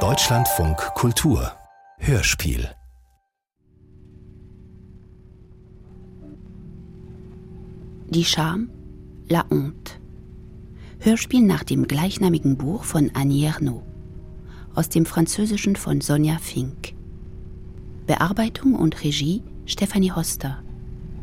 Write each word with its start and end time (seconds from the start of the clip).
Deutschlandfunk 0.00 0.76
Kultur 0.94 1.50
Hörspiel 1.96 2.68
Die 8.10 8.24
Scham, 8.26 8.68
La 9.30 9.46
Honte. 9.48 9.94
Hörspiel 10.98 11.40
nach 11.40 11.64
dem 11.64 11.88
gleichnamigen 11.88 12.58
Buch 12.58 12.84
von 12.84 13.12
Annie 13.14 13.46
Ernaux. 13.46 13.82
Aus 14.74 14.90
dem 14.90 15.06
Französischen 15.06 15.74
von 15.74 16.02
Sonja 16.02 16.36
Fink. 16.36 16.92
Bearbeitung 18.06 18.74
und 18.74 19.02
Regie 19.04 19.42
Stefanie 19.64 20.12
Hoster. 20.12 20.62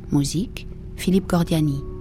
Musik 0.09 0.65
Philippe 0.95 1.27
Gordiani. 1.27 1.92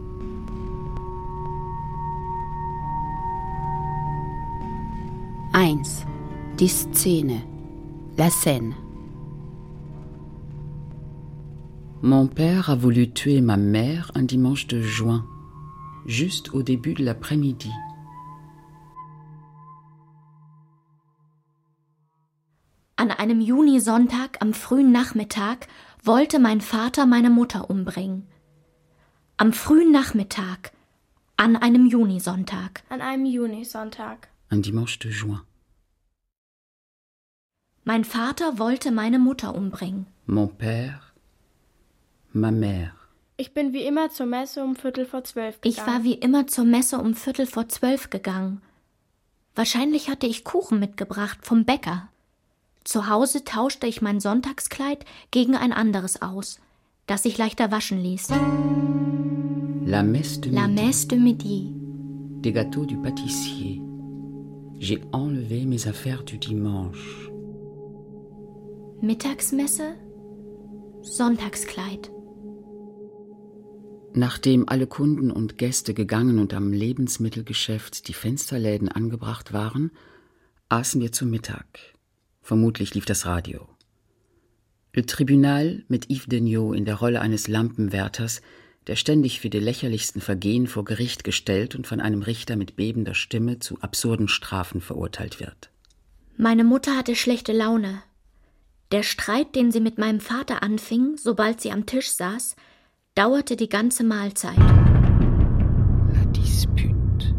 Die 6.63 6.69
Szene. 6.69 7.43
La 8.17 8.31
scène. 8.31 8.77
Mon 12.03 12.29
père 12.29 12.71
a 12.71 12.77
voulu 12.77 13.13
tuer 13.13 13.41
ma 13.41 13.57
mère 13.57 14.13
un 14.15 14.23
dimanche 14.23 14.69
de 14.69 14.81
juin, 14.81 15.27
juste 16.07 16.55
au 16.55 16.63
début 16.63 16.95
de 16.95 17.03
l'après-midi. 17.05 17.73
An 22.97 23.11
einem 23.11 23.41
Junisonntag 23.41 24.39
am 24.39 24.55
frühen 24.55 24.93
Nachmittag 24.93 25.67
wollte 26.05 26.39
mein 26.39 26.61
Vater 26.61 27.07
meine 27.07 27.31
Mutter 27.31 27.71
umbringen. 27.71 28.29
Am 29.37 29.53
frühen 29.53 29.91
Nachmittag, 29.91 30.71
an 31.37 31.57
einem 31.57 31.87
Junisonntag. 31.87 32.85
An 32.89 33.01
einem 33.01 33.27
Junisonntag. 33.27 34.29
Un 34.53 34.63
dimanche 34.63 35.01
de 35.01 35.11
juin. 35.11 35.41
Mein 37.85 38.05
Vater 38.05 38.59
wollte 38.59 38.93
meine 38.93 39.19
Mutter 39.19 39.55
umbringen. 39.55 40.07
Mon 40.27 40.49
père, 40.49 41.01
ma 42.33 42.51
mère. 42.51 42.93
Ich 43.37 43.55
bin 43.55 43.73
wie 43.73 43.83
immer 43.83 44.09
zur 44.11 44.27
Messe 44.27 44.63
um 44.63 44.77
Viertel 44.77 45.05
vor 45.05 45.25
zwölf 45.25 45.61
gegangen. 45.61 45.75
Ich 45.75 45.87
war 45.87 46.05
wie 46.05 46.15
immer 46.15 46.47
zur 46.47 46.65
Messe 46.65 46.99
um 46.99 47.15
Viertel 47.15 47.47
vor 47.47 47.69
zwölf 47.69 48.09
gegangen. 48.09 48.63
Wahrscheinlich 49.57 50.09
hatte 50.09 50.29
ich 50.29 50.45
Kuchen 50.45 50.79
mitgebracht 50.79 51.39
vom 51.43 51.65
Bäcker. 51.65 52.09
Zu 52.85 53.09
Hause 53.09 53.45
tauschte 53.45 53.89
ich 53.89 54.01
mein 54.01 54.21
Sonntagskleid 54.21 55.05
gegen 55.33 55.57
ein 55.57 55.73
anderes 55.73 56.23
aus, 56.23 56.61
das 57.07 57.25
sich 57.25 57.37
leichter 57.37 57.73
waschen 57.73 58.01
ließ. 58.01 58.29
La 59.85 60.05
messe 60.05 60.41
de 60.41 60.53
La. 60.53 60.69
Messe 60.69 61.09
de 61.09 61.19
Midi. 61.19 61.73
Des 62.45 62.53
gâteaux 62.53 62.87
du 62.87 62.97
pâtissier. 63.03 63.81
J'ai 64.79 65.01
enlevé 65.13 65.67
mes 65.67 65.89
affaires 65.89 66.25
du 66.25 66.39
dimanche. 66.39 67.32
Mittagsmesse. 69.05 69.97
Sonntagskleid. 71.03 72.13
Nachdem 74.15 74.69
alle 74.69 74.87
Kunden 74.87 75.33
und 75.33 75.59
Gäste 75.59 75.93
gegangen 75.93 76.39
und 76.39 76.55
am 76.55 76.73
Lebensmittelgeschäft 76.73 78.07
die 78.07 78.13
Fensterläden 78.13 78.89
angebracht 78.89 79.53
waren, 79.53 79.91
aßen 80.69 81.01
wir 81.01 81.11
zu 81.11 81.27
Mittag. 81.27 81.67
Vermutlich 82.43 82.95
lief 82.95 83.05
das 83.05 83.27
Radio. 83.27 83.69
Le 84.95 85.05
Tribunal 85.05 85.83
mit 85.89 86.09
Yves 86.09 86.27
Degnaud 86.27 86.77
in 86.77 86.85
der 86.85 86.95
Rolle 86.95 87.21
eines 87.21 87.49
Lampenwärters, 87.49 88.41
der 88.87 88.95
ständig 88.95 89.41
für 89.41 89.51
die 89.51 89.59
lächerlichsten 89.59 90.23
Vergehen 90.23 90.69
vor 90.69 90.85
Gericht 90.85 91.25
gestellt 91.25 91.75
und 91.75 91.89
von 91.89 92.01
einem 92.01 92.23
Richter 92.23 92.55
mit 92.55 92.77
bebender 92.77 93.15
Stimme 93.17 93.59
zu 93.59 93.81
absurden 93.81 94.29
Strafen 94.29 94.81
verurteilt 94.81 95.41
wird. 95.41 95.73
Meine 96.37 96.63
Mutter 96.63 96.97
hatte 96.97 97.17
schlechte 97.17 97.53
Laune. 97.53 98.05
Der 98.93 99.03
Streit, 99.03 99.57
den 99.57 99.73
sie 99.73 99.81
mit 99.81 99.97
meinem 99.97 100.21
Vater 100.21 100.63
anfing, 100.63 101.17
sobald 101.17 101.63
sie 101.63 101.73
am 101.73 101.87
Tisch 101.87 102.11
saß, 102.11 102.57
dauerte 103.15 103.57
die 103.57 103.71
ganze 103.71 104.05
Mahlzeit. 104.05 104.59
La 104.59 106.25
dispute. 106.27 107.35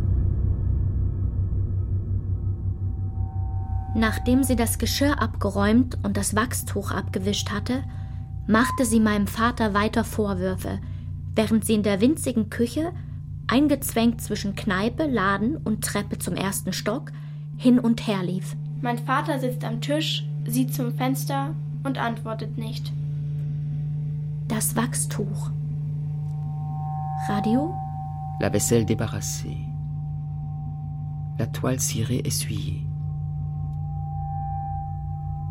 Nachdem 3.96 4.44
sie 4.44 4.56
das 4.56 4.80
Geschirr 4.80 5.22
abgeräumt 5.22 6.00
und 6.02 6.18
das 6.18 6.36
Wachstuch 6.36 6.90
abgewischt 6.90 7.52
hatte, 7.52 7.84
machte 8.48 8.84
sie 8.84 9.00
meinem 9.00 9.28
Vater 9.28 9.76
weiter 9.76 10.04
Vorwürfe, 10.04 10.80
während 11.36 11.66
sie 11.66 11.76
in 11.76 11.84
der 11.84 12.02
winzigen 12.02 12.50
Küche, 12.50 12.94
eingezwängt 13.46 14.24
zwischen 14.24 14.56
Kneipe, 14.56 15.06
Laden 15.06 15.58
und 15.58 15.84
Treppe 15.84 16.18
zum 16.18 16.34
ersten 16.34 16.74
Stock, 16.74 17.12
hin 17.58 17.78
und 17.78 18.08
her 18.08 18.24
lief. 18.24 18.56
Mein 18.82 18.98
Vater 18.98 19.38
sitzt 19.38 19.64
am 19.64 19.80
Tisch, 19.80 20.26
sieht 20.46 20.74
zum 20.74 20.94
Fenster 20.94 21.54
und 21.84 21.98
antwortet 21.98 22.58
nicht. 22.58 22.92
Das 24.48 24.76
Wachstuch. 24.76 25.50
Radio? 27.28 27.74
La 28.40 28.50
vaisselle 28.50 28.86
débarrassée. 28.86 29.58
La 31.40 31.48
toile 31.48 31.80
cirée 31.80 32.22
essuyée. 32.26 32.86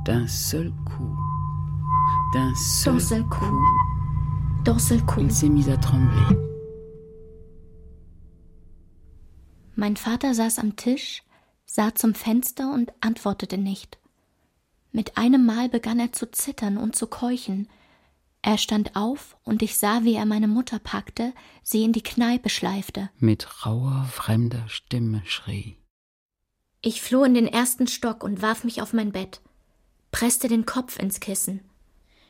D'un 0.05 0.27
seul 0.27 0.73
coup, 0.85 1.17
d'un 2.35 2.55
seul, 2.55 3.01
seul 3.01 3.23
coup. 3.25 3.39
coup, 3.45 4.65
D'un 4.65 4.79
seul 4.79 5.01
coup. 5.05 5.21
il 5.21 5.31
s'est 5.33 5.49
mis 5.49 5.69
à 5.71 5.77
trembler. 5.77 6.37
Mein 9.77 9.97
Vater 9.97 10.35
saß 10.35 10.59
am 10.59 10.77
Tisch, 10.77 11.23
sah 11.67 11.95
zum 11.95 12.15
Fenster 12.15 12.73
und 12.73 12.93
antwortete 13.01 13.59
nicht. 13.59 13.99
Mit 14.93 15.17
einem 15.17 15.45
Mal 15.45 15.69
begann 15.69 15.99
er 15.99 16.13
zu 16.13 16.31
zittern 16.31 16.77
und 16.77 16.95
zu 16.95 17.07
keuchen. 17.07 17.69
Er 18.43 18.59
stand 18.59 18.95
auf 18.95 19.37
und 19.43 19.63
ich 19.63 19.79
sah, 19.79 20.05
wie 20.05 20.15
er 20.15 20.27
meine 20.27 20.49
Mutter 20.49 20.79
packte, 20.79 21.33
sie 21.63 21.83
in 21.83 21.93
die 21.93 22.03
Kneipe 22.03 22.51
schleifte. 22.51 23.11
Mit 23.19 23.65
rauer, 23.65 24.07
fremder 24.13 24.69
Stimme 24.69 25.23
schrie. 25.25 25.79
Ich 26.83 27.01
floh 27.01 27.25
in 27.25 27.35
den 27.35 27.47
ersten 27.47 27.87
Stock 27.87 28.23
und 28.23 28.43
warf 28.43 28.65
mich 28.65 28.83
auf 28.83 28.93
mein 28.93 29.13
Bett, 29.13 29.41
presste 30.11 30.49
den 30.49 30.67
Kopf 30.67 30.99
ins 30.99 31.21
Kissen. 31.21 31.61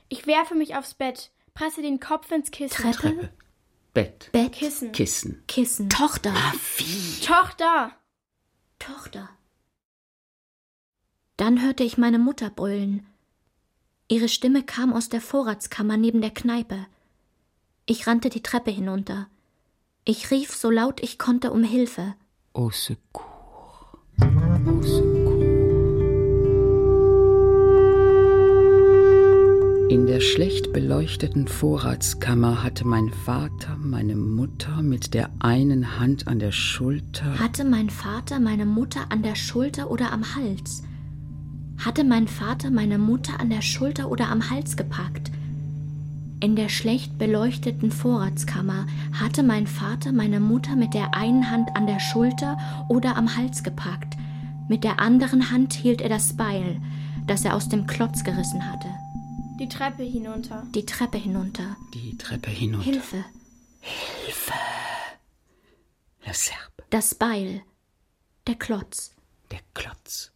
Ich 0.09 0.27
werfe 0.27 0.55
mich 0.55 0.77
aufs 0.77 0.93
Bett, 0.93 1.33
presse 1.55 1.81
den 1.81 1.99
Kopf 1.99 2.31
ins 2.31 2.51
Kissen. 2.51 2.77
Treppe, 2.77 2.97
Treppe, 2.99 3.33
Bett, 3.95 4.29
Bett, 4.33 4.53
Kissen. 4.53 4.93
Kissen. 4.93 5.43
Kissen. 5.49 5.89
Tochter. 5.89 6.35
Tochter! 7.25 7.93
Tochter. 8.79 9.31
Dann 11.43 11.61
hörte 11.61 11.83
ich 11.83 11.99
meine 11.99 12.21
Mutter 12.21 12.51
brüllen. 12.51 13.05
Ihre 14.07 14.29
Stimme 14.29 14.63
kam 14.63 14.93
aus 14.93 15.09
der 15.09 15.21
Vorratskammer 15.21 15.97
neben 15.97 16.21
der 16.21 16.31
Kneipe. 16.31 16.87
Ich 17.85 18.07
rannte 18.07 18.29
die 18.29 18.45
Treppe 18.45 18.71
hinunter. 18.71 19.27
Ich 20.05 20.31
rief 20.31 20.55
so 20.55 20.71
laut 20.71 21.03
ich 21.03 21.19
konnte 21.19 21.51
um 21.51 21.65
Hilfe. 21.65 22.15
Au 22.53 22.71
secours. 22.71 23.27
Au 24.21 24.83
secours. 24.83 25.43
In 29.91 30.07
der 30.07 30.21
schlecht 30.21 30.73
beleuchteten 30.73 31.49
Vorratskammer 31.49 32.63
hatte 32.63 32.87
mein 32.87 33.11
Vater 33.11 33.77
meine 33.79 34.15
Mutter 34.15 34.81
mit 34.81 35.13
der 35.13 35.29
einen 35.41 35.99
Hand 35.99 36.29
an 36.29 36.39
der 36.39 36.53
Schulter. 36.53 37.37
Hatte 37.41 37.65
mein 37.65 37.91
Vater 37.91 38.39
meine 38.39 38.65
Mutter 38.65 39.07
an 39.09 39.25
der 39.25 39.35
Schulter 39.35 39.91
oder 39.91 40.13
am 40.13 40.37
Hals? 40.37 40.85
Hatte 41.85 42.05
mein 42.05 42.29
Vater 42.29 42.71
meine 42.71 42.97
Mutter 42.99 43.41
an 43.41 43.51
der 43.51 43.61
Schulter 43.61 44.09
oder 44.09 44.29
am 44.29 44.51
Hals 44.51 44.77
gepackt? 44.77 45.33
In 46.39 46.55
der 46.55 46.69
schlecht 46.69 47.19
beleuchteten 47.19 47.91
Vorratskammer 47.91 48.87
hatte 49.13 49.43
mein 49.43 49.67
Vater 49.67 50.13
meine 50.13 50.39
Mutter 50.39 50.77
mit 50.77 50.95
der 50.95 51.15
einen 51.15 51.51
Hand 51.51 51.71
an 51.75 51.87
der 51.87 51.99
Schulter 51.99 52.57
oder 52.89 53.17
am 53.17 53.37
Hals 53.37 53.63
gepackt. 53.65 54.15
Mit 54.69 54.85
der 54.85 55.01
anderen 55.01 55.51
Hand 55.51 55.73
hielt 55.73 56.01
er 56.01 56.09
das 56.09 56.37
Beil, 56.37 56.81
das 57.27 57.45
er 57.45 57.55
aus 57.57 57.69
dem 57.69 57.87
Klotz 57.87 58.23
gerissen 58.23 58.65
hatte. 58.69 58.89
Die 59.59 59.69
Treppe 59.69 60.03
hinunter. 60.03 60.67
Die 60.75 60.87
Treppe 60.87 61.19
hinunter. 61.19 61.77
Die 61.95 62.17
Treppe 62.17 62.51
hinunter. 62.51 62.91
Hilfe! 62.91 63.25
Le 66.25 66.35
Serbe. 66.35 66.85
Das 66.91 67.15
Beil. 67.15 67.63
Der 68.47 68.55
Klotz. 68.55 69.15
Der 69.51 69.61
Klotz. 69.75 70.32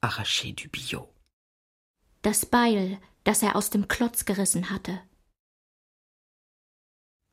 Arraché 0.00 0.54
du 0.54 0.68
Billot. 0.68 1.08
Das 2.22 2.46
Beil, 2.46 2.98
das 3.24 3.42
er 3.42 3.56
aus 3.56 3.70
dem 3.70 3.88
Klotz 3.88 4.24
gerissen 4.24 4.70
hatte. 4.70 5.00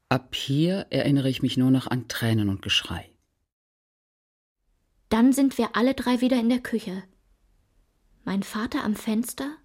Ab 0.10 0.36
hier 0.36 0.88
erinnere 0.89 1.30
ich 1.30 1.42
mich 1.42 1.57
nur 1.57 1.71
noch 1.71 1.88
an 1.88 2.07
Tränen 2.07 2.50
und 2.50 2.62
Geschrei. 2.62 3.10
Dann 5.10 5.33
sind 5.33 5.57
wir 5.57 5.75
alle 5.75 5.94
drei 5.94 6.21
wieder 6.21 6.39
in 6.39 6.50
der 6.50 6.60
Küche. 6.60 7.04
Mein 8.24 8.44
Vater 8.44 8.83
am 8.83 8.95
Fenster, 8.95 9.57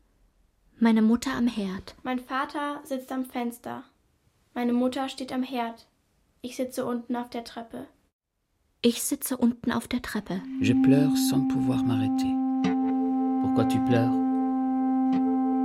meine 0.78 1.02
Mutter 1.02 1.34
am 1.34 1.46
Herd. 1.46 1.96
Mein 2.02 2.18
Vater 2.18 2.80
sitzt 2.84 3.10
am 3.12 3.24
Fenster. 3.24 3.84
Meine 4.54 4.72
Mutter 4.72 5.08
steht 5.08 5.32
am 5.32 5.42
Herd. 5.42 5.86
Ich 6.40 6.56
sitze 6.56 6.86
unten 6.86 7.16
auf 7.16 7.30
der 7.30 7.44
Treppe. 7.44 7.86
Ich 8.80 9.02
sitze 9.02 9.36
unten 9.36 9.72
auf 9.72 9.88
der 9.88 10.02
Treppe. 10.02 10.40
Je 10.60 10.74
pleure 10.74 11.16
sans 11.16 11.52
pouvoir 11.52 11.82
m'arrêter. 11.82 12.47
Pourquoi 13.48 13.64
tu 13.64 13.80
pleures? 13.80 14.12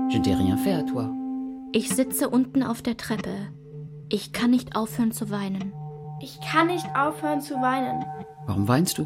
Je 0.09 0.17
n'ai 0.17 0.33
rien 0.33 0.55
fait 0.55 0.73
à 0.73 0.83
toi. 0.83 1.09
Ich 1.73 1.89
sitze 1.89 2.29
unten 2.29 2.63
auf 2.63 2.81
der 2.81 2.95
Treppe. 2.95 3.35
Ich 4.09 4.31
kann 4.31 4.51
nicht 4.51 4.77
aufhören 4.77 5.11
zu 5.11 5.29
weinen. 5.29 5.73
Ich 6.21 6.39
kann 6.39 6.67
nicht 6.67 6.85
aufhören 6.95 7.41
zu 7.41 7.55
weinen. 7.55 8.05
Warum 8.45 8.69
weinst 8.69 8.97
du? 8.97 9.05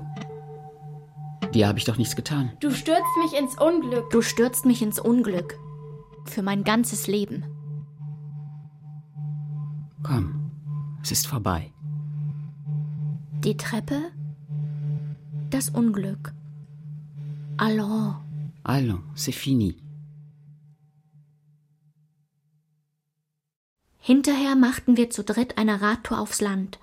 Dir 1.55 1.67
habe 1.67 1.79
ich 1.79 1.85
doch 1.85 1.97
nichts 1.97 2.15
getan. 2.15 2.51
Du 2.59 2.69
stürzt 2.69 3.17
mich 3.23 3.39
ins 3.39 3.59
Unglück. 3.59 4.11
Du 4.11 4.21
stürzt 4.21 4.65
mich 4.65 4.83
ins 4.83 4.99
Unglück. 4.99 5.57
Für 6.25 6.43
mein 6.43 6.63
ganzes 6.63 7.07
Leben. 7.07 7.45
Komm, 10.03 10.51
es 11.01 11.11
ist 11.11 11.25
vorbei. 11.25 11.73
Die 13.43 13.57
Treppe, 13.57 14.11
das 15.49 15.69
Unglück. 15.69 16.33
Allons. 17.57 18.26
Allons, 18.67 19.01
c'est 19.15 19.31
fini. 19.31 19.75
Hinterher 23.99 24.55
machten 24.55 24.97
wir 24.97 25.09
zu 25.09 25.23
dritt 25.23 25.57
eine 25.57 25.81
Radtour 25.81 26.19
aufs 26.19 26.41
Land. 26.41 26.79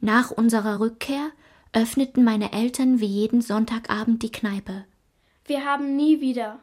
Nach 0.00 0.30
unserer 0.30 0.80
Rückkehr 0.80 1.30
öffneten 1.72 2.24
meine 2.24 2.52
Eltern 2.52 3.00
wie 3.00 3.06
jeden 3.06 3.40
Sonntagabend 3.42 4.22
die 4.22 4.30
Kneipe. 4.30 4.84
Wir 5.46 5.64
haben 5.64 5.96
nie 5.96 6.20
wieder. 6.20 6.60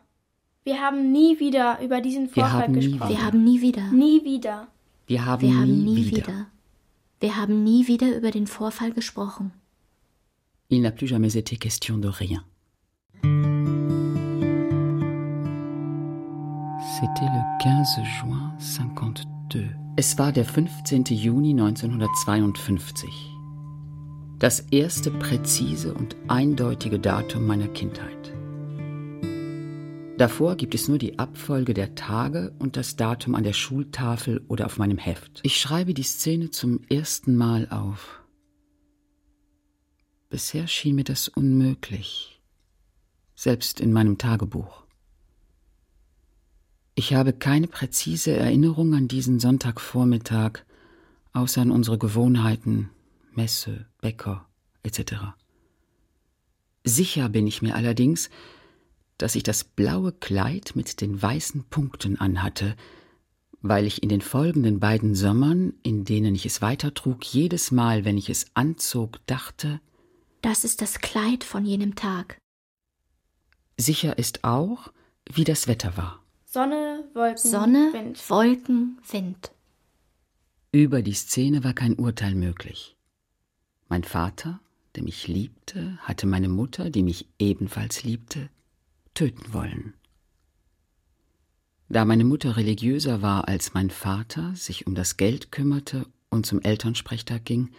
Wir 0.63 0.79
haben 0.81 1.11
nie 1.11 1.39
wieder 1.39 1.79
über 1.81 2.01
diesen 2.01 2.27
Wir 2.35 2.43
Vorfall 2.45 2.69
nie 2.69 2.75
gesprochen. 2.75 3.09
Wir 3.09 3.21
haben 3.25 3.43
nie 3.43 3.61
wieder. 3.61 3.91
Nie 3.91 4.23
wieder. 4.23 4.67
Wir 5.07 5.25
haben, 5.25 5.41
Wir 5.41 5.49
nie, 5.49 5.55
haben 5.57 5.83
nie 5.83 6.05
wieder. 6.05 6.17
wieder. 6.17 6.47
Wir 7.19 7.35
haben 7.37 7.63
nie 7.63 7.87
wieder 7.87 8.15
über 8.15 8.31
den 8.31 8.47
Vorfall 8.47 8.91
gesprochen. 8.91 9.51
Il 10.69 10.81
n'a 10.81 10.91
plus 10.91 11.09
jamais 11.09 11.35
été 11.35 11.57
question 11.57 11.99
de 11.99 12.09
rien. 12.09 12.41
C'était 16.97 17.25
le 17.25 17.41
15 17.61 18.05
juin 18.05 18.55
52. 18.57 19.65
Es 19.97 20.17
war 20.17 20.31
der 20.31 20.45
15. 20.45 21.03
Juni 21.07 21.49
1952. 21.49 23.09
Das 24.39 24.61
erste 24.71 25.11
präzise 25.11 25.93
und 25.93 26.15
eindeutige 26.29 26.97
Datum 26.97 27.47
meiner 27.47 27.67
Kindheit. 27.67 28.33
Davor 30.17 30.55
gibt 30.55 30.73
es 30.73 30.87
nur 30.87 30.97
die 30.97 31.19
Abfolge 31.19 31.73
der 31.73 31.95
Tage 31.95 32.55
und 32.59 32.77
das 32.77 32.95
Datum 32.95 33.35
an 33.35 33.43
der 33.43 33.51
Schultafel 33.51 34.45
oder 34.47 34.65
auf 34.65 34.77
meinem 34.77 34.97
Heft. 34.97 35.41
Ich 35.43 35.59
schreibe 35.59 35.93
die 35.93 36.03
Szene 36.03 36.49
zum 36.51 36.79
ersten 36.89 37.35
Mal 37.35 37.67
auf. 37.71 38.21
Bisher 40.29 40.67
schien 40.67 40.95
mir 40.95 41.03
das 41.03 41.27
unmöglich, 41.27 42.41
selbst 43.35 43.81
in 43.81 43.91
meinem 43.91 44.17
Tagebuch. 44.17 44.84
Ich 46.95 47.13
habe 47.13 47.33
keine 47.33 47.67
präzise 47.67 48.31
Erinnerung 48.31 48.93
an 48.93 49.07
diesen 49.07 49.39
Sonntagvormittag, 49.39 50.59
außer 51.33 51.61
an 51.61 51.71
unsere 51.71 51.97
Gewohnheiten, 51.97 52.89
Messe, 53.33 53.85
Bäcker 53.99 54.47
etc. 54.83 55.15
Sicher 56.85 57.27
bin 57.29 57.47
ich 57.47 57.61
mir 57.61 57.75
allerdings, 57.75 58.29
dass 59.17 59.35
ich 59.35 59.43
das 59.43 59.63
blaue 59.63 60.13
Kleid 60.13 60.73
mit 60.75 61.01
den 61.01 61.21
weißen 61.21 61.65
Punkten 61.65 62.17
anhatte, 62.17 62.75
weil 63.61 63.85
ich 63.85 64.03
in 64.03 64.09
den 64.09 64.21
folgenden 64.21 64.79
beiden 64.79 65.15
Sommern, 65.15 65.73
in 65.83 66.05
denen 66.05 66.35
ich 66.35 66.45
es 66.45 66.61
weitertrug, 66.61 67.25
jedes 67.25 67.71
Mal, 67.71 68.05
wenn 68.05 68.17
ich 68.17 68.29
es 68.29 68.45
anzog, 68.53 69.19
dachte, 69.25 69.81
Das 70.41 70.63
ist 70.63 70.81
das 70.81 70.99
Kleid 70.99 71.43
von 71.43 71.65
jenem 71.65 71.95
Tag. 71.95 72.37
sicher 73.77 74.17
ist 74.17 74.43
auch, 74.43 74.93
wie 75.29 75.43
das 75.43 75.67
Wetter 75.67 75.97
war. 75.97 76.24
Sonne, 76.55 77.03
Wolken, 77.13 77.51
Sonne, 77.51 77.89
Wind. 77.91 78.29
Wolken, 78.29 78.97
Wind. 79.11 79.51
Über 80.71 81.01
die 81.01 81.11
Szene 81.11 81.65
war 81.65 81.73
kein 81.73 81.95
Urteil 81.95 82.33
möglich. 82.33 82.95
Mein 83.89 84.05
Vater, 84.05 84.61
der 84.95 85.03
mich 85.03 85.27
liebte, 85.27 85.97
hatte 85.99 86.25
meine 86.25 86.47
Mutter, 86.47 86.89
die 86.89 87.03
mich 87.03 87.27
ebenfalls 87.39 88.03
liebte, 88.03 88.49
töten 89.13 89.51
wollen. 89.51 89.95
Da 91.89 92.05
meine 92.05 92.23
Mutter 92.23 92.55
religiöser 92.55 93.21
war 93.21 93.49
als 93.49 93.73
mein 93.73 93.89
Vater, 93.89 94.55
sich 94.55 94.87
um 94.87 94.95
das 94.95 95.17
Geld 95.17 95.51
kümmerte 95.51 96.05
und 96.29 96.45
zum 96.45 96.61
Elternsprechtag 96.61 97.43
ging, 97.43 97.71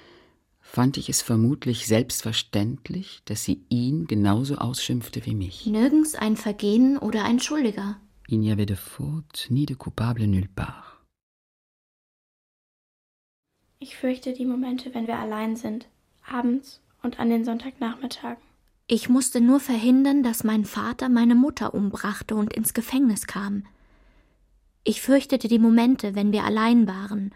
fand 0.60 0.98
ich 0.98 1.08
es 1.08 1.22
vermutlich 1.22 1.86
selbstverständlich, 1.86 3.22
dass 3.24 3.42
sie 3.42 3.64
ihn 3.70 4.06
genauso 4.06 4.56
ausschimpfte 4.56 5.24
wie 5.24 5.34
mich. 5.34 5.64
Nirgends 5.64 6.14
ein 6.14 6.36
Vergehen 6.36 6.98
oder 6.98 7.24
ein 7.24 7.40
Schuldiger. 7.40 7.96
Il 8.28 8.40
n'y 8.40 8.50
avait 8.50 8.66
de 8.66 8.74
faute 8.74 9.46
ni 9.50 9.66
de 9.66 9.74
coupable 9.74 10.26
nulle 10.26 10.48
part. 10.48 11.04
Ich 13.78 13.96
fürchte 13.96 14.32
die 14.32 14.46
Momente, 14.46 14.94
wenn 14.94 15.06
wir 15.06 15.18
allein 15.18 15.54
sind. 15.54 15.86
Abends 16.26 16.80
und 17.02 17.20
an 17.20 17.30
den 17.30 17.44
Sonntagnachmittagen. 17.44 18.42
Ich 18.88 19.08
musste 19.08 19.40
nur 19.40 19.60
verhindern, 19.60 20.22
dass 20.24 20.42
mein 20.42 20.64
Vater 20.64 21.08
meine 21.08 21.36
Mutter 21.36 21.74
umbrachte 21.74 22.34
und 22.34 22.52
ins 22.52 22.74
Gefängnis 22.74 23.26
kam. 23.26 23.64
Ich 24.82 25.02
fürchtete 25.02 25.46
die 25.46 25.58
Momente, 25.58 26.14
wenn 26.14 26.32
wir 26.32 26.44
allein 26.44 26.88
waren, 26.88 27.32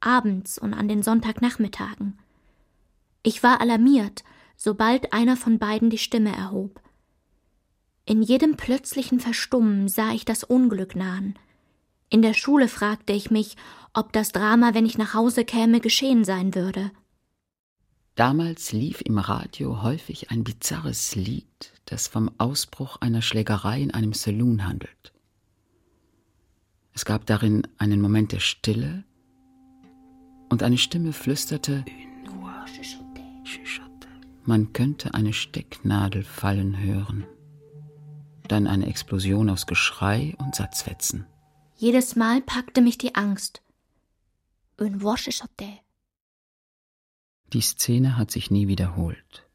abends 0.00 0.58
und 0.58 0.74
an 0.74 0.88
den 0.88 1.02
Sonntagnachmittagen. 1.02 2.18
Ich 3.22 3.42
war 3.42 3.60
alarmiert, 3.60 4.24
sobald 4.56 5.12
einer 5.12 5.36
von 5.36 5.58
beiden 5.58 5.90
die 5.90 5.98
Stimme 5.98 6.34
erhob. 6.34 6.80
In 8.06 8.22
jedem 8.22 8.56
plötzlichen 8.56 9.20
Verstummen 9.20 9.88
sah 9.88 10.12
ich 10.12 10.24
das 10.24 10.44
Unglück 10.44 10.94
nahen. 10.94 11.38
In 12.10 12.20
der 12.22 12.34
Schule 12.34 12.68
fragte 12.68 13.12
ich 13.12 13.30
mich, 13.30 13.56
ob 13.94 14.12
das 14.12 14.32
Drama, 14.32 14.74
wenn 14.74 14.86
ich 14.86 14.98
nach 14.98 15.14
Hause 15.14 15.44
käme, 15.44 15.80
geschehen 15.80 16.24
sein 16.24 16.54
würde. 16.54 16.90
Damals 18.14 18.72
lief 18.72 19.00
im 19.00 19.18
Radio 19.18 19.82
häufig 19.82 20.30
ein 20.30 20.44
bizarres 20.44 21.16
Lied, 21.16 21.72
das 21.86 22.06
vom 22.06 22.30
Ausbruch 22.38 22.98
einer 23.00 23.22
Schlägerei 23.22 23.80
in 23.80 23.90
einem 23.90 24.12
Saloon 24.12 24.66
handelt. 24.66 25.12
Es 26.92 27.04
gab 27.04 27.26
darin 27.26 27.66
einen 27.78 28.00
Moment 28.00 28.30
der 28.30 28.40
Stille 28.40 29.02
und 30.48 30.62
eine 30.62 30.78
Stimme 30.78 31.12
flüsterte, 31.12 31.84
man 34.46 34.74
könnte 34.74 35.14
eine 35.14 35.32
Stecknadel 35.32 36.22
fallen 36.22 36.78
hören. 36.78 37.24
Dann 38.48 38.66
eine 38.66 38.86
Explosion 38.86 39.48
aus 39.50 39.66
Geschrei 39.66 40.34
und 40.38 40.54
Satzfetzen. 40.54 41.26
Jedes 41.76 42.14
Mal 42.16 42.40
packte 42.42 42.80
mich 42.80 42.98
die 42.98 43.14
Angst. 43.14 43.62
Une 44.78 45.00
voce 45.00 45.30
sautait. 45.30 45.80
Die 47.52 47.60
Szene 47.60 48.16
hat 48.16 48.30
sich 48.30 48.50
nie 48.50 48.68
wiederholt. 48.68 49.48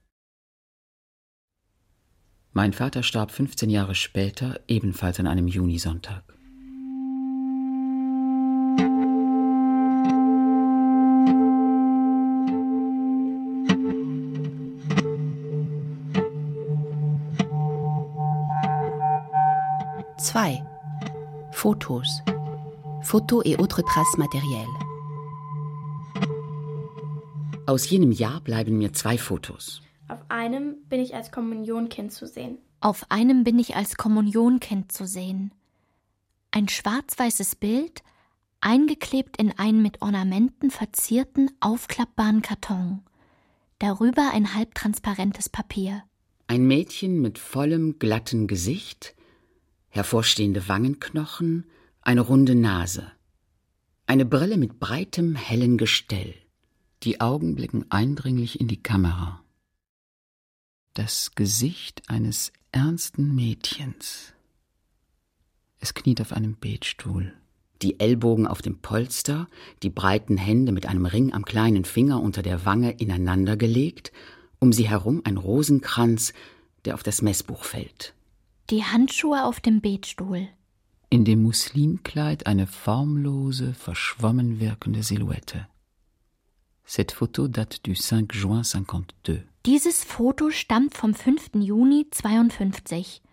Mein 2.53 2.73
Vater 2.73 3.03
starb 3.03 3.31
15 3.31 3.69
Jahre 3.69 3.95
später, 3.95 4.59
ebenfalls 4.67 5.19
an 5.19 5.27
einem 5.27 5.47
Junisonntag. 5.47 6.38
Zwei. 20.29 20.63
Fotos. 21.51 22.21
Photos 23.01 23.41
et 23.45 23.57
autres 23.59 23.81
traces 23.81 24.15
matérielles. 24.19 24.69
Aus 27.65 27.89
jenem 27.89 28.11
Jahr 28.11 28.39
bleiben 28.39 28.77
mir 28.77 28.93
zwei 28.93 29.17
Fotos. 29.17 29.81
Auf 30.07 30.19
einem 30.29 30.75
bin 30.87 30.99
ich 30.99 31.15
als 31.15 31.31
Kommunionkind 31.31 32.11
zu 32.11 32.27
sehen. 32.27 32.59
Auf 32.79 33.09
einem 33.09 33.43
bin 33.43 33.57
ich 33.57 33.75
als 33.75 33.97
Kommunionkind 33.97 34.91
zu 34.91 35.07
sehen. 35.07 35.51
Ein 36.51 36.67
schwarz-weißes 36.67 37.55
Bild, 37.55 38.03
eingeklebt 38.61 39.35
in 39.37 39.57
einen 39.57 39.81
mit 39.81 40.03
Ornamenten 40.03 40.69
verzierten, 40.69 41.49
aufklappbaren 41.59 42.43
Karton. 42.43 43.01
Darüber 43.79 44.29
ein 44.31 44.53
halbtransparentes 44.53 45.49
Papier. 45.49 46.03
Ein 46.45 46.67
Mädchen 46.67 47.19
mit 47.19 47.39
vollem, 47.39 47.97
glatten 47.97 48.45
Gesicht, 48.45 49.15
hervorstehende 49.89 50.67
Wangenknochen, 50.67 51.65
eine 52.01 52.21
runde 52.21 52.55
Nase. 52.55 53.11
Eine 54.05 54.25
Brille 54.25 54.57
mit 54.57 54.79
breitem, 54.79 55.35
hellen 55.35 55.77
Gestell. 55.77 56.33
Die 57.03 57.21
Augen 57.21 57.55
blicken 57.55 57.85
eindringlich 57.89 58.59
in 58.59 58.67
die 58.67 58.81
Kamera. 58.81 59.43
Das 60.93 61.35
Gesicht 61.35 62.09
eines 62.09 62.51
ernsten 62.71 63.35
Mädchens. 63.35 64.33
Es 65.79 65.93
kniet 65.93 66.19
auf 66.21 66.33
einem 66.33 66.55
Betstuhl. 66.55 67.33
Die 67.81 67.99
Ellbogen 67.99 68.47
auf 68.47 68.61
dem 68.61 68.79
Polster, 68.79 69.47
die 69.81 69.89
breiten 69.89 70.37
Hände 70.37 70.73
mit 70.73 70.85
einem 70.85 71.05
Ring 71.05 71.31
am 71.33 71.45
kleinen 71.45 71.85
Finger 71.85 72.21
unter 72.21 72.41
der 72.41 72.65
Wange 72.65 72.91
ineinander 72.91 73.55
gelegt 73.55 74.11
Um 74.59 74.73
sie 74.73 74.89
herum 74.89 75.21
ein 75.23 75.37
Rosenkranz, 75.37 76.33
der 76.83 76.95
auf 76.95 77.03
das 77.03 77.21
Messbuch 77.21 77.63
fällt. 77.63 78.13
Die 78.69 78.83
Handschuhe 78.83 79.45
auf 79.45 79.59
dem 79.59 79.81
Betstuhl. 79.81 80.47
In 81.09 81.25
dem 81.25 81.41
Muslimkleid 81.41 82.45
eine 82.45 82.67
formlose, 82.67 83.73
verschwommen 83.73 84.59
wirkende 84.59 85.01
Silhouette. 85.01 85.67
Cette 86.85 87.15
photo 87.15 87.47
date 87.47 87.87
du 87.87 87.95
5 87.95 88.31
juin 88.33 88.63
52. 88.63 89.41
Dieses 89.65 90.03
Foto 90.03 90.51
stammt 90.51 90.93
vom 90.93 91.15
5. 91.15 91.55
Juni 91.55 92.07
52. 92.11 93.23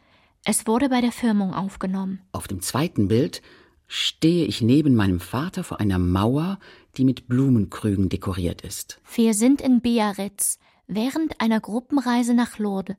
Es 0.45 0.67
wurde 0.67 0.89
bei 0.89 1.03
der 1.03 1.13
Firmung 1.13 1.53
aufgenommen. 1.53 2.23
Auf 2.33 2.49
dem 2.49 2.63
zweiten 2.63 3.09
Bild 3.09 3.43
stehe 3.87 4.47
ich 4.47 4.63
neben 4.63 4.95
meinem 4.95 5.21
Vater 5.21 5.65
vor 5.65 5.81
einer 5.81 5.99
Mauer, 5.99 6.59
die 6.97 7.05
mit 7.05 7.29
Blumenkrügen 7.29 8.09
dekoriert 8.09 8.63
ist. 8.63 9.03
Wir 9.15 9.35
sind 9.35 9.61
in 9.61 9.83
Biarritz 9.83 10.59
während 10.87 11.43
einer 11.43 11.61
Gruppenreise 11.61 12.33
nach 12.33 12.59
Lourdes. 12.59 12.97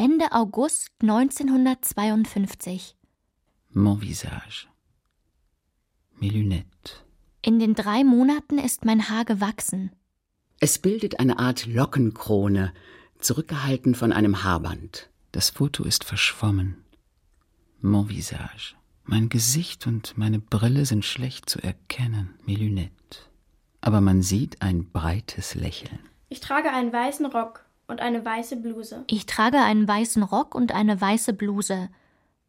Ende 0.00 0.32
August 0.32 0.88
1952. 1.02 2.96
Mon 3.68 4.00
visage. 4.00 4.66
Mes 6.18 6.32
lunettes. 6.32 7.04
In 7.42 7.58
den 7.58 7.74
drei 7.74 8.02
Monaten 8.02 8.56
ist 8.56 8.86
mein 8.86 9.10
Haar 9.10 9.26
gewachsen. 9.26 9.90
Es 10.58 10.78
bildet 10.78 11.20
eine 11.20 11.38
Art 11.38 11.66
Lockenkrone, 11.66 12.72
zurückgehalten 13.18 13.94
von 13.94 14.14
einem 14.14 14.42
Haarband. 14.42 15.10
Das 15.32 15.50
Foto 15.50 15.84
ist 15.84 16.04
verschwommen. 16.04 16.82
Mon 17.82 18.08
visage. 18.08 18.76
Mein 19.04 19.28
Gesicht 19.28 19.86
und 19.86 20.16
meine 20.16 20.38
Brille 20.38 20.86
sind 20.86 21.04
schlecht 21.04 21.50
zu 21.50 21.62
erkennen, 21.62 22.38
mes 22.46 22.58
lunettes. 22.58 23.28
Aber 23.82 24.00
man 24.00 24.22
sieht 24.22 24.62
ein 24.62 24.90
breites 24.90 25.54
Lächeln. 25.54 25.98
Ich 26.30 26.40
trage 26.40 26.72
einen 26.72 26.90
weißen 26.90 27.26
Rock 27.26 27.66
und 27.90 28.00
eine 28.00 28.24
weiße 28.24 28.56
Bluse. 28.56 29.04
Ich 29.08 29.26
trage 29.26 29.58
einen 29.58 29.86
weißen 29.86 30.22
Rock 30.22 30.54
und 30.54 30.72
eine 30.72 31.00
weiße 31.00 31.32
Bluse. 31.32 31.90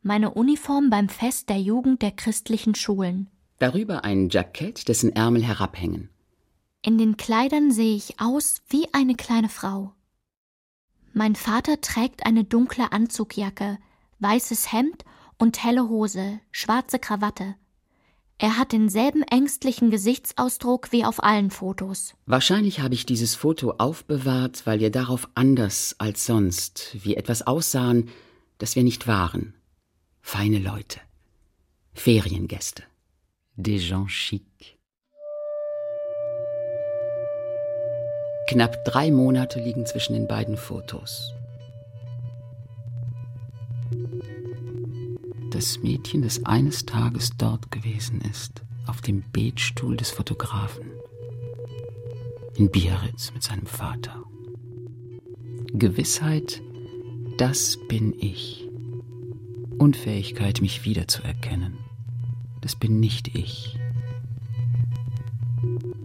Meine 0.02 0.32
Uniform 0.32 0.90
beim 0.90 1.10
Fest 1.10 1.50
der 1.50 1.60
Jugend 1.60 2.02
der 2.02 2.12
christlichen 2.12 2.76
Schulen. 2.76 3.30
Darüber 3.60 4.04
ein 4.04 4.30
Jackett, 4.30 4.88
dessen 4.88 5.16
Ärmel 5.16 5.44
herabhängen. 5.44 6.10
In 6.82 6.98
den 6.98 7.18
Kleidern 7.18 7.72
sehe 7.72 7.96
ich 7.96 8.20
aus 8.20 8.62
wie 8.68 8.88
eine 8.94 9.16
kleine 9.16 9.50
Frau. 9.50 9.94
Mein 11.14 11.36
Vater 11.36 11.82
trägt 11.82 12.26
eine 12.26 12.44
dunkle 12.44 12.92
Anzugjacke, 12.92 13.78
weißes 14.20 14.72
Hemd 14.72 15.04
und 15.38 15.64
helle 15.64 15.90
Hose, 15.90 16.40
schwarze 16.52 16.98
Krawatte. 16.98 17.56
Er 18.44 18.58
hat 18.58 18.72
denselben 18.72 19.22
ängstlichen 19.22 19.92
Gesichtsausdruck 19.92 20.92
wie 20.92 21.06
auf 21.06 21.22
allen 21.24 21.52
Fotos. 21.52 22.16
Wahrscheinlich 22.26 22.80
habe 22.80 22.96
ich 22.96 23.06
dieses 23.06 23.36
Foto 23.36 23.76
aufbewahrt, 23.78 24.66
weil 24.66 24.80
wir 24.80 24.90
darauf 24.90 25.30
anders 25.36 25.96
als 26.00 26.26
sonst 26.26 26.98
wie 27.04 27.16
etwas 27.16 27.46
aussahen, 27.46 28.10
das 28.58 28.76
wir 28.76 28.82
nicht 28.82 29.06
waren. 29.06 29.54
Feine 30.22 30.58
Leute. 30.58 31.00
Feriengäste. 31.94 32.82
Des 33.58 33.88
gens 33.88 34.10
chic. 34.10 34.80
Knapp 38.50 38.84
drei 38.86 39.12
Monate 39.12 39.60
liegen 39.60 39.86
zwischen 39.86 40.14
den 40.14 40.28
beiden 40.28 40.58
Fotos. 40.58 41.32
Das 45.52 45.84
Mädchen, 45.84 46.22
das 46.22 46.46
eines 46.46 46.86
Tages 46.86 47.32
dort 47.38 47.72
gewesen 47.72 48.22
ist, 48.22 48.64
auf 48.88 49.02
dem 49.02 49.22
Betstuhl 49.34 49.98
des 49.98 50.10
Fotografen. 50.10 50.86
In 52.56 52.72
Biarritz 52.72 53.34
mit 53.34 53.44
seinem 53.44 53.66
Vater. 53.66 54.24
Gewissheit, 55.74 56.62
das 57.38 57.78
bin 57.90 58.14
ich. 58.18 58.70
Unfähigkeit, 59.78 60.62
mich 60.62 60.86
wiederzuerkennen. 60.86 61.80
Das 62.62 62.78
bin 62.78 63.02
nicht 63.02 63.36
ich. 63.36 63.78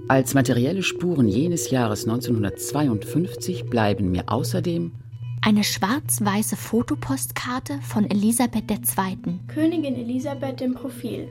Als 0.08 0.34
materielle 0.34 0.82
Spuren 0.82 1.28
jenes 1.28 1.70
Jahres 1.70 2.02
1952 2.02 3.66
bleiben 3.66 4.10
mir 4.10 4.24
außerdem 4.26 4.90
eine 5.46 5.62
schwarz-weiße 5.62 6.56
Fotopostkarte 6.56 7.78
von 7.80 8.10
Elisabeth 8.10 8.68
II. 8.68 9.38
Königin 9.46 9.94
Elisabeth 9.94 10.60
im 10.60 10.74
Profil. 10.74 11.28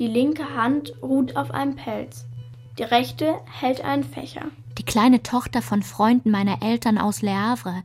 Die 0.00 0.08
linke 0.08 0.56
Hand 0.56 0.92
ruht 1.00 1.36
auf 1.36 1.52
einem 1.52 1.76
Pelz. 1.76 2.26
Die 2.80 2.82
rechte 2.82 3.34
hält 3.48 3.84
einen 3.84 4.02
Fächer. 4.02 4.46
Die 4.76 4.82
kleine 4.82 5.22
Tochter 5.22 5.62
von 5.62 5.84
Freunden 5.84 6.32
meiner 6.32 6.64
Eltern 6.64 6.98
aus 6.98 7.22
Le 7.22 7.32
Havre, 7.32 7.84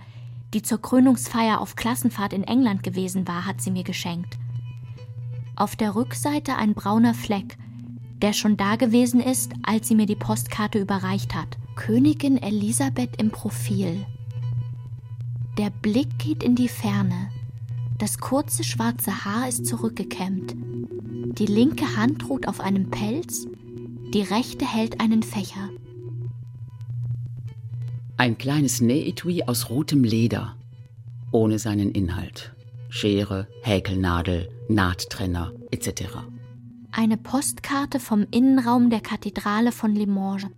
die 0.55 0.63
zur 0.63 0.81
Krönungsfeier 0.81 1.61
auf 1.61 1.75
Klassenfahrt 1.75 2.33
in 2.33 2.43
England 2.43 2.81
gewesen 2.81 3.27
war, 3.27 3.45
hat 3.45 3.61
sie 3.61 3.69
mir 3.69 3.83
geschenkt. 3.83 4.39
Auf 5.55 5.75
der 5.75 5.93
Rückseite 5.93 6.55
ein 6.55 6.73
brauner 6.73 7.13
Fleck, 7.13 7.59
der 8.23 8.33
schon 8.33 8.57
da 8.57 8.75
gewesen 8.75 9.19
ist, 9.19 9.51
als 9.61 9.87
sie 9.87 9.93
mir 9.93 10.07
die 10.07 10.15
Postkarte 10.15 10.79
überreicht 10.79 11.35
hat. 11.35 11.59
Königin 11.75 12.41
Elisabeth 12.41 13.21
im 13.21 13.29
Profil. 13.29 14.03
Der 15.57 15.71
Blick 15.71 16.19
geht 16.19 16.43
in 16.43 16.55
die 16.55 16.67
Ferne. 16.67 17.31
Das 17.97 18.19
kurze 18.19 18.63
schwarze 18.63 19.25
Haar 19.25 19.49
ist 19.49 19.65
zurückgekämmt. 19.65 20.53
Die 20.55 21.47
linke 21.47 21.97
Hand 21.97 22.29
ruht 22.29 22.47
auf 22.47 22.59
einem 22.59 22.91
Pelz, 22.91 23.47
die 24.13 24.21
rechte 24.21 24.71
hält 24.71 25.01
einen 25.01 25.23
Fächer. 25.23 25.69
Ein 28.17 28.37
kleines 28.37 28.81
Nähetui 28.81 29.43
aus 29.43 29.71
rotem 29.71 30.03
Leder, 30.03 30.55
ohne 31.31 31.57
seinen 31.57 31.91
Inhalt. 31.91 32.53
Schere, 32.89 33.47
Häkelnadel, 33.63 34.49
Nahttrenner 34.69 35.53
etc. 35.71 36.19
Eine 36.91 37.17
Postkarte 37.17 37.99
vom 37.99 38.27
Innenraum 38.29 38.91
der 38.91 39.01
Kathedrale 39.01 39.71
von 39.71 39.95
Limoges. 39.95 40.49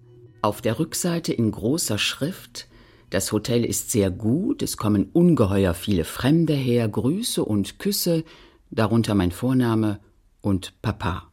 Auf 0.41 0.61
der 0.61 0.77
Rückseite 0.77 1.31
in 1.31 1.51
großer 1.51 1.97
Schrift 1.97 2.68
Das 3.09 3.31
Hotel 3.31 3.65
ist 3.65 3.89
sehr 3.89 4.11
gut, 4.11 4.61
es 4.61 4.77
kommen 4.77 5.09
ungeheuer 5.11 5.73
viele 5.73 6.05
Fremde 6.05 6.53
her, 6.53 6.87
Grüße 6.87 7.43
und 7.43 7.79
Küsse, 7.79 8.23
darunter 8.69 9.15
mein 9.15 9.31
Vorname 9.31 9.99
und 10.41 10.79
Papa. 10.81 11.31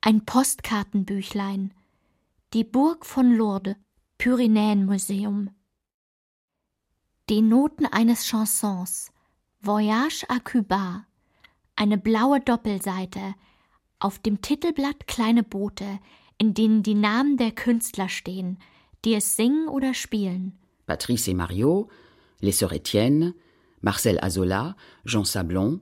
Ein 0.00 0.24
Postkartenbüchlein. 0.24 1.74
Die 2.52 2.62
Burg 2.62 3.04
von 3.06 3.34
Lourdes, 3.34 3.74
Pyrenäenmuseum. 4.18 5.50
Die 7.28 7.42
Noten 7.42 7.86
eines 7.86 8.26
Chansons. 8.26 9.10
Voyage 9.60 10.24
à 10.28 10.38
Cuba. 10.38 11.06
Eine 11.74 11.98
blaue 11.98 12.38
Doppelseite. 12.38 13.34
Auf 13.98 14.20
dem 14.20 14.42
Titelblatt 14.42 15.08
kleine 15.08 15.42
Boote, 15.42 15.98
in 16.38 16.54
denen 16.54 16.82
die 16.82 16.94
Namen 16.94 17.36
der 17.36 17.50
Künstler 17.50 18.08
stehen, 18.08 18.58
die 19.04 19.14
es 19.14 19.36
singen 19.36 19.68
oder 19.68 19.94
spielen. 19.94 20.58
Patrice 20.86 21.28
et 21.28 21.34
Mario, 21.34 21.88
Les 22.40 22.52
Sœurs 22.52 22.72
Etienne, 22.72 23.34
Marcel 23.80 24.18
Azola, 24.22 24.76
Jean 25.04 25.24
Sablon, 25.24 25.80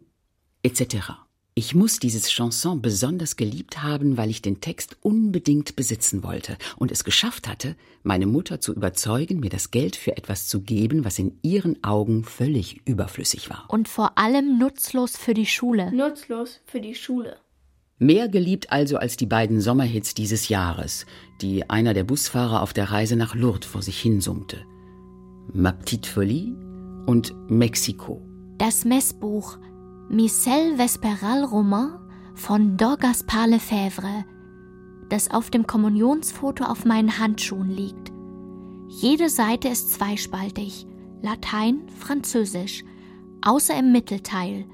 etc. 0.63 1.23
Ich 1.55 1.75
muss 1.75 1.99
dieses 1.99 2.31
Chanson 2.31 2.81
besonders 2.81 3.37
geliebt 3.37 3.83
haben, 3.83 4.17
weil 4.17 4.31
ich 4.31 4.41
den 4.41 4.63
Text 4.63 4.97
unbedingt 5.03 5.77
besitzen 5.77 6.23
wollte 6.23 6.57
und 6.77 6.91
es 6.91 7.05
geschafft 7.05 7.47
hatte, 7.47 7.77
meine 8.03 8.27
Mutter 8.27 8.59
zu 8.59 8.73
überzeugen, 8.73 9.41
mir 9.41 9.51
das 9.51 9.71
Geld 9.71 9.95
für 9.95 10.17
etwas 10.17 10.49
zu 10.49 10.63
geben, 10.63 11.05
was 11.05 11.19
in 11.19 11.39
ihren 11.43 11.85
Augen 11.85 12.25
völlig 12.25 12.81
überflüssig 12.87 13.51
war. 13.51 13.67
Und 13.69 13.87
vor 13.87 14.17
allem 14.17 14.59
nutzlos 14.59 15.19
für 15.19 15.35
die 15.35 15.45
Schule. 15.45 15.93
Nutzlos 15.93 16.61
für 16.65 16.81
die 16.81 16.95
Schule. 16.95 17.37
Mehr 17.99 18.29
geliebt 18.29 18.73
also 18.73 18.97
als 18.97 19.19
die 19.19 19.27
beiden 19.27 19.61
Sommerhits 19.61 20.15
dieses 20.15 20.49
Jahres, 20.49 21.05
die 21.43 21.69
einer 21.69 21.93
der 21.93 22.05
Busfahrer 22.05 22.63
auf 22.63 22.73
der 22.73 22.91
Reise 22.91 23.15
nach 23.17 23.35
Lourdes 23.35 23.69
vor 23.69 23.83
sich 23.83 24.01
hinsummte. 24.01 24.65
Ma 25.53 25.73
Petite 25.73 26.09
Folie 26.09 26.55
und 27.07 27.35
Mexiko. 27.51 28.23
Das 28.59 28.85
Messbuch 28.85 29.59
Missel 30.09 30.79
Vesperal 30.79 31.45
Roman 31.45 31.99
von 32.35 32.77
Dor 32.77 32.97
Gaspar 32.97 33.47
Lefebvre, 33.47 34.25
das 35.09 35.31
auf 35.31 35.51
dem 35.51 35.67
Kommunionsfoto 35.67 36.65
auf 36.65 36.85
meinen 36.85 37.19
Handschuhen 37.19 37.71
liegt. 37.71 38.13
Jede 38.89 39.29
Seite 39.29 39.69
ist 39.69 39.93
zweispaltig, 39.93 40.87
Latein, 41.23 41.83
Französisch, 41.99 42.85
außer 43.43 43.79
im 43.79 43.93
Mittelteil, 43.93 44.67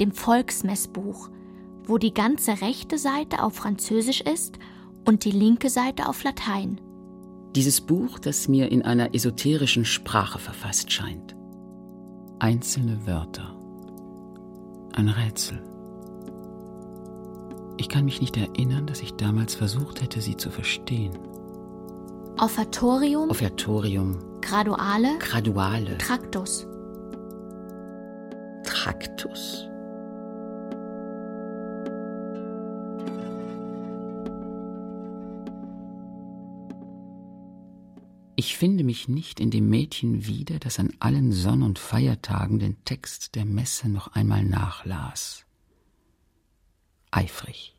dem 0.00 0.12
Volksmessbuch, 0.12 1.30
wo 1.84 1.98
die 1.98 2.14
ganze 2.14 2.60
rechte 2.60 2.98
Seite 2.98 3.42
auf 3.42 3.54
Französisch 3.54 4.20
ist 4.20 4.58
und 5.04 5.24
die 5.24 5.30
linke 5.30 5.68
Seite 5.68 6.08
auf 6.08 6.22
Latein. 6.22 6.80
Dieses 7.54 7.82
Buch, 7.82 8.18
das 8.18 8.48
mir 8.48 8.72
in 8.72 8.82
einer 8.82 9.14
esoterischen 9.14 9.84
Sprache 9.84 10.38
verfasst 10.38 10.90
scheint. 10.90 11.36
Einzelne 12.38 13.06
Wörter. 13.06 13.54
Ein 14.94 15.08
Rätsel. 15.08 15.62
Ich 17.76 17.88
kann 17.88 18.04
mich 18.04 18.20
nicht 18.20 18.36
erinnern, 18.36 18.86
dass 18.86 19.00
ich 19.00 19.14
damals 19.14 19.54
versucht 19.54 20.02
hätte, 20.02 20.20
sie 20.20 20.36
zu 20.36 20.50
verstehen. 20.50 21.18
Offertorium, 22.38 23.28
Offertorium, 23.28 24.40
Graduale, 24.40 25.18
Graduale, 25.18 25.98
Traktus. 25.98 26.66
Traktus. 28.64 29.68
Ich 38.44 38.56
finde 38.56 38.82
mich 38.82 39.06
nicht 39.06 39.38
in 39.38 39.52
dem 39.52 39.68
Mädchen 39.68 40.26
wieder, 40.26 40.58
das 40.58 40.80
an 40.80 40.92
allen 40.98 41.30
Sonn- 41.30 41.62
und 41.62 41.78
Feiertagen 41.78 42.58
den 42.58 42.84
Text 42.84 43.36
der 43.36 43.44
Messe 43.44 43.88
noch 43.88 44.16
einmal 44.16 44.42
nachlas. 44.42 45.44
Eifrig. 47.12 47.76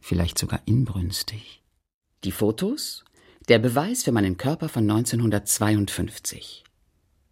Vielleicht 0.00 0.36
sogar 0.36 0.60
inbrünstig. 0.66 1.62
Die 2.24 2.30
Fotos? 2.30 3.06
Der 3.48 3.58
Beweis 3.58 4.02
für 4.02 4.12
meinen 4.12 4.36
Körper 4.36 4.68
von 4.68 4.82
1952. 4.82 6.62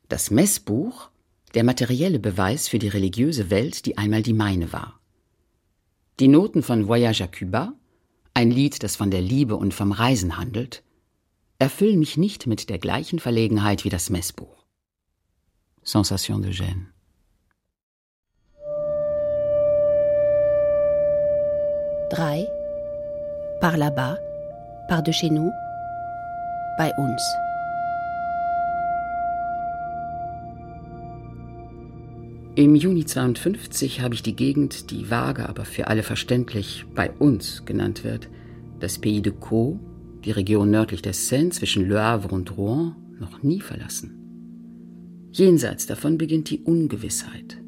Das 0.08 0.30
Messbuch? 0.30 1.10
Der 1.52 1.64
materielle 1.64 2.18
Beweis 2.18 2.68
für 2.68 2.78
die 2.78 2.88
religiöse 2.88 3.50
Welt, 3.50 3.84
die 3.84 3.98
einmal 3.98 4.22
die 4.22 4.32
meine 4.32 4.72
war. 4.72 4.98
Die 6.18 6.28
Noten 6.28 6.62
von 6.62 6.88
Voyage 6.88 7.24
à 7.24 7.26
Cuba? 7.26 7.74
Ein 8.32 8.50
Lied, 8.50 8.82
das 8.82 8.96
von 8.96 9.10
der 9.10 9.20
Liebe 9.20 9.56
und 9.56 9.74
vom 9.74 9.92
Reisen 9.92 10.38
handelt, 10.38 10.82
erfüllen 11.62 12.00
mich 12.00 12.16
nicht 12.16 12.48
mit 12.48 12.70
der 12.70 12.78
gleichen 12.78 13.20
Verlegenheit 13.20 13.84
wie 13.84 13.88
das 13.88 14.10
Messbuch. 14.10 14.64
Sensation 15.84 16.42
de 16.42 16.50
gêne. 16.50 16.88
Drei. 22.10 22.48
Par 23.60 23.76
là-bas, 23.76 24.18
par 24.88 25.04
de 25.04 25.12
chez 25.12 25.30
nous, 25.30 25.52
bei 26.78 26.90
uns. 26.98 27.22
Im 32.56 32.74
Juni 32.74 33.06
52 33.06 34.00
habe 34.00 34.14
ich 34.14 34.24
die 34.24 34.34
Gegend, 34.34 34.90
die 34.90 35.08
vage, 35.10 35.48
aber 35.48 35.64
für 35.64 35.86
alle 35.86 36.02
verständlich 36.02 36.86
bei 36.92 37.12
uns 37.20 37.64
genannt 37.64 38.02
wird, 38.02 38.28
das 38.80 38.98
Pays 38.98 39.22
de 39.22 39.32
Caux, 39.32 39.78
die 40.24 40.30
Region 40.30 40.70
nördlich 40.70 41.02
des 41.02 41.28
Seine 41.28 41.50
zwischen 41.50 41.88
Le 41.88 42.02
Havre 42.02 42.34
und 42.34 42.56
Rouen, 42.56 42.94
noch 43.18 43.42
nie 43.42 43.60
verlassen. 43.60 44.18
Jenseits 45.32 45.86
davon 45.86 46.18
beginnt 46.18 46.50
die 46.50 46.60
Ungewissheit. 46.60 47.58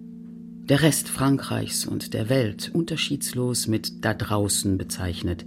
Der 0.69 0.83
Rest 0.83 1.09
Frankreichs 1.09 1.87
und 1.87 2.15
der 2.15 2.29
Welt 2.29 2.71
unterschiedslos 2.73 3.67
mit 3.67 4.05
da 4.05 4.15
draußen 4.15 4.79
bezeichnet, 4.79 5.47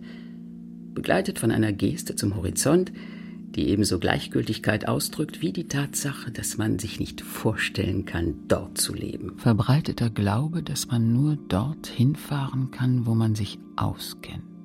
begleitet 0.93 1.39
von 1.39 1.51
einer 1.51 1.73
Geste 1.73 2.15
zum 2.15 2.35
Horizont, 2.35 2.91
die 3.55 3.69
ebenso 3.69 3.97
Gleichgültigkeit 3.97 4.87
ausdrückt 4.87 5.41
wie 5.41 5.51
die 5.51 5.67
Tatsache, 5.67 6.31
dass 6.31 6.57
man 6.57 6.79
sich 6.79 6.99
nicht 6.99 7.21
vorstellen 7.21 8.05
kann, 8.05 8.35
dort 8.47 8.77
zu 8.77 8.93
leben. 8.93 9.37
Verbreiteter 9.37 10.09
Glaube, 10.09 10.61
dass 10.61 10.87
man 10.87 11.13
nur 11.13 11.37
dort 11.47 11.87
hinfahren 11.87 12.71
kann, 12.71 13.05
wo 13.05 13.15
man 13.15 13.35
sich 13.35 13.57
auskennt. 13.75 14.56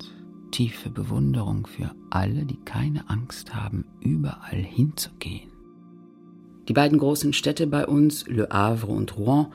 Tiefe 0.52 0.90
Bewunderung 0.90 1.66
für 1.66 1.92
alle, 2.10 2.44
die 2.46 2.60
keine 2.64 3.10
Angst 3.10 3.54
haben, 3.54 3.84
überall 4.00 4.62
hinzugehen. 4.62 5.50
Die 6.68 6.72
beiden 6.72 6.98
großen 6.98 7.32
Städte 7.32 7.66
bei 7.66 7.86
uns, 7.86 8.26
Le 8.28 8.48
Havre 8.50 8.92
und 8.92 9.16
Rouen, 9.16 9.46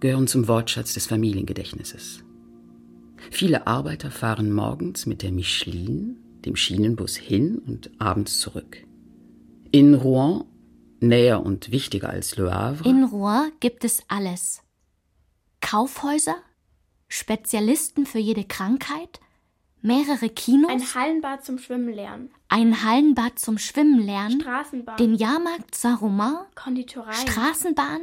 gehören 0.00 0.26
zum 0.26 0.48
Wortschatz 0.48 0.94
des 0.94 1.06
Familiengedächtnisses. 1.06 2.24
Viele 3.30 3.68
Arbeiter 3.68 4.10
fahren 4.10 4.52
morgens 4.52 5.06
mit 5.06 5.22
der 5.22 5.30
Michelin, 5.30 6.16
dem 6.44 6.56
Schienenbus 6.56 7.14
hin 7.14 7.58
und 7.58 7.92
abends 8.00 8.40
zurück. 8.40 8.84
In 9.70 9.94
Rouen, 9.94 10.44
näher 10.98 11.44
und 11.46 11.70
wichtiger 11.70 12.10
als 12.10 12.36
Le 12.36 12.52
Havre, 12.52 12.88
In 12.88 13.04
Rouen 13.04 13.52
gibt 13.60 13.84
es 13.84 14.02
alles. 14.08 14.62
Kaufhäuser, 15.60 16.36
Spezialisten 17.06 18.06
für 18.06 18.18
jede 18.18 18.44
Krankheit, 18.44 19.20
mehrere 19.82 20.28
Kinos, 20.28 20.70
Ein 20.70 20.94
Hallenbad 20.94 21.44
zum 21.44 21.58
Schwimmen 21.58 21.92
lernen. 21.92 22.30
ein 22.48 22.84
Hallenbad 22.84 23.38
zum 23.38 23.58
Schwimmen 23.58 24.00
lernen, 24.00 24.40
Straßenbahn. 24.40 24.96
den 24.96 25.14
Jahrmarkt 25.14 25.74
Saint-Romain, 25.74 26.36
Konditoreien. 26.54 27.14
Straßenbahn, 27.28 28.00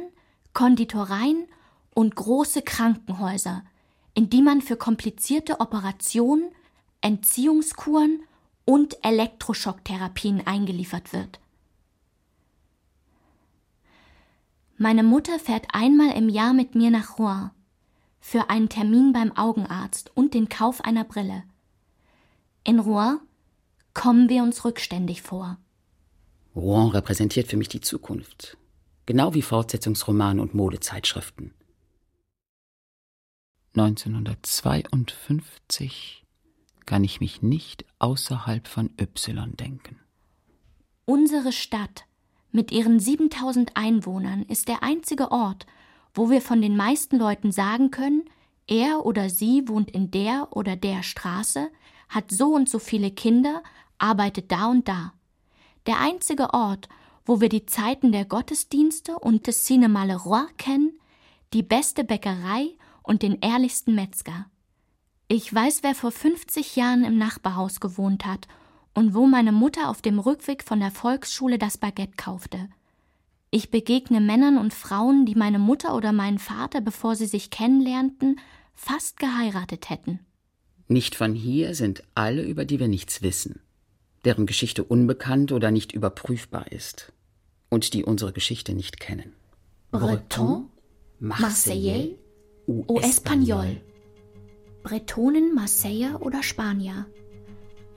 Konditoreien 0.52 1.46
und 1.94 2.14
große 2.16 2.62
Krankenhäuser, 2.62 3.64
in 4.14 4.28
die 4.30 4.42
man 4.42 4.60
für 4.60 4.76
komplizierte 4.76 5.60
Operationen, 5.60 6.50
Entziehungskuren 7.00 8.20
und 8.66 8.96
Elektroschocktherapien 9.04 10.46
eingeliefert 10.46 11.12
wird. 11.12 11.40
Meine 14.76 15.02
Mutter 15.02 15.38
fährt 15.38 15.66
einmal 15.72 16.16
im 16.16 16.28
Jahr 16.28 16.52
mit 16.52 16.74
mir 16.74 16.90
nach 16.90 17.18
Rouen 17.18 17.50
für 18.18 18.50
einen 18.50 18.68
Termin 18.68 19.12
beim 19.12 19.32
Augenarzt 19.36 20.10
und 20.14 20.34
den 20.34 20.48
Kauf 20.48 20.82
einer 20.84 21.04
Brille. 21.04 21.42
In 22.64 22.78
Rouen 22.78 23.20
kommen 23.94 24.28
wir 24.28 24.42
uns 24.42 24.62
rückständig 24.64 25.22
vor. 25.22 25.56
Rouen 26.54 26.90
repräsentiert 26.90 27.48
für 27.48 27.56
mich 27.56 27.68
die 27.68 27.80
Zukunft, 27.80 28.58
genau 29.06 29.32
wie 29.34 29.42
Fortsetzungsromane 29.42 30.42
und 30.42 30.54
Modezeitschriften. 30.54 31.54
1952 33.74 36.24
kann 36.86 37.04
ich 37.04 37.20
mich 37.20 37.40
nicht 37.40 37.84
außerhalb 38.00 38.66
von 38.66 38.90
Y 39.00 39.56
denken. 39.56 40.00
Unsere 41.04 41.52
Stadt 41.52 42.04
mit 42.50 42.72
ihren 42.72 42.98
7000 42.98 43.76
Einwohnern 43.76 44.42
ist 44.42 44.66
der 44.66 44.82
einzige 44.82 45.30
Ort, 45.30 45.66
wo 46.14 46.30
wir 46.30 46.42
von 46.42 46.60
den 46.60 46.76
meisten 46.76 47.16
Leuten 47.16 47.52
sagen 47.52 47.92
können, 47.92 48.24
er 48.66 49.06
oder 49.06 49.30
sie 49.30 49.68
wohnt 49.68 49.88
in 49.90 50.10
der 50.10 50.48
oder 50.50 50.74
der 50.74 51.04
Straße, 51.04 51.70
hat 52.10 52.30
so 52.30 52.54
und 52.54 52.68
so 52.68 52.78
viele 52.78 53.10
Kinder, 53.10 53.62
arbeitet 53.98 54.52
da 54.52 54.66
und 54.66 54.86
da. 54.88 55.14
Der 55.86 55.98
einzige 56.00 56.52
Ort, 56.52 56.88
wo 57.24 57.40
wir 57.40 57.48
die 57.48 57.64
Zeiten 57.64 58.12
der 58.12 58.24
Gottesdienste 58.24 59.18
und 59.18 59.46
des 59.46 59.64
Cinema 59.64 60.04
Le 60.04 60.16
Roi 60.16 60.44
kennen, 60.58 60.92
die 61.52 61.62
beste 61.62 62.04
Bäckerei 62.04 62.68
und 63.02 63.22
den 63.22 63.38
ehrlichsten 63.40 63.94
Metzger. 63.94 64.46
Ich 65.28 65.52
weiß, 65.52 65.82
wer 65.82 65.94
vor 65.94 66.10
50 66.10 66.76
Jahren 66.76 67.04
im 67.04 67.16
Nachbarhaus 67.16 67.80
gewohnt 67.80 68.26
hat 68.26 68.48
und 68.94 69.14
wo 69.14 69.26
meine 69.26 69.52
Mutter 69.52 69.88
auf 69.88 70.02
dem 70.02 70.18
Rückweg 70.18 70.64
von 70.64 70.80
der 70.80 70.90
Volksschule 70.90 71.58
das 71.58 71.78
Baguette 71.78 72.16
kaufte. 72.16 72.68
Ich 73.52 73.70
begegne 73.70 74.20
Männern 74.20 74.58
und 74.58 74.74
Frauen, 74.74 75.26
die 75.26 75.34
meine 75.34 75.58
Mutter 75.58 75.94
oder 75.94 76.12
meinen 76.12 76.38
Vater, 76.38 76.80
bevor 76.80 77.16
sie 77.16 77.26
sich 77.26 77.50
kennenlernten, 77.50 78.38
fast 78.74 79.18
geheiratet 79.18 79.90
hätten. 79.90 80.20
Nicht 80.90 81.14
von 81.14 81.36
hier 81.36 81.76
sind 81.76 82.02
alle, 82.16 82.42
über 82.42 82.64
die 82.64 82.80
wir 82.80 82.88
nichts 82.88 83.22
wissen, 83.22 83.60
deren 84.24 84.44
Geschichte 84.44 84.82
unbekannt 84.82 85.52
oder 85.52 85.70
nicht 85.70 85.92
überprüfbar 85.92 86.72
ist 86.72 87.12
und 87.68 87.94
die 87.94 88.04
unsere 88.04 88.32
Geschichte 88.32 88.74
nicht 88.74 88.98
kennen. 88.98 89.32
Breton, 89.92 90.68
Marseillais 91.20 92.16
ou 92.66 92.98
Espagnol. 92.98 93.76
Bretonen, 94.82 95.54
Marseiller 95.54 96.22
oder 96.22 96.42
Spanier. 96.42 97.06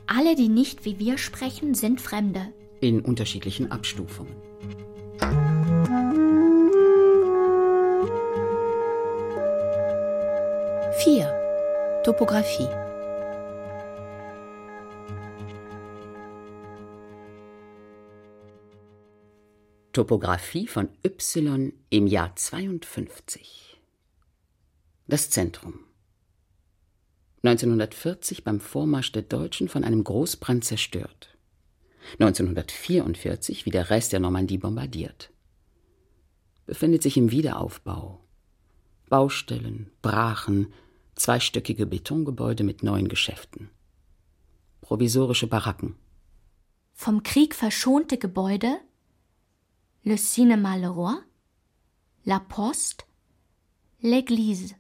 Alle, 0.05 0.35
die 0.35 0.49
nicht 0.49 0.85
wie 0.85 0.99
wir 0.99 1.17
sprechen, 1.17 1.73
sind 1.73 1.99
Fremde. 1.99 2.53
In 2.79 3.01
unterschiedlichen 3.01 3.71
Abstufungen. 3.71 4.35
Vier. 10.99 11.33
Topographie. 12.03 12.82
Topographie 19.93 20.65
von 20.65 20.89
Y 21.05 21.71
im 21.91 22.07
Jahr 22.07 22.35
52. 22.35 23.79
Das 25.05 25.29
Zentrum. 25.29 25.81
1940 27.43 28.43
beim 28.43 28.59
Vormarsch 28.59 29.11
der 29.11 29.21
Deutschen 29.21 29.69
von 29.69 29.83
einem 29.83 30.03
Großbrand 30.03 30.65
zerstört. 30.65 31.37
1944 32.13 33.67
wie 33.67 33.69
der 33.69 33.91
Rest 33.91 34.13
der 34.13 34.19
Normandie 34.19 34.57
bombardiert. 34.57 35.29
Befindet 36.65 37.03
sich 37.03 37.15
im 37.15 37.29
Wiederaufbau. 37.29 38.19
Baustellen, 39.09 39.91
Brachen, 40.01 40.73
zweistöckige 41.13 41.85
Betongebäude 41.85 42.63
mit 42.63 42.81
neuen 42.81 43.09
Geschäften. 43.09 43.69
Provisorische 44.81 45.45
Baracken. 45.45 45.97
Vom 46.93 47.21
Krieg 47.21 47.53
verschonte 47.53 48.17
Gebäude 48.17 48.79
Le 50.05 50.17
Cinéma 50.17 50.77
Le 50.77 50.89
Roi, 50.89 51.23
La 52.25 52.41
Poste, 52.41 53.05
L'Église. 54.01 54.75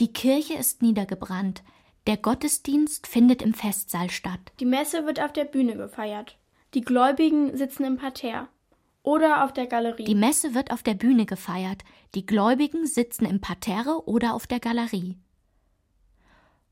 Die 0.00 0.10
Kirche 0.10 0.54
ist 0.54 0.80
niedergebrannt, 0.80 1.62
Der 2.06 2.16
Gottesdienst 2.16 3.06
findet 3.06 3.42
im 3.42 3.52
Festsaal 3.52 4.08
statt. 4.08 4.52
Die 4.60 4.64
Messe 4.64 5.04
wird 5.04 5.20
auf 5.20 5.34
der 5.34 5.44
Bühne 5.44 5.76
gefeiert. 5.76 6.38
Die 6.72 6.80
Gläubigen 6.80 7.56
sitzen 7.58 7.84
im 7.84 7.98
Parterre 7.98 8.48
oder 9.02 9.44
auf 9.44 9.52
der 9.52 9.66
Galerie. 9.66 10.04
Die 10.04 10.14
Messe 10.14 10.54
wird 10.54 10.70
auf 10.70 10.82
der 10.82 10.94
Bühne 10.94 11.26
gefeiert. 11.26 11.82
Die 12.14 12.24
Gläubigen 12.24 12.86
sitzen 12.86 13.26
im 13.26 13.42
Parterre 13.42 14.08
oder 14.08 14.34
auf 14.34 14.46
der 14.46 14.60
Galerie. 14.60 15.18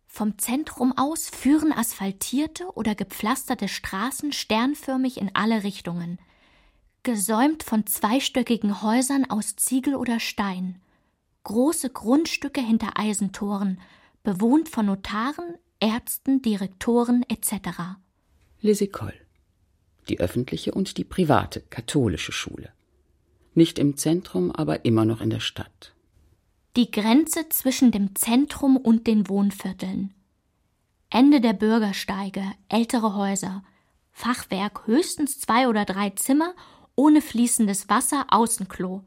Vom 0.07 0.38
Zentrum 0.38 0.96
aus 0.96 1.28
führen 1.28 1.72
asphaltierte 1.72 2.68
oder 2.74 2.94
gepflasterte 2.94 3.68
Straßen 3.68 4.33
sternförmig 4.33 5.20
in 5.20 5.30
alle 5.35 5.62
Richtungen, 5.64 6.18
gesäumt 7.04 7.62
von 7.62 7.86
zweistöckigen 7.86 8.82
Häusern 8.82 9.30
aus 9.30 9.54
Ziegel 9.56 9.94
oder 9.94 10.18
Stein, 10.18 10.80
große 11.44 11.90
Grundstücke 11.90 12.60
hinter 12.60 12.98
Eisentoren, 12.98 13.80
bewohnt 14.22 14.68
von 14.68 14.86
Notaren, 14.86 15.54
Ärzten, 15.78 16.42
Direktoren 16.42 17.24
etc. 17.28 17.98
Les 18.60 18.80
Écoles, 18.80 19.14
die 20.08 20.18
öffentliche 20.18 20.72
und 20.72 20.96
die 20.96 21.04
private 21.04 21.60
katholische 21.60 22.32
Schule. 22.32 22.72
Nicht 23.54 23.78
im 23.78 23.96
Zentrum, 23.96 24.50
aber 24.50 24.84
immer 24.84 25.04
noch 25.04 25.20
in 25.20 25.30
der 25.30 25.40
Stadt. 25.40 25.94
Die 26.76 26.90
Grenze 26.90 27.48
zwischen 27.50 27.92
dem 27.92 28.16
Zentrum 28.16 28.76
und 28.76 29.06
den 29.06 29.28
Wohnvierteln. 29.28 30.12
Ende 31.10 31.40
der 31.40 31.52
Bürgersteige, 31.52 32.42
ältere 32.68 33.14
Häuser, 33.14 33.62
Fachwerk 34.10 34.86
höchstens 34.86 35.38
zwei 35.38 35.68
oder 35.68 35.84
drei 35.84 36.10
Zimmer, 36.10 36.54
ohne 36.96 37.20
fließendes 37.20 37.88
Wasser, 37.88 38.26
Außenklo. 38.28 39.02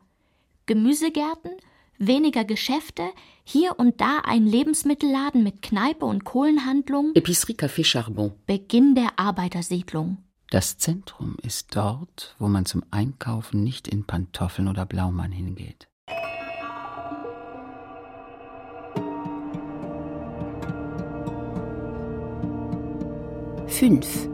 Gemüsegärten, 0.66 1.52
weniger 1.98 2.44
Geschäfte, 2.44 3.10
hier 3.44 3.80
und 3.80 4.02
da 4.02 4.20
ein 4.26 4.46
Lebensmittelladen 4.46 5.44
mit 5.44 5.62
Kneipe 5.62 6.06
und 6.06 6.26
Kohlenhandlung. 6.26 7.14
Épicerie 7.14 7.56
Café 7.56 7.86
Charbon. 7.86 8.34
Beginn 8.46 8.96
der 8.96 9.18
Arbeitersiedlung. 9.18 10.18
Das 10.50 10.78
Zentrum 10.78 11.36
ist 11.42 11.76
dort, 11.76 12.36
wo 12.40 12.48
man 12.48 12.66
zum 12.66 12.84
Einkaufen 12.92 13.64
nicht 13.64 13.88
in 13.88 14.06
Pantoffeln 14.06 14.68
oder 14.68 14.86
Blaumann 14.86 15.32
hingeht. 15.32 15.88
Fünf. 23.68 24.28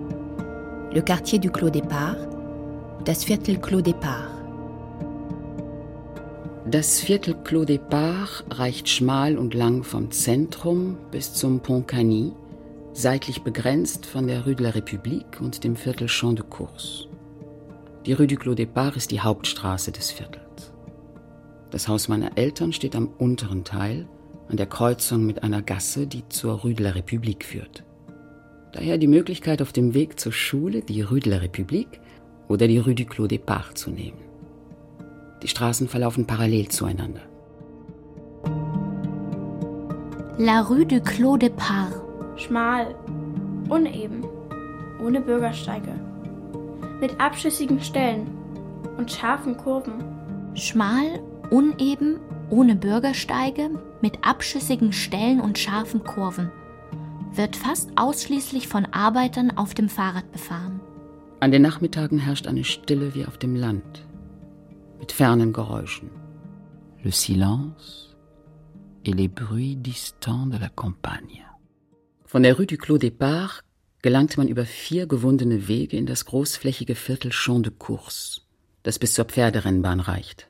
Le 0.91 1.01
quartier 1.01 1.39
du 1.39 1.49
Clos 1.49 1.71
Départ, 1.71 2.32
das 3.05 3.25
Viertel 3.25 3.57
Clos 3.57 3.83
Départ. 3.83 4.29
Das 6.65 7.01
Viertel 7.01 7.35
Clos 7.43 7.65
Départ 7.65 8.45
reicht 8.49 8.87
schmal 8.87 9.37
und 9.37 9.53
lang 9.53 9.83
vom 9.83 10.09
Zentrum 10.09 10.97
bis 11.11 11.33
zum 11.33 11.59
Pont 11.59 11.89
Cany, 11.89 12.31
seitlich 12.93 13.41
begrenzt 13.41 14.05
von 14.05 14.27
der 14.27 14.45
Rue 14.45 14.55
de 14.55 14.67
la 14.67 14.71
République 14.71 15.41
und 15.41 15.65
dem 15.65 15.75
Viertel 15.75 16.07
Champ 16.07 16.37
de 16.37 16.45
Course. 16.49 17.09
Die 18.05 18.13
Rue 18.13 18.27
du 18.27 18.37
Clos 18.37 18.55
Départ 18.55 18.95
ist 18.95 19.11
die 19.11 19.19
Hauptstraße 19.19 19.91
des 19.91 20.09
Viertels. 20.09 20.71
Das 21.71 21.89
Haus 21.89 22.07
meiner 22.07 22.37
Eltern 22.37 22.71
steht 22.71 22.95
am 22.95 23.09
unteren 23.17 23.65
Teil, 23.65 24.07
an 24.47 24.55
der 24.55 24.67
Kreuzung 24.67 25.25
mit 25.25 25.43
einer 25.43 25.61
Gasse, 25.61 26.07
die 26.07 26.23
zur 26.29 26.53
Rue 26.61 26.73
de 26.73 26.85
la 26.85 26.91
République 26.93 27.43
führt. 27.43 27.83
Daher 28.71 28.97
die 28.97 29.07
Möglichkeit, 29.07 29.61
auf 29.61 29.73
dem 29.73 29.93
Weg 29.93 30.21
zur 30.21 30.31
Schule 30.31 30.81
die 30.81 31.01
Rue 31.01 31.19
de 31.19 31.33
la 31.33 31.39
République 31.39 31.99
oder 32.47 32.67
die 32.67 32.77
Rue 32.77 32.95
du 32.95 33.05
Clos 33.05 33.27
Départ 33.27 33.75
zu 33.75 33.89
nehmen. 33.89 34.17
Die 35.41 35.47
Straßen 35.47 35.87
verlaufen 35.87 36.25
parallel 36.25 36.69
zueinander. 36.69 37.21
La 40.37 40.61
Rue 40.61 40.85
du 40.85 41.01
Clos 41.01 41.37
Départ. 41.37 42.01
Schmal, 42.37 42.95
uneben, 43.69 44.25
ohne 45.03 45.21
Bürgersteige, 45.21 45.93
mit 46.99 47.19
abschüssigen 47.19 47.79
Stellen 47.81 48.27
und 48.97 49.11
scharfen 49.11 49.57
Kurven. 49.57 49.93
Schmal, 50.55 51.19
uneben, 51.49 52.19
ohne 52.49 52.75
Bürgersteige, 52.75 53.69
mit 54.01 54.17
abschüssigen 54.21 54.93
Stellen 54.93 55.41
und 55.41 55.59
scharfen 55.59 56.03
Kurven. 56.03 56.51
Wird 57.33 57.55
fast 57.55 57.89
ausschließlich 57.95 58.67
von 58.67 58.85
Arbeitern 58.85 59.51
auf 59.57 59.73
dem 59.73 59.89
Fahrrad 59.89 60.31
befahren. 60.31 60.79
An 61.43 61.51
den 61.51 61.61
Nachmittagen 61.61 62.19
herrscht 62.19 62.47
eine 62.47 62.63
Stille 62.63 63.15
wie 63.15 63.25
auf 63.25 63.37
dem 63.37 63.57
Land, 63.57 64.05
mit 64.97 65.11
fernen 65.11 65.51
Geräuschen. 65.51 66.09
Le 67.03 67.11
silence 67.11 68.15
et 69.03 69.13
les 69.13 69.27
bruits 69.27 69.75
distants 69.75 70.49
de 70.49 70.57
la 70.57 70.69
campagne. 70.69 71.43
Von 72.23 72.43
der 72.43 72.55
Rue 72.55 72.65
du 72.65 72.77
Clos 72.77 72.99
Départ 72.99 73.59
gelangt 74.01 74.37
man 74.37 74.47
über 74.47 74.65
vier 74.65 75.05
gewundene 75.05 75.67
Wege 75.67 75.97
in 75.97 76.05
das 76.05 76.23
großflächige 76.23 76.95
Viertel 76.95 77.31
Champ 77.31 77.63
de 77.63 77.73
Course, 77.77 78.39
das 78.83 78.97
bis 78.97 79.13
zur 79.13 79.25
Pferderennbahn 79.25 79.99
reicht. 79.99 80.47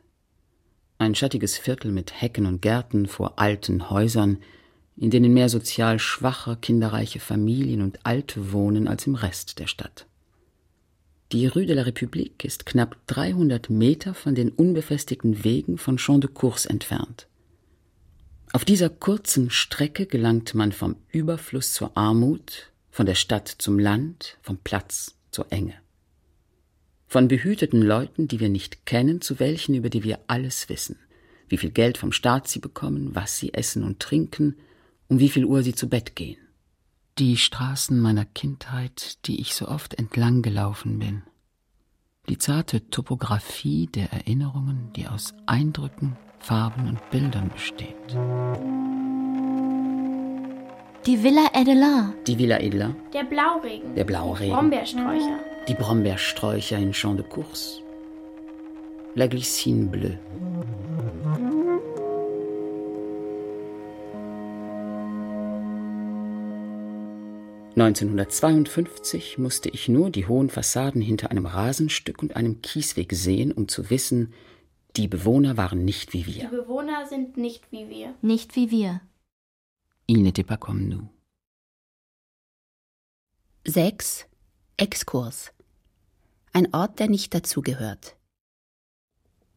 Ein 0.99 1.15
schattiges 1.15 1.57
Viertel 1.57 1.91
mit 1.91 2.21
Hecken 2.21 2.45
und 2.45 2.61
Gärten 2.61 3.07
vor 3.07 3.39
alten 3.39 3.89
Häusern, 3.89 4.37
in 4.95 5.09
denen 5.09 5.33
mehr 5.33 5.49
sozial 5.49 5.97
schwache, 5.97 6.55
kinderreiche 6.55 7.19
Familien 7.19 7.81
und 7.81 8.05
Alte 8.05 8.53
wohnen 8.53 8.87
als 8.87 9.07
im 9.07 9.15
Rest 9.15 9.57
der 9.57 9.65
Stadt. 9.65 10.05
Die 11.33 11.47
Rue 11.47 11.65
de 11.65 11.73
la 11.73 11.81
République 11.81 12.45
ist 12.45 12.67
knapp 12.67 12.95
300 13.07 13.71
Meter 13.71 14.13
von 14.13 14.35
den 14.35 14.49
unbefestigten 14.49 15.43
Wegen 15.43 15.79
von 15.79 15.97
Champ 15.97 16.21
de 16.21 16.29
Course 16.31 16.69
entfernt. 16.69 17.25
Auf 18.51 18.65
dieser 18.65 18.91
kurzen 18.91 19.49
Strecke 19.49 20.05
gelangt 20.05 20.53
man 20.53 20.71
vom 20.71 20.95
Überfluss 21.11 21.73
zur 21.73 21.97
Armut, 21.97 22.71
von 22.91 23.07
der 23.07 23.15
Stadt 23.15 23.47
zum 23.47 23.79
Land, 23.79 24.37
vom 24.43 24.59
Platz 24.59 25.15
zur 25.31 25.51
Enge. 25.51 25.73
Von 27.07 27.27
behüteten 27.27 27.81
Leuten, 27.81 28.27
die 28.27 28.39
wir 28.39 28.49
nicht 28.49 28.85
kennen, 28.85 29.19
zu 29.19 29.39
welchen, 29.39 29.73
über 29.73 29.89
die 29.89 30.03
wir 30.03 30.19
alles 30.27 30.69
wissen, 30.69 30.97
wie 31.49 31.57
viel 31.57 31.71
Geld 31.71 31.97
vom 31.97 32.11
Staat 32.11 32.47
sie 32.47 32.59
bekommen, 32.59 33.15
was 33.15 33.39
sie 33.39 33.55
essen 33.55 33.83
und 33.83 33.99
trinken, 33.99 34.55
um 35.07 35.17
wie 35.17 35.29
viel 35.29 35.45
Uhr 35.45 35.63
sie 35.63 35.73
zu 35.73 35.89
Bett 35.89 36.15
gehen. 36.15 36.42
Die 37.19 37.37
Straßen 37.37 37.99
meiner 37.99 38.25
Kindheit, 38.25 39.25
die 39.27 39.39
ich 39.39 39.53
so 39.53 39.67
oft 39.67 39.93
entlang 39.93 40.41
gelaufen 40.41 40.97
bin. 40.97 41.21
Die 42.27 42.37
zarte 42.37 42.89
Topographie 42.89 43.87
der 43.87 44.11
Erinnerungen, 44.11 44.91
die 44.95 45.07
aus 45.07 45.33
Eindrücken, 45.45 46.15
Farben 46.39 46.87
und 46.87 47.09
Bildern 47.11 47.49
besteht. 47.49 47.95
Die 51.05 51.21
Villa 51.21 51.47
Edelin. 51.53 52.13
Die 52.25 52.37
Villa 52.39 52.59
Edler, 52.59 52.95
Der 53.13 53.25
Blauregen. 53.25 53.93
der 53.93 54.05
Blauregen, 54.05 54.55
Brombeersträucher. 54.55 55.39
die 55.67 55.73
Brombeersträucher 55.75 56.77
in 56.79 56.93
Champ 56.93 57.17
de 57.17 57.27
Course. 57.27 57.81
La 59.15 59.27
Glycine 59.27 59.85
bleue. 59.87 60.19
(1952) 67.75 69.39
musste 69.39 69.69
ich 69.69 69.89
nur 69.89 70.11
die 70.11 70.27
hohen 70.27 70.51
Fassaden 70.51 71.01
hinter 71.01 71.31
einem 71.31 71.47
Rasenstück 71.47 72.21
und 72.21 72.35
einem 72.35 72.61
Kiesweg 72.61 73.13
sehen, 73.13 73.51
um 73.51 73.67
zu 73.67 73.89
wissen, 73.89 74.33
die 74.95 75.07
Bewohner 75.07 75.57
waren 75.57 75.83
nicht 75.83 76.13
wie 76.13 76.23
Die 76.23 76.35
wir. 76.35 76.49
Bewohner 76.49 77.07
sind 77.07 77.35
nicht 77.35 77.71
wie 77.71 77.89
wir. 77.89 78.13
Nicht 78.21 78.55
wie 78.55 78.69
wir. 78.69 79.01
Ils 80.05 80.21
n'étaient 80.21 80.45
pas 80.45 80.59
comme 80.59 80.87
nous. 80.87 81.07
6. 83.65 84.27
Exkurs. 84.77 85.51
Ein 86.51 86.71
Ort, 86.73 86.99
der 86.99 87.07
nicht 87.09 87.33
dazugehört. 87.33 88.17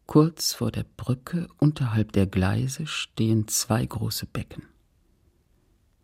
Kurz 0.06 0.54
vor 0.54 0.70
der 0.70 0.84
Brücke 0.84 1.48
unterhalb 1.58 2.12
der 2.12 2.26
Gleise 2.26 2.86
stehen 2.86 3.48
zwei 3.48 3.84
große 3.84 4.26
Becken. 4.26 4.62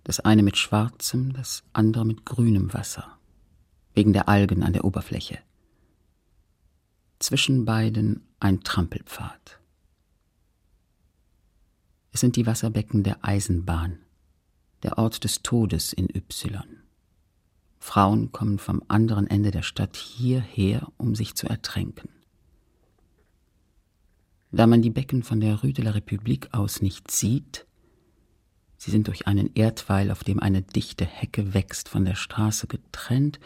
Das 0.05 0.21
eine 0.21 0.43
mit 0.43 0.57
schwarzem, 0.57 1.33
das 1.33 1.63
andere 1.73 2.05
mit 2.05 2.27
grünem 2.27 2.73
Wasser, 2.75 3.19
wegen 3.95 4.13
der 4.13 4.29
Algen 4.29 4.63
an 4.63 4.73
der 4.73 4.85
Oberfläche. 4.85 5.39
Zwischen 7.19 7.65
beiden 7.65 8.27
ein 8.41 8.63
Trampelpfad. 8.63 9.61
Es 12.11 12.21
sind 12.21 12.37
die 12.37 12.47
Wasserbecken 12.47 13.05
der 13.05 13.25
Eisenbahn, 13.25 13.99
der 14.83 14.99
Ort 14.99 15.25
des 15.25 15.43
Todes 15.43 15.93
in 15.93 16.09
Y. 16.15 16.83
Frauen 17.79 18.33
kommen 18.33 18.59
vom 18.59 18.83
anderen 18.89 19.27
Ende 19.27 19.51
der 19.51 19.63
Stadt 19.63 19.97
hierher, 19.97 20.87
um 20.99 21.15
sich 21.15 21.35
zu 21.35 21.49
ertränken. 21.49 22.09
Da 24.51 24.67
man 24.67 24.83
die 24.83 24.91
Becken 24.91 25.23
von 25.23 25.41
der 25.41 25.63
Rue 25.63 25.73
de 25.73 25.85
la 25.85 25.93
République 25.93 26.53
aus 26.53 26.83
nicht 26.83 27.11
sieht, 27.11 27.67
sie 28.83 28.91
sind 28.91 29.07
durch 29.07 29.29
einen 29.29 29.51
Erdweil, 29.55 30.11
auf 30.11 30.25
dem 30.25 30.41
eine 30.41 30.61
dichte 30.61 31.05
Hecke 31.05 31.55
wächst, 31.55 31.89
von 31.89 32.05
der 32.05 32.17
Straße 32.17 32.67
getrennt, 32.67 33.39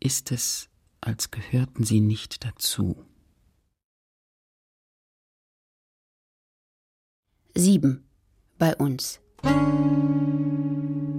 ist 0.00 0.30
es, 0.30 0.68
als 1.00 1.30
gehörten 1.30 1.84
sie 1.84 2.00
nicht 2.00 2.44
dazu. 2.44 2.96
7. 7.54 8.04
Bei 8.58 8.76
uns. 8.76 9.20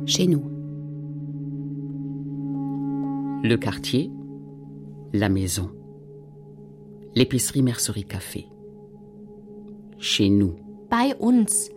Chez 0.06 0.28
nous. 0.28 0.44
Le 3.44 3.58
Quartier, 3.58 4.10
La 5.12 5.30
Maison, 5.30 5.72
L'épicerie 7.16 7.64
Mercerie 7.64 8.06
Café. 8.06 8.46
Chez 9.98 10.30
nous. 10.30 10.60
Bei 10.90 11.16
uns 11.16 11.72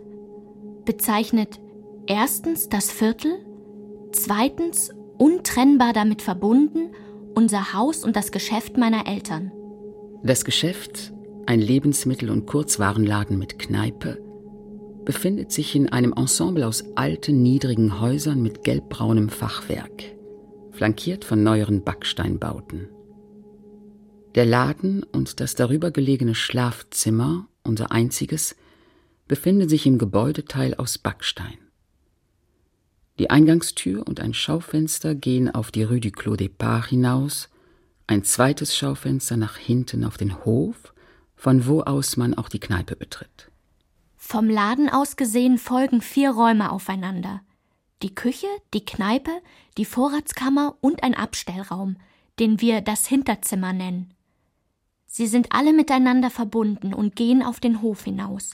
bezeichnet 0.85 1.59
erstens 2.07 2.69
das 2.69 2.91
Viertel, 2.91 3.45
zweitens 4.11 4.91
untrennbar 5.17 5.93
damit 5.93 6.21
verbunden 6.21 6.89
unser 7.35 7.73
Haus 7.73 8.03
und 8.03 8.15
das 8.15 8.31
Geschäft 8.31 8.77
meiner 8.77 9.05
Eltern. 9.05 9.51
Das 10.23 10.43
Geschäft, 10.43 11.13
ein 11.45 11.61
Lebensmittel- 11.61 12.31
und 12.31 12.47
Kurzwarenladen 12.47 13.37
mit 13.37 13.59
Kneipe, 13.59 14.19
befindet 15.05 15.51
sich 15.51 15.75
in 15.75 15.87
einem 15.87 16.13
Ensemble 16.13 16.65
aus 16.65 16.83
alten, 16.95 17.43
niedrigen 17.43 18.01
Häusern 18.01 18.41
mit 18.41 18.63
gelbbraunem 18.63 19.29
Fachwerk, 19.29 20.03
flankiert 20.71 21.25
von 21.25 21.43
neueren 21.43 21.83
Backsteinbauten. 21.83 22.89
Der 24.33 24.45
Laden 24.45 25.03
und 25.03 25.39
das 25.39 25.53
darüber 25.53 25.91
gelegene 25.91 26.35
Schlafzimmer, 26.35 27.47
unser 27.63 27.91
einziges, 27.91 28.55
befinden 29.27 29.69
sich 29.69 29.85
im 29.85 29.99
Gebäudeteil 29.99 30.73
aus 30.73 30.97
Backstein. 30.97 31.66
Die 33.19 33.29
Eingangstür 33.29 34.07
und 34.07 34.19
ein 34.19 34.33
Schaufenster 34.33 35.15
gehen 35.15 35.53
auf 35.53 35.71
die 35.71 35.83
Rue 35.83 35.99
du 35.99 36.11
Clos 36.11 36.37
des 36.37 36.49
Parts 36.49 36.89
hinaus, 36.89 37.49
ein 38.05 38.23
zweites 38.23 38.77
Schaufenster 38.77 39.37
nach 39.37 39.57
hinten 39.57 40.05
auf 40.05 40.17
den 40.17 40.45
Hof, 40.45 40.93
von 41.35 41.65
wo 41.65 41.81
aus 41.81 42.15
man 42.17 42.35
auch 42.35 42.49
die 42.49 42.59
Kneipe 42.59 42.95
betritt. 42.95 43.49
Vom 44.15 44.49
Laden 44.49 44.89
aus 44.89 45.15
gesehen 45.15 45.57
folgen 45.57 46.01
vier 46.01 46.31
Räume 46.31 46.71
aufeinander. 46.71 47.41
Die 48.03 48.13
Küche, 48.13 48.47
die 48.73 48.85
Kneipe, 48.85 49.31
die 49.77 49.85
Vorratskammer 49.85 50.75
und 50.81 51.01
ein 51.01 51.15
Abstellraum, 51.15 51.97
den 52.39 52.61
wir 52.61 52.81
das 52.81 53.07
Hinterzimmer 53.07 53.73
nennen. 53.73 54.13
Sie 55.07 55.25
sind 55.25 55.47
alle 55.51 55.73
miteinander 55.73 56.29
verbunden 56.29 56.93
und 56.93 57.15
gehen 57.15 57.41
auf 57.41 57.59
den 57.59 57.81
Hof 57.81 58.03
hinaus. 58.03 58.51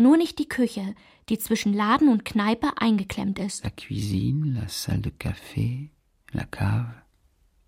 Nur 0.00 0.16
nicht 0.16 0.38
die 0.38 0.48
Küche, 0.48 0.94
die 1.28 1.38
zwischen 1.38 1.74
Laden 1.74 2.08
und 2.08 2.24
Kneipe 2.24 2.70
eingeklemmt 2.76 3.40
ist. 3.40 3.64
La 3.64 3.70
cuisine, 3.70 4.52
la 4.52 4.68
salle 4.68 5.00
de 5.00 5.10
café, 5.10 5.88
la 6.30 6.44
cave, 6.44 6.94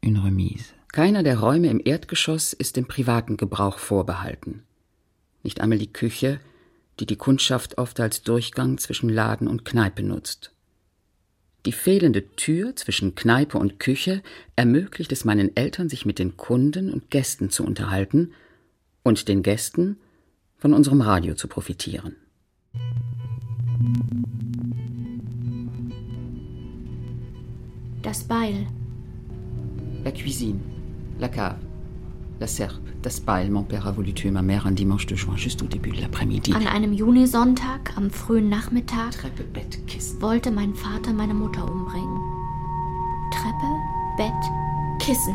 une 0.00 0.22
remise. 0.22 0.72
Keiner 0.92 1.24
der 1.24 1.40
Räume 1.40 1.66
im 1.68 1.80
Erdgeschoss 1.84 2.52
ist 2.52 2.76
dem 2.76 2.86
privaten 2.86 3.36
Gebrauch 3.36 3.78
vorbehalten. 3.78 4.62
Nicht 5.42 5.60
einmal 5.60 5.78
die 5.78 5.92
Küche, 5.92 6.38
die 7.00 7.06
die 7.06 7.16
Kundschaft 7.16 7.78
oft 7.78 7.98
als 7.98 8.22
Durchgang 8.22 8.78
zwischen 8.78 9.08
Laden 9.08 9.48
und 9.48 9.64
Kneipe 9.64 10.04
nutzt. 10.04 10.52
Die 11.66 11.72
fehlende 11.72 12.28
Tür 12.36 12.76
zwischen 12.76 13.16
Kneipe 13.16 13.58
und 13.58 13.80
Küche 13.80 14.22
ermöglicht 14.54 15.10
es 15.10 15.24
meinen 15.24 15.56
Eltern, 15.56 15.88
sich 15.88 16.06
mit 16.06 16.20
den 16.20 16.36
Kunden 16.36 16.92
und 16.92 17.10
Gästen 17.10 17.50
zu 17.50 17.64
unterhalten 17.64 18.34
und 19.02 19.26
den 19.26 19.42
Gästen 19.42 19.96
von 20.60 20.74
unserem 20.74 21.00
Radio 21.00 21.34
zu 21.34 21.48
profitieren. 21.48 22.16
Das 28.02 28.24
Beil. 28.24 28.66
La 30.04 30.10
cuisine, 30.12 30.60
la 31.18 31.28
cave, 31.28 31.56
la 32.38 32.46
serpe, 32.46 32.80
das 33.02 33.20
Beil. 33.20 33.50
Mon 33.50 33.62
père 33.62 33.86
a 33.86 33.92
voulu 33.92 34.12
tuer 34.12 34.30
ma 34.30 34.42
mère 34.42 34.66
un 34.66 34.72
dimanche 34.72 35.06
de 35.06 35.14
juin, 35.16 35.36
juste 35.36 35.62
au 35.62 35.66
début 35.66 35.90
de 35.90 36.00
l'après-midi. 36.00 36.52
An 36.54 36.66
einem 36.66 36.92
Junisonntag 36.92 37.92
am 37.96 38.10
frühen 38.10 38.48
Nachmittag 38.48 39.12
Treppe, 39.12 39.44
Bett, 39.44 39.78
Kissen. 39.86 40.20
wollte 40.20 40.50
mein 40.50 40.74
Vater 40.74 41.12
meine 41.12 41.34
Mutter 41.34 41.64
umbringen. 41.70 42.18
Treppe, 43.32 43.70
Bett, 44.16 44.50
Kissen. 44.98 45.34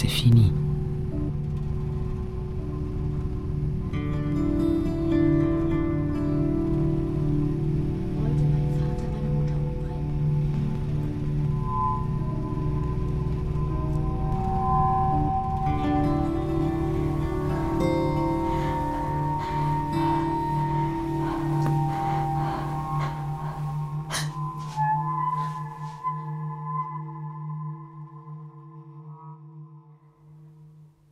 C'est 0.00 0.08
fini. 0.08 0.50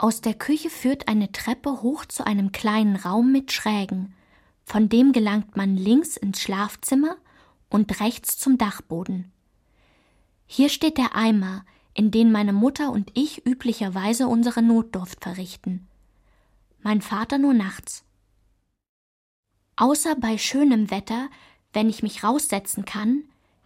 Aus 0.00 0.20
der 0.20 0.34
Küche 0.34 0.70
führt 0.70 1.08
eine 1.08 1.32
Treppe 1.32 1.82
hoch 1.82 2.04
zu 2.04 2.24
einem 2.24 2.52
kleinen 2.52 2.94
Raum 2.94 3.32
mit 3.32 3.50
Schrägen. 3.50 4.14
Von 4.64 4.88
dem 4.88 5.12
gelangt 5.12 5.56
man 5.56 5.76
links 5.76 6.16
ins 6.16 6.40
Schlafzimmer 6.40 7.16
und 7.68 8.00
rechts 8.00 8.38
zum 8.38 8.58
Dachboden. 8.58 9.32
Hier 10.46 10.68
steht 10.68 10.98
der 10.98 11.16
Eimer, 11.16 11.64
in 11.94 12.12
den 12.12 12.30
meine 12.30 12.52
Mutter 12.52 12.92
und 12.92 13.10
ich 13.14 13.44
üblicherweise 13.44 14.28
unsere 14.28 14.62
Notdurft 14.62 15.24
verrichten. 15.24 15.88
Mein 16.80 17.02
Vater 17.02 17.38
nur 17.38 17.54
nachts. 17.54 18.04
Außer 19.74 20.14
bei 20.14 20.38
schönem 20.38 20.92
Wetter, 20.92 21.28
wenn 21.72 21.88
ich 21.88 22.04
mich 22.04 22.22
raussetzen 22.22 22.84
kann, 22.84 23.24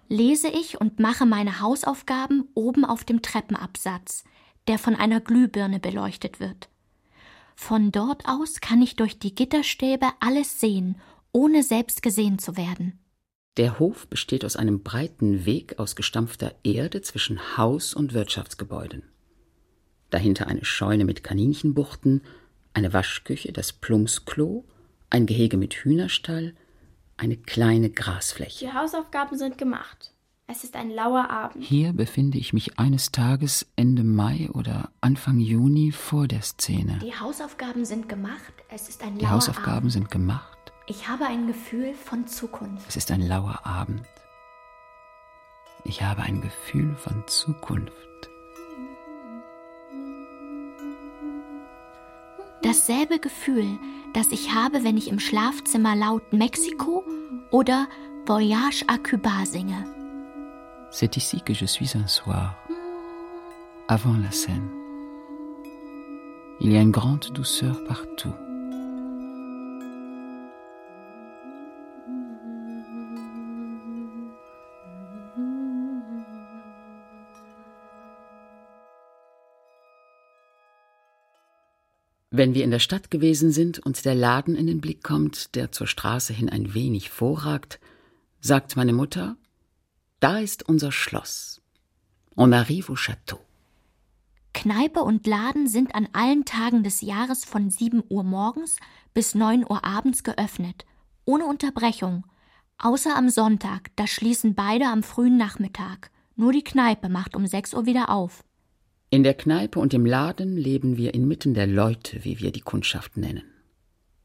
lese 0.08 0.48
ich 0.48 0.80
und 0.80 0.98
mache 0.98 1.26
meine 1.26 1.60
Hausaufgaben 1.60 2.48
oben 2.54 2.86
auf 2.86 3.04
dem 3.04 3.20
Treppenabsatz, 3.20 4.24
der 4.68 4.79
von 4.79 4.94
einer 4.94 5.20
Glühbirne 5.20 5.81
beleuchtet 5.81 6.40
wird. 6.40 6.68
Von 7.55 7.92
dort 7.92 8.27
aus 8.27 8.61
kann 8.61 8.83
ich 8.83 8.96
durch 8.96 9.18
die 9.18 9.35
Gitterstäbe 9.35 10.07
alles 10.20 10.61
sehen, 10.61 11.01
ohne 11.33 11.62
selbst 11.62 12.03
gesehen 12.03 12.38
zu 12.38 12.57
werden. 12.57 12.98
Der 13.59 13.79
Hof 13.79 14.07
besteht 14.09 14.44
aus 14.44 14.57
einem 14.57 14.83
breiten 14.83 15.44
Weg 15.44 15.79
aus 15.79 15.94
gestampfter 15.94 16.55
Erde 16.62 17.03
zwischen 17.03 17.57
Haus 17.57 17.92
und 17.92 18.14
Wirtschaftsgebäuden. 18.14 19.03
Dahinter 20.11 20.46
eine 20.46 20.64
Scheune 20.64 21.05
mit 21.05 21.22
Kaninchenbuchten, 21.22 22.22
eine 22.75 22.92
Waschküche, 22.92 23.53
das 23.53 23.72
Plumpsklo, 23.72 24.64
ein 25.11 25.27
Gehege 25.27 25.59
mit 25.59 25.75
Hühnerstall, 25.75 26.55
eine 27.16 27.37
kleine 27.37 27.90
Grasfläche. 27.90 28.66
Die 28.66 28.72
Hausaufgaben 28.72 29.37
sind 29.37 29.59
gemacht. 29.59 30.12
Es 30.46 30.64
ist 30.64 30.76
ein 30.76 30.90
lauer 30.90 31.31
Abend. 31.31 31.64
Hier 31.64 31.92
befinde 31.92 32.37
ich 32.38 32.52
mich 32.52 32.78
eines 32.78 33.11
Tages 33.12 33.66
Ende 33.76 34.05
Mai 34.05 34.50
oder 34.52 34.90
Anfang 35.00 35.38
Juni 35.38 35.92
vor 35.92 36.26
der 36.28 36.42
Szene. 36.42 36.98
Die 37.02 37.14
Hausaufgaben 37.18 37.85
sind 37.85 38.09
gemacht, 38.09 38.52
es 38.68 38.88
ist 38.88 39.02
ein 39.02 39.16
Die 39.18 39.24
lauer 39.24 39.35
Hausaufgaben 39.35 39.76
Abend. 39.78 39.92
sind 39.92 40.11
gemacht. 40.11 40.72
Ich 40.87 41.09
habe 41.09 41.26
ein 41.26 41.46
Gefühl 41.46 41.94
von 41.94 42.26
Zukunft. 42.26 42.85
Es 42.88 42.96
ist 42.96 43.11
ein 43.11 43.22
lauer 43.22 43.61
Abend. 43.64 44.02
Ich 45.85 46.02
habe 46.02 46.22
ein 46.22 46.40
Gefühl 46.42 46.94
von 46.96 47.22
Zukunft. 47.26 47.92
Dasselbe 52.62 53.18
Gefühl, 53.18 53.78
das 54.12 54.28
ich 54.31 54.55
habe, 54.55 54.85
wenn 54.85 54.96
ich 54.96 55.09
im 55.09 55.18
Schlafzimmer 55.18 55.96
laut 55.96 56.33
Mexiko 56.33 57.05
oder 57.50 57.88
Voyage 58.26 58.85
à 58.87 58.98
Cuba 58.98 59.44
singe. 59.46 59.85
C'est 60.94 61.16
ici 61.16 61.40
que 61.40 61.55
je 61.55 61.64
suis 61.64 61.96
un 61.96 62.07
soir, 62.07 62.55
avant 63.88 64.14
la 64.18 64.31
scène. 64.31 64.68
Il 66.61 66.70
y 66.70 66.76
a 66.76 66.83
une 66.83 66.92
grande 66.92 67.33
douceur 67.33 67.83
partout. 67.85 68.35
Wenn 82.31 82.55
wir 82.55 82.64
in 82.64 82.70
der 82.70 82.78
Stadt 82.81 83.11
gewesen 83.11 83.50
sind 83.50 83.78
und 83.78 84.05
der 84.05 84.14
Laden 84.14 84.57
in 84.57 84.66
den 84.66 84.83
Blick 84.83 85.02
kommt, 85.02 85.55
der 85.55 85.72
zur 85.72 85.87
Straße 85.87 86.35
hin 86.35 86.50
ein 86.50 86.74
wenig 86.74 87.09
vorragt, 87.09 87.81
sagt 88.40 88.76
meine 88.76 88.92
Mutter, 88.92 89.37
da 90.22 90.38
ist 90.38 90.68
unser 90.68 90.92
Schloss. 90.92 91.61
On 92.37 92.52
arrive 92.52 92.92
au 92.92 92.96
château. 92.96 93.40
Kneipe 94.54 95.00
und 95.00 95.26
Laden 95.26 95.66
sind 95.66 95.94
an 95.94 96.08
allen 96.12 96.44
Tagen 96.44 96.85
des 96.85 97.00
Jahres 97.00 97.44
von 97.44 97.70
7 97.70 98.02
Uhr 98.08 98.22
morgens 98.22 98.76
bis 99.14 99.35
9 99.35 99.64
Uhr 99.68 99.85
abends 99.85 100.22
geöffnet, 100.22 100.85
ohne 101.24 101.46
Unterbrechung, 101.46 102.24
außer 102.78 103.16
am 103.16 103.30
Sonntag, 103.30 103.90
da 103.96 104.06
schließen 104.06 104.54
beide 104.54 104.87
am 104.87 105.02
frühen 105.02 105.37
Nachmittag. 105.37 106.11
Nur 106.37 106.52
die 106.52 106.64
Kneipe 106.64 107.08
macht 107.08 107.35
um 107.35 107.46
6 107.46 107.74
Uhr 107.74 107.87
wieder 107.87 108.11
auf. 108.11 108.44
In 109.11 109.24
der 109.24 109.35
Kneipe 109.35 109.80
und 109.80 109.92
im 109.92 110.06
Laden 110.06 110.56
leben 110.56 110.96
wir 110.96 111.14
inmitten 111.14 111.52
der 111.54 111.66
Leute, 111.66 112.24
wie 112.24 112.38
wir 112.40 112.52
die 112.52 112.61
Kundschaft 112.61 113.16
nennen. 113.16 113.44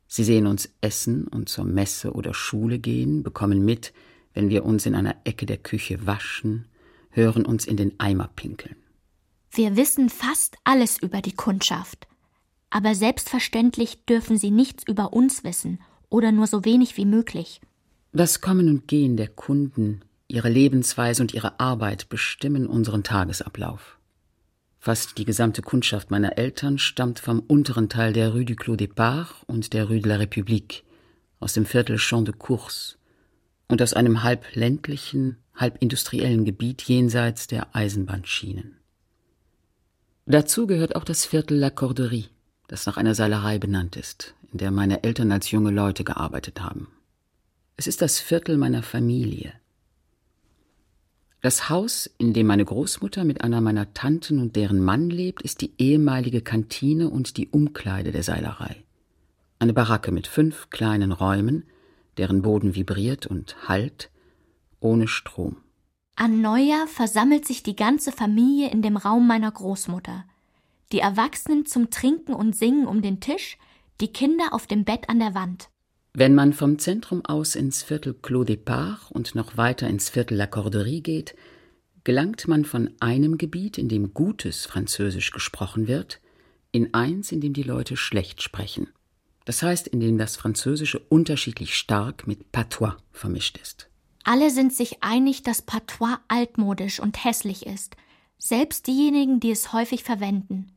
Sie 0.08 0.24
sehen 0.24 0.48
uns 0.48 0.70
essen 0.80 1.28
und 1.28 1.50
zur 1.50 1.66
Messe 1.66 2.14
oder 2.14 2.34
Schule 2.34 2.80
gehen, 2.80 3.24
bekommen 3.24 3.66
mit, 3.66 3.94
wenn 4.38 4.52
wir 4.52 4.66
uns 4.66 4.86
in 4.86 4.94
einer 4.94 5.16
Ecke 5.24 5.48
der 5.48 5.58
Küche 5.58 6.06
waschen, 6.06 6.68
hören 7.10 7.44
uns 7.44 7.66
in 7.66 7.76
den 7.76 8.00
Eimer 8.00 8.30
pinkeln. 8.36 8.76
Wir 9.50 9.76
wissen 9.76 10.10
fast 10.10 10.58
alles 10.64 11.02
über 11.02 11.24
die 11.24 11.34
Kundschaft. 11.34 12.08
Aber 12.70 12.94
selbstverständlich 12.94 14.06
dürfen 14.06 14.38
sie 14.38 14.52
nichts 14.52 14.84
über 14.88 15.12
uns 15.12 15.44
wissen 15.44 15.80
oder 16.10 16.32
nur 16.32 16.46
so 16.46 16.64
wenig 16.66 16.98
wie 16.98 17.06
möglich. 17.06 17.62
Das 18.14 18.40
Kommen 18.40 18.70
und 18.70 18.88
Gehen 18.88 19.18
der 19.18 19.30
Kunden, 19.30 20.02
ihre 20.28 20.50
Lebensweise 20.50 21.24
und 21.24 21.34
ihre 21.34 21.60
Arbeit 21.60 22.08
bestimmen 22.08 22.68
unseren 22.68 23.02
Tagesablauf. 23.02 23.98
Fast 24.78 25.18
die 25.18 25.26
gesamte 25.26 25.64
Kundschaft 25.64 26.12
meiner 26.12 26.38
Eltern 26.38 26.78
stammt 26.78 27.18
vom 27.18 27.40
unteren 27.40 27.90
Teil 27.90 28.14
der 28.14 28.34
Rue 28.34 28.46
du 28.46 28.54
Clos 28.54 28.78
Départ 28.78 29.30
und 29.48 29.74
der 29.74 29.86
Rue 29.86 30.00
de 30.00 30.12
la 30.12 30.18
République, 30.18 30.84
aus 31.40 31.54
dem 31.54 31.66
Viertel 31.66 31.98
Champ 31.98 32.26
de 32.26 32.36
Course 32.38 32.97
und 33.68 33.82
aus 33.82 33.94
einem 33.94 34.24
halb 34.24 34.56
ländlichen, 34.56 35.38
halb 35.56 35.82
industriellen 35.82 36.46
Gebiet 36.46 36.84
jenseits 36.84 37.48
der 37.48 37.76
Eisenbahnschienen. 37.76 38.78
Dazu 40.26 40.68
gehört 40.68 40.96
auch 40.96 41.04
das 41.04 41.26
Viertel 41.26 41.58
La 41.58 41.70
Corderie, 41.70 42.30
das 42.68 42.86
nach 42.86 42.98
einer 42.98 43.16
Seilerei 43.16 43.60
benannt 43.60 43.96
ist, 43.96 44.36
in 44.52 44.58
der 44.60 44.72
meine 44.72 45.04
Eltern 45.04 45.32
als 45.32 45.52
junge 45.52 45.72
Leute 45.72 46.04
gearbeitet 46.04 46.62
haben. 46.62 46.88
Es 47.78 47.88
ist 47.88 48.02
das 48.02 48.20
Viertel 48.20 48.58
meiner 48.58 48.84
Familie. 48.84 49.54
Das 51.42 51.70
Haus, 51.70 52.10
in 52.18 52.34
dem 52.34 52.48
meine 52.48 52.66
Großmutter 52.66 53.24
mit 53.24 53.42
einer 53.42 53.62
meiner 53.62 53.94
Tanten 53.94 54.40
und 54.40 54.56
deren 54.56 54.82
Mann 54.82 55.10
lebt, 55.10 55.44
ist 55.44 55.62
die 55.62 55.72
ehemalige 55.78 56.42
Kantine 56.42 57.10
und 57.10 57.38
die 57.38 57.48
Umkleide 57.48 58.12
der 58.12 58.24
Seilerei. 58.24 58.84
Eine 59.60 59.74
Baracke 59.74 60.12
mit 60.12 60.28
fünf 60.28 60.70
kleinen 60.72 61.12
Räumen, 61.12 61.64
deren 62.18 62.42
Boden 62.42 62.76
vibriert 62.76 63.26
und 63.26 63.68
hallt, 63.68 64.10
ohne 64.80 65.08
Strom. 65.08 65.58
An 66.16 66.42
Neujahr 66.42 66.88
versammelt 66.88 67.46
sich 67.46 67.64
die 67.64 67.76
ganze 67.76 68.12
Familie 68.12 68.72
in 68.72 68.82
dem 68.82 68.98
Raum 68.98 69.28
meiner 69.28 69.52
Großmutter. 69.52 70.26
Die 70.92 71.00
Erwachsenen 71.00 71.66
zum 71.66 71.90
Trinken 71.90 72.34
und 72.34 72.56
Singen 72.56 72.88
um 72.88 73.02
den 73.02 73.20
Tisch, 73.20 73.58
die 74.02 74.12
Kinder 74.12 74.54
auf 74.54 74.68
dem 74.68 74.84
Bett 74.84 75.10
an 75.10 75.20
der 75.20 75.36
Wand. 75.36 75.70
Wenn 76.14 76.34
man 76.34 76.54
vom 76.54 76.80
Zentrum 76.80 77.24
aus 77.24 77.56
ins 77.56 77.84
Viertel 77.84 78.16
Clos 78.16 78.48
Départ 78.48 79.12
und 79.12 79.36
noch 79.36 79.58
weiter 79.58 79.88
ins 79.88 80.10
Viertel 80.10 80.36
La 80.36 80.48
Corderie 80.48 81.02
geht, 81.02 81.36
gelangt 82.04 82.48
man 82.48 82.66
von 82.66 82.90
einem 83.00 83.38
Gebiet, 83.38 83.78
in 83.78 83.90
dem 83.90 84.14
gutes 84.14 84.66
Französisch 84.66 85.32
gesprochen 85.32 85.88
wird, 85.88 86.20
in 86.72 86.94
eins, 86.94 87.32
in 87.32 87.42
dem 87.42 87.54
die 87.54 87.64
Leute 87.64 87.98
schlecht 87.98 88.42
sprechen. 88.42 88.88
Das 89.48 89.64
heißt, 89.64 89.88
in 89.88 90.02
dem 90.02 90.18
das 90.18 90.36
Französische 90.36 91.00
unterschiedlich 91.00 91.76
stark 91.76 92.28
mit 92.28 92.52
Patois 92.52 92.98
vermischt 93.14 93.58
ist. 93.58 93.88
Alle 94.26 94.52
sind 94.52 94.74
sich 94.74 95.02
einig, 95.04 95.42
dass 95.42 95.62
Patois 95.62 96.18
altmodisch 96.28 97.00
und 97.00 97.24
hässlich 97.24 97.66
ist, 97.66 97.96
selbst 98.38 98.88
diejenigen, 98.88 99.40
die 99.40 99.52
es 99.52 99.72
häufig 99.72 100.04
verwenden. 100.04 100.74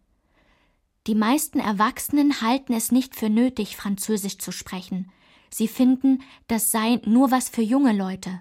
Die 1.08 1.16
meisten 1.16 1.58
Erwachsenen 1.58 2.42
halten 2.42 2.72
es 2.72 2.92
nicht 2.92 3.16
für 3.16 3.28
nötig, 3.28 3.76
Französisch 3.76 4.38
zu 4.38 4.52
sprechen. 4.52 5.10
Sie 5.52 5.66
finden, 5.66 6.22
das 6.46 6.70
sei 6.70 7.00
nur 7.04 7.32
was 7.32 7.48
für 7.48 7.62
junge 7.62 7.92
Leute. 7.92 8.38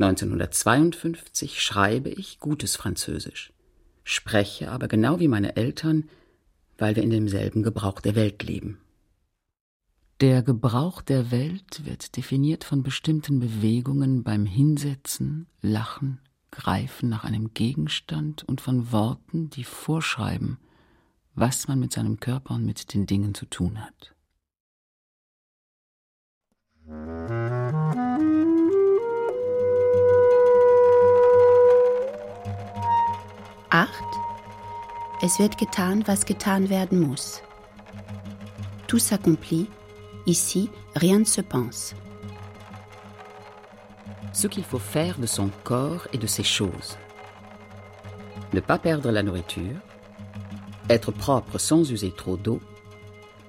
1952 0.00 1.62
schreibe 1.62 2.08
ich 2.08 2.40
gutes 2.40 2.74
Französisch, 2.74 3.52
spreche 4.02 4.72
aber 4.72 4.88
genau 4.88 5.20
wie 5.20 5.28
meine 5.28 5.54
Eltern, 5.54 6.10
weil 6.78 6.96
wir 6.96 7.04
in 7.04 7.10
demselben 7.10 7.62
Gebrauch 7.62 8.00
der 8.00 8.16
Welt 8.16 8.42
leben. 8.42 8.80
Der 10.20 10.42
Gebrauch 10.42 11.00
der 11.00 11.30
Welt 11.30 11.84
wird 11.84 12.16
definiert 12.16 12.64
von 12.64 12.82
bestimmten 12.82 13.38
Bewegungen 13.38 14.24
beim 14.24 14.46
Hinsetzen, 14.46 15.46
Lachen, 15.60 16.18
Greifen 16.50 17.08
nach 17.08 17.22
einem 17.22 17.54
Gegenstand 17.54 18.42
und 18.42 18.60
von 18.60 18.90
Worten, 18.90 19.48
die 19.48 19.62
vorschreiben, 19.62 20.58
was 21.36 21.68
man 21.68 21.78
mit 21.78 21.92
seinem 21.92 22.18
Körper 22.18 22.54
und 22.54 22.64
mit 22.64 22.94
den 22.94 23.06
Dingen 23.06 23.32
zu 23.32 23.46
tun 23.46 23.80
hat. 23.80 24.12
Acht. 33.70 34.04
Es 35.22 35.38
wird 35.38 35.58
getan, 35.58 36.02
was 36.08 36.26
getan 36.26 36.70
werden 36.70 36.98
muss. 36.98 37.40
Tout 38.88 39.00
s'accomplit 39.00 39.68
Ici, 40.28 40.68
rien 40.94 41.20
ne 41.20 41.24
se 41.24 41.40
pense. 41.40 41.94
Ce 44.34 44.46
qu'il 44.46 44.62
faut 44.62 44.78
faire 44.78 45.18
de 45.18 45.24
son 45.24 45.48
corps 45.64 46.06
et 46.12 46.18
de 46.18 46.26
ses 46.26 46.42
choses. 46.42 46.98
Ne 48.52 48.60
pas 48.60 48.78
perdre 48.78 49.10
la 49.10 49.22
nourriture, 49.22 49.80
être 50.90 51.12
propre 51.12 51.56
sans 51.56 51.90
user 51.90 52.12
trop 52.12 52.36
d'eau, 52.36 52.60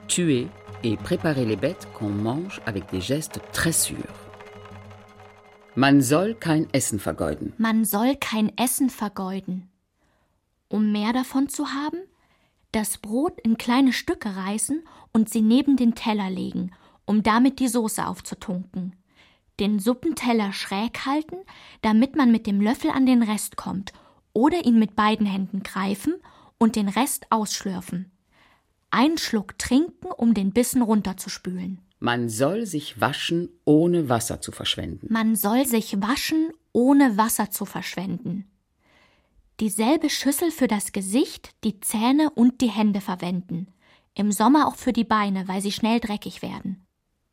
tuer 0.07 0.47
et 0.83 0.95
préparer 0.95 1.43
les 1.43 1.57
bêtes 1.57 1.89
qu'on 1.93 2.07
mange 2.07 2.61
avec 2.65 2.89
des 2.91 3.01
gestes 3.01 3.41
très 3.51 3.73
sûrs. 3.73 3.97
Man 5.75 6.01
soll 6.01 6.35
kein 6.39 6.65
Essen 6.71 6.97
vergeuden. 6.97 7.51
Man 7.57 7.83
soll 7.83 8.15
kein 8.19 8.51
Essen 8.57 8.89
vergeuden. 8.89 9.67
Um 10.69 10.91
mehr 10.93 11.11
davon 11.13 11.49
zu 11.49 11.65
haben, 11.65 11.99
das 12.71 12.97
Brot 12.97 13.39
in 13.41 13.57
kleine 13.57 13.93
Stücke 13.93 14.35
reißen 14.35 14.83
und 15.11 15.29
sie 15.29 15.41
neben 15.41 15.75
den 15.75 15.95
Teller 15.95 16.29
legen, 16.29 16.71
um 17.05 17.23
damit 17.23 17.59
die 17.59 17.67
Soße 17.67 18.05
aufzutunken. 18.05 18.95
Den 19.59 19.79
Suppenteller 19.79 20.53
schräg 20.53 21.05
halten, 21.05 21.37
damit 21.81 22.15
man 22.15 22.31
mit 22.31 22.47
dem 22.47 22.61
Löffel 22.61 22.91
an 22.91 23.05
den 23.05 23.23
Rest 23.23 23.57
kommt, 23.57 23.91
oder 24.31 24.65
ihn 24.65 24.79
mit 24.79 24.95
beiden 24.95 25.25
Händen 25.25 25.63
greifen 25.63 26.13
und 26.57 26.75
den 26.75 26.87
Rest 26.87 27.25
ausschlürfen. 27.31 28.11
Ein 28.91 29.17
Schluck 29.17 29.57
trinken, 29.57 30.07
um 30.07 30.33
den 30.33 30.51
Bissen 30.51 30.81
runterzuspülen. 30.81 31.79
Man 31.99 32.29
soll 32.29 32.65
sich 32.65 33.01
waschen, 33.01 33.49
ohne 33.65 34.07
Wasser 34.07 34.39
zu 34.39 34.51
verschwenden. 34.51 35.07
Man 35.11 35.35
soll 35.35 35.65
sich 35.65 36.01
waschen, 36.01 36.51
ohne 36.71 37.17
Wasser 37.17 37.51
zu 37.51 37.65
verschwenden 37.65 38.48
dieselbe 39.59 40.09
Schüssel 40.09 40.51
für 40.51 40.67
das 40.67 40.91
Gesicht, 40.91 41.51
die 41.63 41.79
Zähne 41.79 42.29
und 42.31 42.61
die 42.61 42.69
Hände 42.69 43.01
verwenden. 43.01 43.67
Im 44.15 44.31
Sommer 44.31 44.67
auch 44.67 44.75
für 44.75 44.93
die 44.93 45.03
Beine, 45.03 45.47
weil 45.47 45.61
sie 45.61 45.71
schnell 45.71 45.99
dreckig 45.99 46.41
werden. 46.41 46.85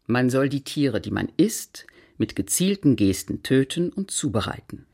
Man 0.06 0.30
soll 0.30 0.48
die 0.48 0.62
Tiere, 0.62 1.00
die 1.00 1.10
man 1.10 1.28
isst, 1.36 1.86
mit 2.18 2.36
gezielten 2.36 2.96
Gesten 2.96 3.42
töten 3.42 3.90
und 3.90 4.10
zubereiten. 4.10 4.86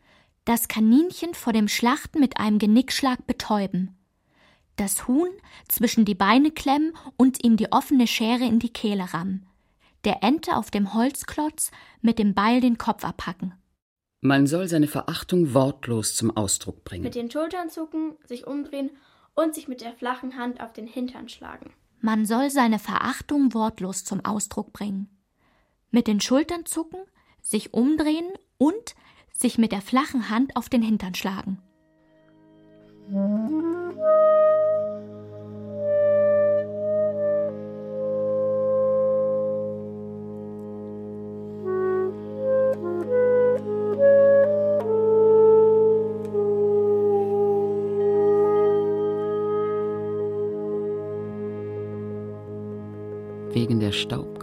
Das 0.45 0.69
Kaninchen 0.69 1.35
vor 1.35 1.53
dem 1.53 1.69
Schlachten 1.69 2.19
mit 2.19 2.39
einem 2.39 2.59
Genickschlag 2.59 3.27
betäuben. 3.27 3.97
Das 4.77 5.07
Huhn 5.07 5.31
zwischen 5.69 6.05
die 6.05 6.15
Beine 6.15 6.51
klemmen 6.51 6.95
und 7.17 7.45
ihm 7.45 7.57
die 7.57 7.71
offene 7.71 8.07
Schere 8.07 8.45
in 8.45 8.59
die 8.59 8.73
Kehle 8.73 9.13
rammen. 9.13 9.47
Der 10.05 10.25
Ente 10.25 10.57
auf 10.57 10.71
dem 10.71 10.95
Holzklotz 10.95 11.71
mit 12.01 12.19
dem 12.19 12.35
Beil 12.35 12.61
den 12.61 12.79
Kopf 12.79 13.05
abhacken. 13.05 13.55
Man 14.25 14.47
soll 14.47 14.69
seine 14.69 14.87
Verachtung 14.87 15.53
wortlos 15.53 16.15
zum 16.15 16.37
Ausdruck 16.37 16.85
bringen. 16.85 17.03
Mit 17.03 17.17
den 17.17 17.29
Schultern 17.29 17.71
zucken, 17.71 18.15
sich 18.25 18.47
umdrehen 18.47 18.91
und 19.35 19.53
sich 19.53 19.67
mit 19.67 19.81
der 19.81 19.95
flachen 19.95 20.39
Hand 20.39 20.61
auf 20.61 20.73
den 20.73 20.87
Hintern 20.87 21.29
schlagen. 21.29 21.73
Man 22.01 22.25
soll 22.25 22.49
seine 22.49 22.79
Verachtung 22.79 23.53
wortlos 23.53 24.05
zum 24.05 24.25
Ausdruck 24.25 24.73
bringen. 24.73 25.09
Mit 25.91 26.07
den 26.07 26.21
Schultern 26.21 26.67
zucken, 26.67 27.01
sich 27.41 27.75
umdrehen 27.75 28.31
und 28.59 28.95
sich 29.33 29.59
mit 29.59 29.73
der 29.73 29.83
flachen 29.83 30.31
Hand 30.31 30.55
auf 30.55 30.69
den 30.69 30.83
Hintern 30.83 31.17
schlagen. 31.17 31.59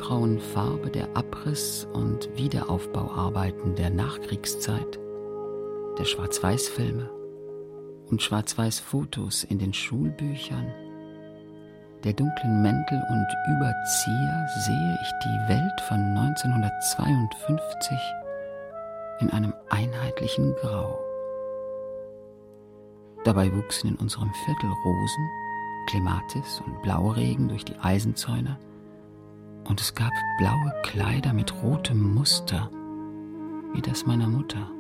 Staubgrauen 0.09 0.39
Farbe 0.39 0.89
der 0.89 1.15
Abriss- 1.15 1.87
und 1.93 2.35
Wiederaufbauarbeiten 2.35 3.75
der 3.75 3.91
Nachkriegszeit, 3.91 4.99
der 5.99 6.05
Schwarz-Weiß-Filme 6.05 7.07
und 8.09 8.19
Schwarz-Weiß-Fotos 8.19 9.43
in 9.43 9.59
den 9.59 9.71
Schulbüchern, 9.71 10.73
der 12.03 12.13
dunklen 12.13 12.63
Mäntel 12.63 12.99
und 13.07 13.27
Überzieher 13.55 14.47
sehe 14.65 14.97
ich 14.99 15.11
die 15.25 15.53
Welt 15.53 15.81
von 15.87 15.99
1952 15.99 17.97
in 19.19 19.29
einem 19.29 19.53
einheitlichen 19.69 20.55
Grau. 20.55 20.97
Dabei 23.25 23.53
wuchsen 23.53 23.91
in 23.91 23.95
unserem 23.97 24.31
Viertel 24.45 24.71
Rosen, 24.85 25.29
Klematis 25.87 26.63
und 26.65 26.81
Blauregen 26.81 27.47
durch 27.47 27.65
die 27.65 27.77
Eisenzäune 27.77 28.57
Und 29.67 29.81
es 29.81 29.93
gab 29.93 30.11
blaue 30.39 30.73
Kleider 30.83 31.33
mit 31.33 31.61
rotem 31.61 32.13
Muster, 32.13 32.69
wie 33.73 33.81
das 33.81 34.05
meiner 34.05 34.27
Mutter. 34.27 34.71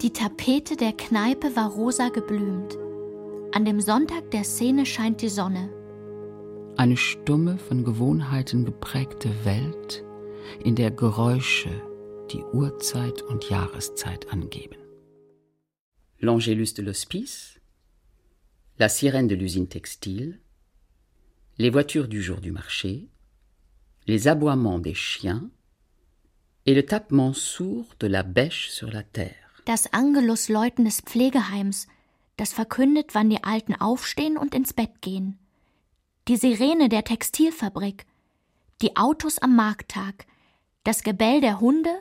Die 0.00 0.12
Tapete 0.12 0.76
der 0.76 0.92
Kneipe 0.92 1.56
war 1.56 1.70
rosa 1.70 2.08
geblümt. 2.08 2.76
An 3.52 3.64
dem 3.64 3.80
Sonntag 3.80 4.30
der 4.30 4.44
Szene 4.44 4.86
scheint 4.86 5.22
die 5.22 5.28
Sonne. 5.28 5.68
Eine 6.76 6.96
stumme, 6.96 7.58
von 7.58 7.82
Gewohnheiten 7.82 8.64
geprägte 8.64 9.30
Welt, 9.44 10.04
in 10.62 10.76
der 10.76 10.90
Geräusche 10.90 11.70
die 12.30 12.44
Uhrzeit 12.52 13.22
und 13.22 13.48
Jahreszeit 13.48 14.32
angeben. 14.32 14.76
L'Angélus 16.20 16.74
de 16.74 16.82
l'Hospice, 16.82 17.58
La 18.78 18.88
Sirène 18.88 19.28
de 19.28 19.34
l'usine 19.34 19.68
textile, 19.68 20.38
Les 21.58 21.70
voitures 21.70 22.06
du 22.06 22.22
jour 22.22 22.40
du 22.40 22.52
marché, 22.52 23.08
Les 24.08 24.26
aboiements 24.26 24.78
des 24.78 24.94
chiens 24.94 25.50
et 26.64 26.72
le 26.72 26.86
tapement 26.86 27.34
sourd 27.34 27.84
de 28.00 28.06
la 28.06 28.22
bêche 28.22 28.70
sur 28.70 28.90
la 28.90 29.02
terre. 29.02 29.62
Das 29.66 29.92
Angelusläuten 29.92 30.84
des 30.86 31.02
Pflegeheims, 31.02 31.86
das 32.38 32.54
verkündet, 32.54 33.14
wann 33.14 33.28
die 33.28 33.44
Alten 33.44 33.74
aufstehen 33.74 34.38
und 34.38 34.54
ins 34.54 34.72
Bett 34.72 35.02
gehen. 35.02 35.38
Die 36.26 36.38
Sirene 36.38 36.88
der 36.88 37.04
Textilfabrik, 37.04 38.06
die 38.80 38.96
Autos 38.96 39.40
am 39.40 39.54
Markttag, 39.54 40.26
das 40.84 41.02
Gebell 41.02 41.42
der 41.42 41.60
Hunde 41.60 41.94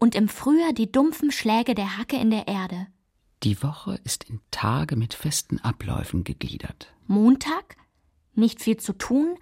und 0.00 0.16
im 0.16 0.28
Frühjahr 0.28 0.72
die 0.72 0.90
dumpfen 0.90 1.30
Schläge 1.30 1.76
der 1.76 1.96
Hacke 1.96 2.16
in 2.16 2.30
der 2.30 2.48
Erde. 2.48 2.88
Die 3.44 3.62
Woche 3.62 4.00
ist 4.02 4.24
in 4.24 4.40
Tage 4.50 4.96
mit 4.96 5.14
festen 5.14 5.60
Abläufen 5.60 6.24
gegliedert. 6.24 6.92
Montag? 7.06 7.76
Nicht 8.34 8.60
viel 8.60 8.78
zu 8.78 8.94
tun, 8.94 9.38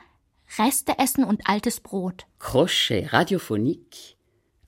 Reste 0.58 0.98
essen 0.98 1.24
und 1.24 1.46
altes 1.46 1.80
Brot. 1.80 2.26
Crochet 2.38 3.12
radiophonique 3.12 4.16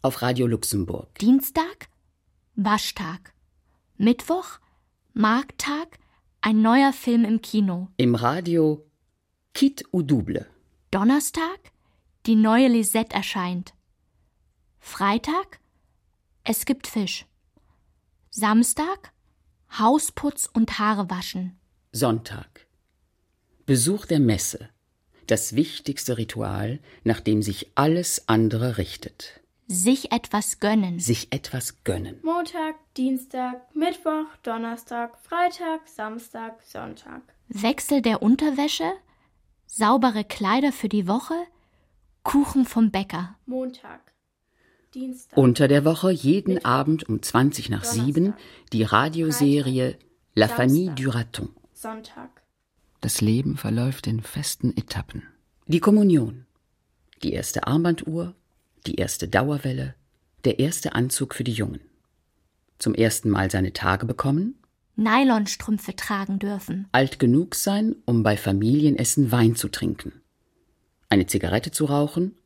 auf 0.01 0.23
Radio 0.23 0.47
Luxemburg. 0.47 1.19
Dienstag? 1.19 1.89
Waschtag. 2.55 3.35
Mittwoch? 3.97 4.59
Markttag? 5.13 5.99
Ein 6.41 6.63
neuer 6.63 6.93
Film 6.93 7.25
im 7.25 7.41
Kino. 7.43 7.89
Im 7.97 8.15
Radio 8.15 8.85
Kit 9.55 9.85
ou 9.93 10.03
Double. 10.03 10.47
Donnerstag? 10.91 11.73
Die 12.27 12.37
neue 12.37 12.69
Lisette 12.69 13.15
erscheint. 13.15 13.75
Freitag? 14.79 15.61
Es 16.45 16.65
gibt 16.65 16.87
Fisch. 16.87 17.27
Samstag? 18.31 19.13
Hausputz 19.79 20.49
und 20.53 20.79
Haare 20.79 21.11
waschen. 21.11 21.59
Sonntag. 21.93 22.67
Besuch 23.67 24.07
der 24.07 24.21
Messe. 24.21 24.69
Das 25.33 25.57
wichtigste 25.57 26.19
Ritual, 26.19 26.79
nach 27.05 27.21
dem 27.21 27.41
sich 27.41 27.73
alles 27.75 28.29
andere 28.29 28.77
richtet. 28.77 29.41
Sich 29.67 30.13
etwas 30.13 30.61
gönnen. 30.61 30.99
Sich 30.99 31.33
etwas 31.33 31.85
gönnen. 31.85 32.21
Montag, 32.23 32.75
Dienstag, 32.99 33.75
Mittwoch, 33.75 34.27
Donnerstag, 34.43 35.17
Freitag, 35.23 35.89
Samstag, 35.89 36.63
Sonntag. 36.63 37.23
Wechsel 37.49 38.03
der 38.03 38.21
Unterwäsche, 38.21 38.93
saubere 39.65 40.25
Kleider 40.25 40.71
für 40.71 40.91
die 40.91 41.09
Woche, 41.09 41.47
Kuchen 42.25 42.67
vom 42.67 42.91
Bäcker. 42.91 43.39
Montag, 43.47 44.13
Dienstag. 44.93 45.39
Unter 45.39 45.67
der 45.67 45.87
Woche 45.87 46.11
jeden 46.11 46.57
Mittwoch, 46.57 46.69
Abend 46.69 47.09
um 47.09 47.23
20 47.23 47.71
nach 47.71 47.85
Donnerstag, 47.85 48.05
7 48.05 48.35
die 48.75 48.83
Radioserie 48.83 49.97
La 50.35 50.49
Samstag. 50.49 50.57
Famille 50.59 50.95
du 50.95 51.09
Raton. 51.09 51.49
Sonntag. 51.73 52.42
Das 53.03 53.21
Leben 53.21 53.57
verläuft 53.57 54.07
in 54.07 54.23
festen 54.23 54.77
Etappen. 54.77 55.25
Die 55.67 55.81
Kommunion. 55.81 56.47
Die 57.25 57.33
erste 57.33 57.67
Armbanduhr, 57.67 58.35
die 58.87 58.95
erste 58.95 59.27
Dauerwelle, 59.27 59.97
der 60.45 60.61
erste 60.61 60.95
Anzug 60.95 61.35
für 61.35 61.43
die 61.43 61.53
Jungen. 61.53 61.81
Zum 62.79 62.95
ersten 62.95 63.29
Mal 63.29 63.51
seine 63.51 63.73
Tage 63.73 64.07
bekommen, 64.07 64.55
Nylonstrümpfe 64.95 65.97
tragen 65.97 66.39
dürfen. 66.39 66.87
alt 66.93 67.19
genug 67.19 67.57
sein, 67.57 67.97
um 68.05 68.23
bei 68.23 68.37
Familienessen 68.37 69.33
Wein 69.33 69.57
zu 69.57 69.69
trinken, 69.69 70.13
eine 71.09 71.27
Zigarette 71.27 71.73
zu 71.73 71.87
rauchen 71.87 72.37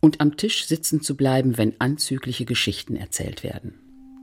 und 0.00 0.20
am 0.20 0.36
Tisch 0.36 0.66
sitzen 0.66 1.02
zu 1.02 1.16
bleiben, 1.16 1.56
wenn 1.56 1.80
anzügliche 1.80 2.46
Geschichten 2.46 2.96
erzählt 2.96 3.44
werden, 3.44 3.74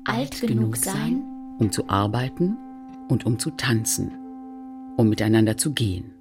Alt 0.04 0.42
genug 0.42 0.76
sein. 0.76 1.22
um 1.60 1.72
zu 1.72 1.88
arbeiten 1.88 2.58
und 3.08 3.26
um 3.26 3.40
zu 3.40 3.52
tanzen, 3.52 4.12
um 4.98 5.10
miteinander 5.10 5.58
zu 5.58 5.74
gehen, 5.74 6.14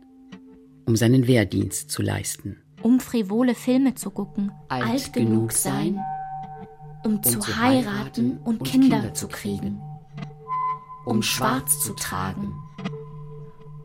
um 0.87 0.95
seinen 0.97 1.27
Wehrdienst 1.27 1.91
zu 1.91 2.03
leisten. 2.03 2.59
um 2.83 3.01
frivole 3.01 3.55
Filme 3.55 3.95
zu 3.95 4.11
gucken. 4.11 4.53
Alt 4.69 5.13
genug 5.13 5.51
sein, 5.53 5.99
um, 7.05 7.23
zu, 7.23 7.41
heiraten 7.57 8.39
und, 8.45 8.63
Kinder, 8.63 9.13
zu 9.15 9.27
kriegen. 9.29 9.81
Um 11.05 11.23
schwarz 11.23 11.83
zu 11.83 11.95
tragen. 11.95 12.53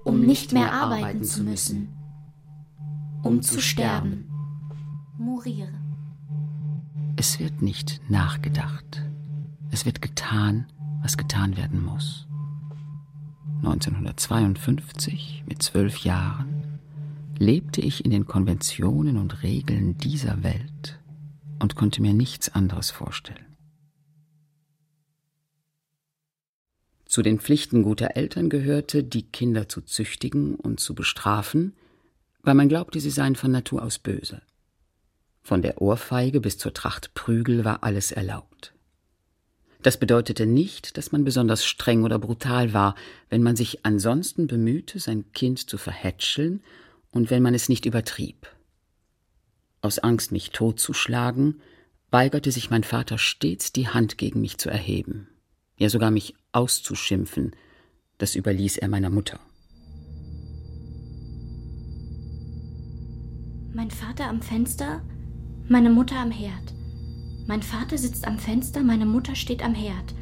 Um 0.03 0.21
nicht 0.21 0.53
mehr 0.53 0.73
arbeiten 0.73 1.23
zu 1.23 1.43
müssen. 1.43 1.89
Um 3.23 3.41
zu 3.41 3.61
sterben. 3.61 4.29
Moriere. 5.17 5.73
Es 7.15 7.39
wird 7.39 7.61
nicht 7.61 8.01
nachgedacht. 8.09 9.03
Es 9.71 9.85
wird 9.85 10.01
getan, 10.01 10.65
was 11.01 11.17
getan 11.17 11.55
werden 11.57 11.83
muss. 11.83 12.27
1952, 13.63 15.43
mit 15.47 15.61
zwölf 15.61 15.99
Jahren, 15.99 16.79
lebte 17.37 17.81
ich 17.81 18.03
in 18.03 18.09
den 18.09 18.25
Konventionen 18.25 19.17
und 19.17 19.43
Regeln 19.43 19.97
dieser 19.97 20.41
Welt 20.43 20.99
und 21.59 21.75
konnte 21.75 22.01
mir 22.01 22.13
nichts 22.13 22.49
anderes 22.49 22.89
vorstellen. 22.89 23.45
Zu 27.05 27.21
den 27.21 27.39
Pflichten 27.39 27.83
guter 27.83 28.15
Eltern 28.15 28.49
gehörte, 28.49 29.03
die 29.03 29.23
Kinder 29.23 29.69
zu 29.69 29.81
züchtigen 29.81 30.55
und 30.55 30.79
zu 30.79 30.95
bestrafen, 30.95 31.73
weil 32.41 32.55
man 32.55 32.69
glaubte, 32.69 32.99
sie 32.99 33.09
seien 33.09 33.35
von 33.35 33.51
Natur 33.51 33.83
aus 33.83 33.99
böse. 33.99 34.41
Von 35.41 35.61
der 35.61 35.81
Ohrfeige 35.81 36.41
bis 36.41 36.57
zur 36.57 36.73
Tracht 36.73 37.13
Prügel 37.13 37.63
war 37.63 37.83
alles 37.83 38.11
erlaubt. 38.11 38.73
Das 39.83 39.97
bedeutete 39.97 40.45
nicht, 40.45 40.97
dass 40.97 41.11
man 41.11 41.23
besonders 41.23 41.65
streng 41.65 42.03
oder 42.03 42.19
brutal 42.19 42.73
war, 42.73 42.95
wenn 43.29 43.41
man 43.41 43.55
sich 43.55 43.83
ansonsten 43.85 44.47
bemühte, 44.47 44.99
sein 44.99 45.31
Kind 45.33 45.69
zu 45.69 45.77
verhätscheln 45.77 46.61
und 47.09 47.31
wenn 47.31 47.41
man 47.41 47.55
es 47.55 47.67
nicht 47.67 47.85
übertrieb. 47.85 48.47
Aus 49.81 49.97
Angst, 49.97 50.31
mich 50.31 50.51
totzuschlagen, 50.51 51.61
weigerte 52.11 52.51
sich 52.51 52.69
mein 52.69 52.83
Vater 52.83 53.17
stets, 53.17 53.71
die 53.71 53.87
Hand 53.87 54.17
gegen 54.17 54.41
mich 54.41 54.57
zu 54.59 54.69
erheben, 54.69 55.27
ja 55.77 55.89
sogar 55.89 56.11
mich 56.11 56.35
auszuschimpfen, 56.51 57.55
das 58.19 58.35
überließ 58.35 58.77
er 58.77 58.87
meiner 58.87 59.09
Mutter. 59.09 59.39
Mein 63.73 63.89
Vater 63.89 64.25
am 64.25 64.41
Fenster, 64.41 65.01
meine 65.67 65.89
Mutter 65.89 66.17
am 66.17 66.29
Herd. 66.29 66.73
Mein 67.47 67.61
Vater 67.61 67.97
sitzt 67.97 68.27
am 68.27 68.37
Fenster, 68.37 68.83
meine 68.83 69.05
Mutter 69.05 69.35
steht 69.35 69.63
am 69.63 69.73
Herd. 69.73 70.13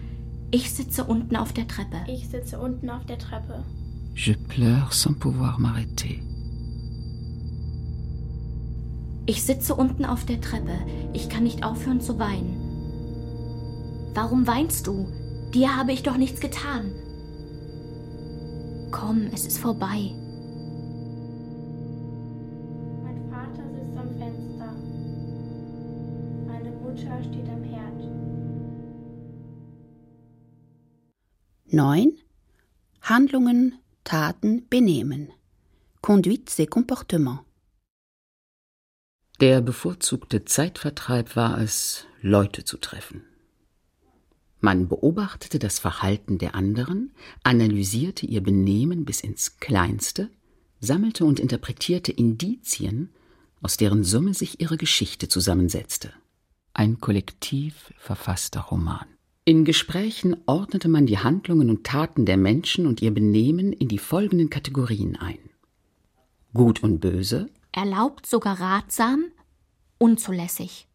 Ich 0.51 0.71
sitze 0.71 1.03
unten 1.03 1.35
auf 1.35 1.53
der 1.53 1.67
Treppe. 1.67 1.97
Ich 2.07 2.27
sitze 2.29 2.59
unten 2.59 2.89
auf 2.89 3.05
der 3.05 3.19
Treppe. 3.19 3.63
Je 4.15 4.35
pleure 4.35 4.91
sans 4.91 5.17
pouvoir 5.17 5.59
m'arrêter. 5.59 6.19
Ich 9.27 9.43
sitze 9.43 9.75
unten 9.75 10.05
auf 10.05 10.25
der 10.25 10.41
Treppe. 10.41 10.73
Ich 11.13 11.29
kann 11.29 11.43
nicht 11.43 11.63
aufhören 11.63 12.01
zu 12.01 12.17
weinen. 12.17 12.57
Warum 14.15 14.47
weinst 14.47 14.87
du? 14.87 15.07
Dir 15.53 15.77
habe 15.77 15.91
ich 15.91 16.01
doch 16.01 16.17
nichts 16.17 16.39
getan. 16.39 16.91
Komm, 18.91 19.27
es 19.31 19.45
ist 19.45 19.59
vorbei. 19.59 20.15
9. 31.71 32.17
Handlungen, 33.01 33.75
Taten, 34.03 34.67
Benehmen. 34.69 35.29
Conduite 36.01 36.63
et 36.63 36.67
Comportement. 36.67 37.41
Der 39.39 39.61
bevorzugte 39.61 40.45
Zeitvertreib 40.45 41.35
war 41.35 41.59
es, 41.59 42.05
Leute 42.21 42.65
zu 42.65 42.77
treffen. 42.77 43.23
Man 44.59 44.87
beobachtete 44.87 45.59
das 45.59 45.77
Verhalten 45.77 46.39
der 46.39 46.55
anderen, 46.55 47.13
analysierte 47.43 48.25
ihr 48.25 48.41
Benehmen 48.41 49.05
bis 49.05 49.21
ins 49.21 49.57
Kleinste, 49.59 50.31
sammelte 50.79 51.23
und 51.23 51.39
interpretierte 51.39 52.11
Indizien, 52.11 53.13
aus 53.61 53.77
deren 53.77 54.03
Summe 54.03 54.33
sich 54.33 54.59
ihre 54.59 54.77
Geschichte 54.77 55.27
zusammensetzte. 55.27 56.13
Ein 56.73 56.99
kollektiv 56.99 57.93
verfasster 57.99 58.61
Roman. 58.61 59.18
In 59.45 59.65
Gesprächen 59.65 60.37
ordnete 60.45 60.89
man 60.89 61.05
die 61.05 61.17
Handlungen 61.17 61.69
und 61.69 61.85
Taten 61.85 62.25
der 62.25 62.37
Menschen 62.37 62.85
und 62.85 63.01
ihr 63.01 63.13
Benehmen 63.13 63.73
in 63.73 63.87
die 63.87 63.97
folgenden 63.97 64.49
Kategorien 64.49 65.15
ein. 65.15 65.39
Gut 66.53 66.83
und 66.83 66.99
böse, 66.99 67.49
Erlaubt 67.71 68.25
sogar 68.25 68.59
ratsam, 68.59 69.25
unzulässig. 69.99 70.87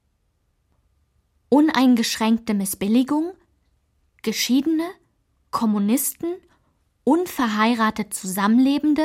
Uneingeschränkte 1.49 2.53
Missbilligung, 2.53 3.33
Geschiedene, 4.23 4.89
Kommunisten, 5.51 6.35
unverheiratet 7.05 8.13
Zusammenlebende, 8.13 9.05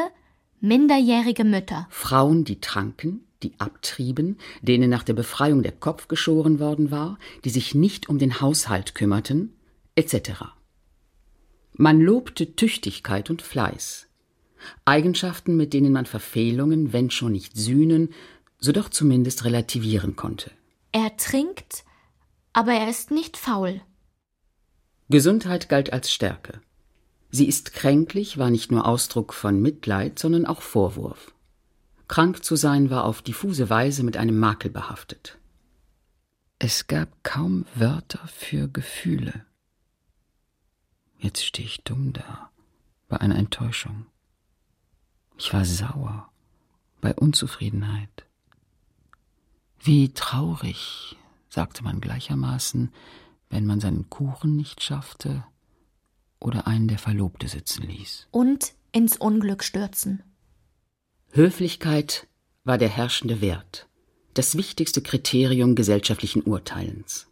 minderjährige 0.60 1.44
Mütter. 1.44 1.88
Frauen, 1.92 2.44
die 2.44 2.60
tranken, 2.60 3.24
die 3.44 3.54
abtrieben, 3.58 4.38
denen 4.62 4.90
nach 4.90 5.04
der 5.04 5.14
Befreiung 5.14 5.64
der 5.64 5.72
Kopf 5.72 6.08
geschoren 6.08 6.60
worden 6.60 6.92
war, 6.92 7.18
die 7.46 7.50
sich 7.50 7.74
nicht 7.76 8.10
um 8.10 8.20
den 8.20 8.42
Haushalt 8.42 8.96
kümmerten, 8.96 9.54
etc. 9.96 10.32
Man 11.74 12.02
lobte 12.02 12.56
Tüchtigkeit 12.56 13.30
und 13.30 13.42
Fleiß, 13.42 14.08
Eigenschaften, 14.86 15.56
mit 15.56 15.74
denen 15.74 15.94
man 15.94 16.06
Verfehlungen, 16.06 16.92
wenn 16.92 17.12
schon 17.12 17.32
nicht 17.32 17.56
sühnen, 17.56 18.10
so 18.60 18.72
doch 18.72 18.90
zumindest 18.90 19.46
relativieren 19.46 20.16
konnte. 20.16 20.52
Er 20.92 21.16
trinkt, 21.18 21.86
aber 22.52 22.74
er 22.74 22.90
ist 22.90 23.12
nicht 23.12 23.38
faul. 23.38 23.82
Gesundheit 25.10 25.70
galt 25.70 25.94
als 25.94 26.12
Stärke. 26.12 26.62
Sie 27.32 27.48
ist 27.48 27.74
kränklich 27.74 28.38
war 28.38 28.50
nicht 28.50 28.72
nur 28.72 28.86
Ausdruck 28.86 29.34
von 29.34 29.62
Mitleid, 29.62 30.20
sondern 30.20 30.46
auch 30.46 30.62
Vorwurf. 30.62 31.34
Krank 32.10 32.44
zu 32.44 32.56
sein 32.56 32.90
war 32.90 33.06
auf 33.06 33.22
diffuse 33.22 33.70
Weise 33.70 34.04
mit 34.04 34.18
einem 34.18 34.40
Makel 34.40 34.72
behaftet. 34.72 35.38
Es 36.58 36.88
gab 36.88 37.24
kaum 37.24 37.66
Wörter 37.76 38.28
für 38.28 38.68
Gefühle. 38.68 39.46
Jetzt 41.20 41.46
stehe 41.46 41.68
ich 41.68 41.84
dumm 41.84 42.12
da, 42.12 42.50
bei 43.08 43.22
einer 43.22 43.36
Enttäuschung. 43.38 44.08
Ich 45.38 45.54
war 45.54 45.64
sauer, 45.64 46.32
bei 47.00 47.14
Unzufriedenheit. 47.14 48.26
Wie 49.80 50.12
traurig, 50.12 51.16
sagte 51.48 51.84
man 51.84 52.02
gleichermaßen, 52.02 52.92
wenn 53.52 53.68
man 53.68 53.80
seinen 53.80 54.10
Kuchen 54.10 54.56
nicht 54.56 54.82
schaffte 54.82 55.46
oder 56.40 56.66
einen 56.66 56.88
der 56.88 56.98
Verlobte 56.98 57.48
sitzen 57.48 57.84
ließ. 57.84 58.28
Und 58.32 58.74
ins 58.92 59.16
Unglück 59.16 59.64
stürzen. 59.64 60.24
Höflichkeit 61.32 62.28
war 62.64 62.80
der 62.80 62.90
herrschende 62.90 63.40
Wert, 63.40 63.88
das 64.34 64.58
wichtigste 64.58 65.02
Kriterium 65.02 65.76
gesellschaftlichen 65.76 66.42
Urteilens. 66.42 67.28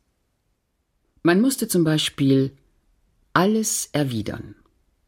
Man 1.23 1.41
musste 1.41 1.67
zum 1.67 1.83
Beispiel 1.83 2.55
alles 3.33 3.89
erwidern, 3.93 4.55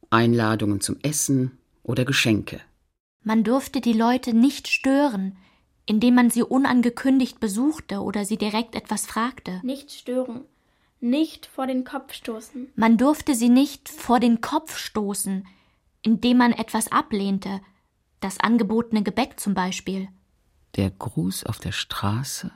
Einladungen 0.09 0.81
zum 0.81 0.97
Essen 1.03 1.59
oder 1.83 2.03
Geschenke. 2.03 2.61
Man 3.23 3.43
durfte 3.43 3.79
die 3.79 3.93
Leute 3.93 4.33
nicht 4.33 4.67
stören, 4.67 5.37
indem 5.85 6.15
man 6.15 6.31
sie 6.31 6.43
unangekündigt 6.43 7.39
besuchte 7.39 8.01
oder 8.01 8.25
sie 8.25 8.37
direkt 8.37 8.73
etwas 8.73 9.05
fragte. 9.05 9.61
Nicht 9.63 9.91
stören, 9.91 10.45
nicht 10.99 11.45
vor 11.45 11.67
den 11.67 11.83
Kopf 11.83 12.13
stoßen. 12.13 12.69
Man 12.75 12.97
durfte 12.97 13.35
sie 13.35 13.49
nicht 13.49 13.87
vor 13.87 14.19
den 14.19 14.41
Kopf 14.41 14.77
stoßen, 14.77 15.47
indem 16.01 16.37
man 16.37 16.53
etwas 16.53 16.91
ablehnte, 16.91 17.61
das 18.20 18.39
angebotene 18.39 19.03
Gebäck 19.03 19.39
zum 19.39 19.53
Beispiel. 19.53 20.09
Der 20.76 20.91
Gruß 20.91 21.45
auf 21.45 21.59
der 21.59 21.72
Straße, 21.72 22.51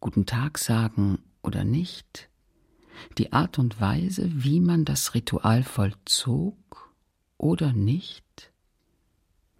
Guten 0.00 0.26
Tag 0.26 0.58
sagen 0.58 1.18
oder 1.42 1.64
nicht, 1.64 2.28
die 3.18 3.32
Art 3.32 3.58
und 3.58 3.80
Weise, 3.80 4.30
wie 4.32 4.60
man 4.60 4.84
das 4.84 5.14
Ritual 5.14 5.64
vollzog 5.64 6.94
oder 7.36 7.72
nicht, 7.72 8.52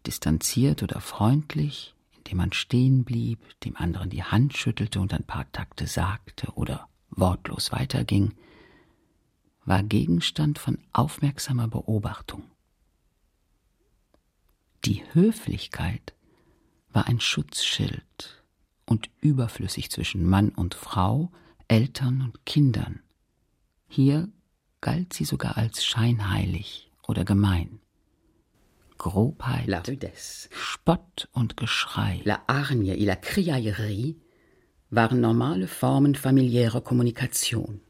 distanziert 0.07 0.83
oder 0.83 1.01
freundlich, 1.01 1.97
indem 2.16 2.39
man 2.39 2.53
stehen 2.53 3.05
blieb, 3.05 3.41
dem 3.61 3.77
anderen 3.77 4.11
die 4.11 4.23
Hand 4.23 4.57
schüttelte 4.57 5.01
und 5.01 5.12
ein 5.12 5.25
paar 5.25 5.51
Takte 5.51 5.89
sagte 5.89 6.53
oder 6.55 6.89
wortlos 7.11 7.73
weiterging, 7.73 8.35
war 9.64 9.83
Gegenstand 9.83 10.59
von 10.59 10.79
aufmerksamer 10.93 11.66
Beobachtung. 11.66 12.45
Die 14.89 15.05
Höflichkeit 15.12 16.14
war 16.95 17.09
ein 17.09 17.20
Schutzschild 17.20 18.43
und 18.86 19.11
überflüssig 19.20 19.91
zwischen 19.91 20.24
Mann 20.24 20.49
und 20.49 20.74
Frau, 20.74 21.30
Eltern 21.68 22.22
und 22.22 22.47
Kindern. 22.47 23.01
Hier 23.86 24.30
galt 24.80 25.12
sie 25.12 25.26
sogar 25.26 25.59
als 25.59 25.84
scheinheilig 25.84 26.91
oder 27.07 27.26
gemein. 27.26 27.80
Grobheit, 28.97 29.66
la 29.66 29.80
rudesse, 29.80 30.49
Spott 30.53 31.28
und 31.32 31.59
Geschrei, 31.59 32.22
la 32.24 32.41
hargne 32.49 32.97
et 32.97 33.05
la 33.05 33.16
criaillerie 33.16 34.16
waren 34.89 35.20
normale 35.20 35.68
Formen 35.68 36.14
familiärer 36.14 36.80
Kommunikation. 36.80 37.82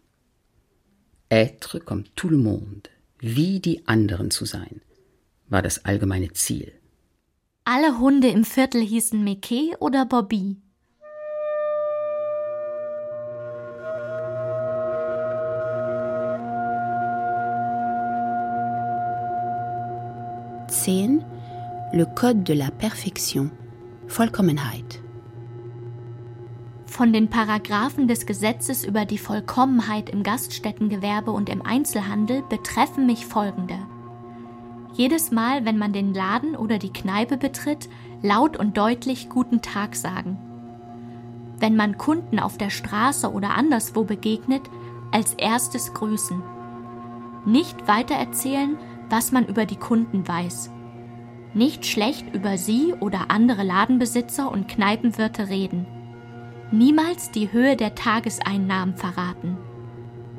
Être 1.30 1.78
comme 1.78 2.07
tout 2.16 2.32
le 2.32 2.38
monde, 2.38 2.90
wie 3.20 3.61
die 3.61 3.86
anderen 3.86 4.32
zu 4.32 4.44
sein, 4.44 4.80
war 5.46 5.62
das 5.62 5.84
allgemeine 5.84 6.32
Ziel. 6.32 6.78
Alle 7.71 7.99
Hunde 7.99 8.29
im 8.29 8.45
Viertel 8.45 8.81
hießen 8.81 9.23
Mickey 9.23 9.75
oder 9.79 10.07
Bobby. 10.07 10.57
Zehn 20.69 21.23
Le 21.93 22.07
Code 22.14 22.37
de 22.37 22.57
la 22.57 22.71
Perfection 22.71 23.51
Vollkommenheit 24.07 25.03
Von 26.87 27.12
den 27.12 27.29
Paragraphen 27.29 28.09
des 28.09 28.25
Gesetzes 28.25 28.87
über 28.87 29.05
die 29.05 29.19
Vollkommenheit 29.19 30.09
im 30.09 30.23
Gaststättengewerbe 30.23 31.33
und 31.33 31.51
im 31.51 31.61
Einzelhandel 31.61 32.43
betreffen 32.49 33.05
mich 33.05 33.27
folgende. 33.27 33.77
Jedes 34.99 35.30
Mal, 35.30 35.64
wenn 35.64 35.78
man 35.78 35.92
den 35.92 36.12
Laden 36.12 36.57
oder 36.57 36.78
die 36.78 36.92
Kneipe 36.92 37.36
betritt, 37.36 37.88
laut 38.20 38.57
und 38.57 38.76
deutlich 38.76 39.28
Guten 39.28 39.62
Tag 39.62 39.94
sagen. 39.94 40.36
Wenn 41.61 41.76
man 41.76 41.99
Kunden 41.99 42.40
auf 42.40 42.59
der 42.59 42.70
Straße 42.70 43.30
oder 43.30 43.51
anderswo 43.51 44.03
begegnet, 44.03 44.62
als 45.12 45.34
erstes 45.34 45.94
grüßen. 45.94 46.42
Nicht 47.46 47.86
weitererzählen, 47.86 48.76
was 49.09 49.30
man 49.30 49.46
über 49.46 49.66
die 49.66 49.76
Kunden 49.76 50.26
weiß. 50.26 50.72
Nicht 51.55 51.86
schlecht 51.86 52.34
über 52.34 52.59
sie 52.59 52.92
oder 52.99 53.30
andere 53.30 53.62
Ladenbesitzer 53.62 54.51
und 54.51 54.66
Kneipenwirte 54.66 55.49
reden. 55.49 55.86
Niemals 56.72 57.30
die 57.30 57.53
Höhe 57.53 57.76
der 57.76 57.94
Tageseinnahmen 57.94 58.96
verraten. 58.96 59.59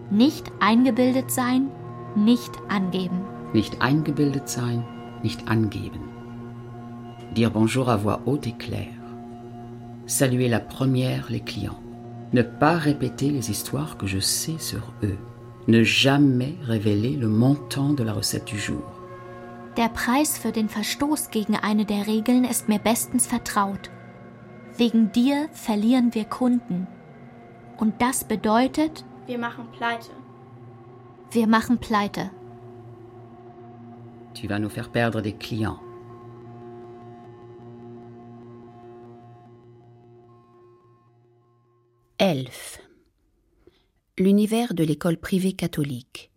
Nicht 0.09 0.51
eingebildet 0.59 1.31
sein, 1.31 1.69
nicht 2.17 2.51
angeben. 2.67 3.21
Nicht 3.53 3.81
eingebildet 3.81 4.47
sein, 4.47 4.83
nicht 5.23 5.49
angeben. 5.49 6.01
Dire 7.35 7.51
bonjour 7.51 7.89
à 7.89 7.97
voix 7.97 8.21
haute 8.25 8.47
et 8.47 8.57
claire. 8.57 8.87
Saluer 10.05 10.47
la 10.49 10.59
première 10.59 11.25
les 11.29 11.39
clients. 11.41 11.79
Ne 12.33 12.43
pas 12.43 12.77
répéter 12.77 13.29
les 13.31 13.49
histoires 13.49 13.97
que 13.97 14.07
je 14.07 14.19
sais 14.19 14.57
sur 14.59 14.93
eux. 15.03 15.17
Ne 15.67 15.83
jamais 15.83 16.55
révéler 16.63 17.15
le 17.15 17.27
montant 17.27 17.93
de 17.93 18.03
la 18.03 18.13
recette 18.13 18.45
du 18.45 18.57
jour. 18.59 18.83
Der 19.77 19.89
Preis 19.89 20.37
für 20.37 20.51
den 20.51 20.67
Verstoß 20.69 21.29
gegen 21.31 21.55
eine 21.55 21.85
der 21.85 22.07
Regeln 22.07 22.43
ist 22.43 22.69
mir 22.69 22.79
bestens 22.79 23.27
vertraut. 23.27 23.89
Wegen 24.77 25.11
dir 25.11 25.47
verlieren 25.53 26.13
wir 26.13 26.25
Kunden. 26.25 26.87
Und 27.77 28.01
das 28.01 28.23
bedeutet, 28.23 29.05
Wir 29.27 29.37
machen 29.37 29.65
Pleite. 29.71 30.09
wir 31.31 31.47
machen 31.47 31.77
Pleite. 31.77 32.31
Tu 34.33 34.47
vas 34.47 34.59
nous 34.59 34.69
faire 34.69 34.91
perdre 34.91 35.21
des 35.21 35.33
clients. 35.33 35.79
Elf 42.17 42.79
L'univers 44.17 44.73
de 44.73 44.83
l'école 44.83 45.17
privée 45.17 45.53
catholique 45.53 46.29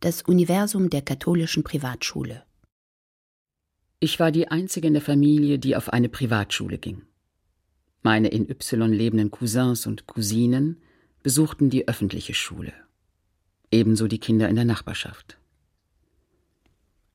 Das 0.00 0.22
Universum 0.26 0.90
der 0.90 1.02
katholischen 1.02 1.62
Privatschule 1.62 2.42
Ich 4.00 4.18
war 4.18 4.32
die 4.32 4.48
einzige 4.48 4.88
in 4.88 4.94
der 4.94 5.02
Familie, 5.02 5.58
die 5.58 5.76
auf 5.76 5.92
eine 5.92 6.08
Privatschule 6.08 6.78
ging. 6.78 7.02
Meine 8.02 8.28
in 8.28 8.50
Y 8.50 8.92
lebenden 8.92 9.30
Cousins 9.30 9.86
und 9.86 10.06
Cousinen 10.06 10.82
besuchten 11.22 11.70
die 11.70 11.88
öffentliche 11.88 12.34
Schule. 12.34 12.74
Ebenso 13.70 14.08
die 14.08 14.18
Kinder 14.18 14.48
in 14.48 14.56
der 14.56 14.66
Nachbarschaft. 14.66 15.38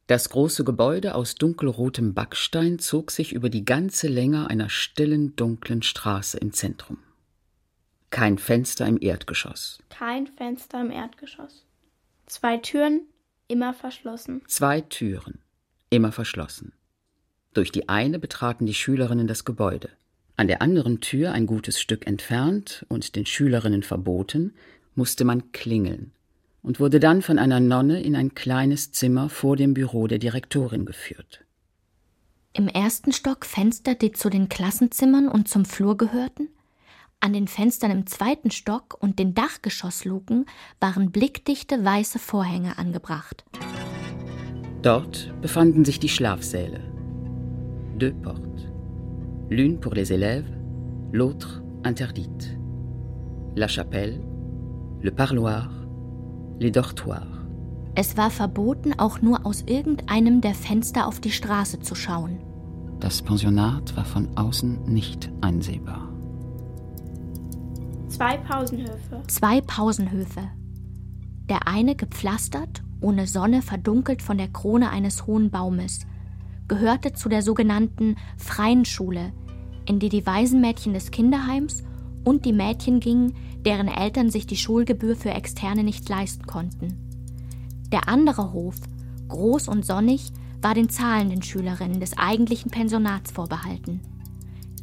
Das 0.10 0.30
große 0.30 0.64
Gebäude 0.64 1.14
aus 1.14 1.36
dunkelrotem 1.36 2.16
Backstein 2.16 2.80
zog 2.80 3.12
sich 3.12 3.32
über 3.32 3.52
die 3.52 3.64
ganze 3.64 4.08
Länge 4.08 4.50
einer 4.50 4.68
stillen, 4.68 5.36
dunklen 5.36 5.84
Straße 5.84 6.40
im 6.40 6.52
Zentrum. 6.52 6.98
Kein 8.10 8.40
Fenster 8.40 8.88
im 8.88 9.00
Erdgeschoss. 9.00 9.78
Kein 9.90 10.26
Fenster 10.26 10.82
im 10.82 10.90
Erdgeschoss. 10.90 11.64
Zwei 12.26 12.58
Türen, 12.58 13.02
immer 13.48 13.72
verschlossen. 13.76 14.42
Zwei 14.48 14.82
Türen, 14.82 15.44
immer 15.92 16.12
verschlossen. 16.12 16.74
Durch 17.54 17.72
die 17.72 17.88
eine 17.88 18.18
betraten 18.18 18.66
die 18.66 18.74
Schülerinnen 18.74 19.28
das 19.28 19.46
Gebäude, 19.46 19.92
An 20.38 20.48
der 20.48 20.64
anderen 20.64 21.02
Tür, 21.02 21.34
ein 21.34 21.46
gutes 21.46 21.80
Stück 21.80 22.08
entfernt 22.08 22.84
und 22.90 23.16
den 23.16 23.28
Schülerinnen 23.28 23.84
verboten, 23.84 24.56
musste 24.96 25.24
man 25.24 25.52
klingeln 25.52 26.14
und 26.62 26.80
wurde 26.80 27.00
dann 27.00 27.22
von 27.22 27.40
einer 27.40 27.60
Nonne 27.60 28.02
in 28.02 28.16
ein 28.16 28.36
kleines 28.36 28.92
Zimmer 28.92 29.30
vor 29.30 29.56
dem 29.56 29.74
Büro 29.74 30.08
der 30.08 30.20
Direktorin 30.20 30.86
geführt. 30.86 31.46
Im 32.54 32.68
ersten 32.68 33.12
Stock 33.12 33.46
Fenster, 33.46 33.96
die 33.96 34.12
zu 34.12 34.30
den 34.30 34.50
Klassenzimmern 34.50 35.28
und 35.28 35.48
zum 35.48 35.66
Flur 35.66 35.98
gehörten? 35.98 36.50
An 37.22 37.34
den 37.34 37.48
Fenstern 37.48 37.92
im 37.92 38.08
zweiten 38.08 38.50
Stock 38.50 38.98
und 39.00 39.20
den 39.20 39.34
Dachgeschossluken 39.34 40.46
waren 40.80 41.12
blickdichte 41.12 41.84
weiße 41.84 42.18
Vorhänge 42.18 42.78
angebracht. 42.78 43.44
Dort 44.82 45.34
befanden 45.42 45.84
sich 45.84 46.00
die 46.00 46.10
Schlafsäle. 46.10 46.80
Deux 48.00 48.14
portes. 48.22 48.68
L'une 49.50 49.80
pour 49.80 49.94
les 49.94 50.14
élèves, 50.14 50.50
l'autre 51.12 51.62
interdite. 51.84 52.58
La 53.56 53.68
chapelle, 53.68 54.22
le 55.02 55.12
parloir, 55.12 55.79
les 56.60 56.72
dortoirs. 56.72 57.28
Es 57.96 58.16
war 58.16 58.30
verboten, 58.30 58.94
auch 58.98 59.22
nur 59.22 59.46
aus 59.46 59.64
irgendeinem 59.66 60.42
der 60.42 60.54
Fenster 60.54 61.08
auf 61.08 61.20
die 61.20 61.32
Straße 61.32 61.80
zu 61.80 61.96
schauen. 61.96 62.40
Das 63.00 63.22
Pensionat 63.22 63.96
war 63.96 64.06
von 64.06 64.38
außen 64.38 64.86
nicht 64.86 65.32
einsehbar. 65.42 66.08
Zwei 68.10 68.38
Pausenhöfe. 68.38 69.22
Zwei 69.28 69.62
Pausenhöfe. 69.62 70.42
Der 71.50 71.68
eine 71.68 71.96
gepflastert, 71.96 72.84
ohne 73.02 73.28
Sonne 73.28 73.62
verdunkelt 73.62 74.22
von 74.22 74.38
der 74.38 74.50
Krone 74.50 74.90
eines 74.90 75.26
hohen 75.26 75.50
Baumes, 75.50 76.02
gehörte 76.68 77.14
zu 77.14 77.30
der 77.30 77.42
sogenannten 77.42 78.16
Freien 78.38 78.86
Schule, 78.86 79.32
in 79.86 80.00
die 80.00 80.10
die 80.10 80.26
Waisenmädchen 80.26 80.94
des 80.94 81.12
Kinderheims 81.12 81.84
und 82.24 82.46
die 82.46 82.54
Mädchen 82.54 83.00
gingen, 83.00 83.34
deren 83.66 83.88
Eltern 83.88 84.30
sich 84.30 84.48
die 84.48 84.58
Schulgebühr 84.58 85.16
für 85.16 85.32
Externe 85.32 85.84
nicht 85.84 86.08
leisten 86.08 86.46
konnten. 86.46 86.98
Der 87.92 88.08
andere 88.08 88.54
Hof, 88.54 88.76
groß 89.28 89.68
und 89.68 89.86
sonnig, 89.86 90.32
war 90.62 90.74
den 90.74 90.90
zahlenden 90.90 91.42
Schülerinnen 91.42 92.00
des 92.00 92.18
eigentlichen 92.18 92.72
Pensionats 92.72 93.32
vorbehalten. 93.32 94.02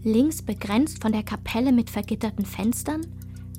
Links 0.03 0.43
begrenzt 0.43 1.03
von 1.03 1.12
der 1.12 1.22
Kapelle 1.22 1.72
mit 1.72 1.91
vergitterten 1.91 2.45
Fenstern, 2.45 3.07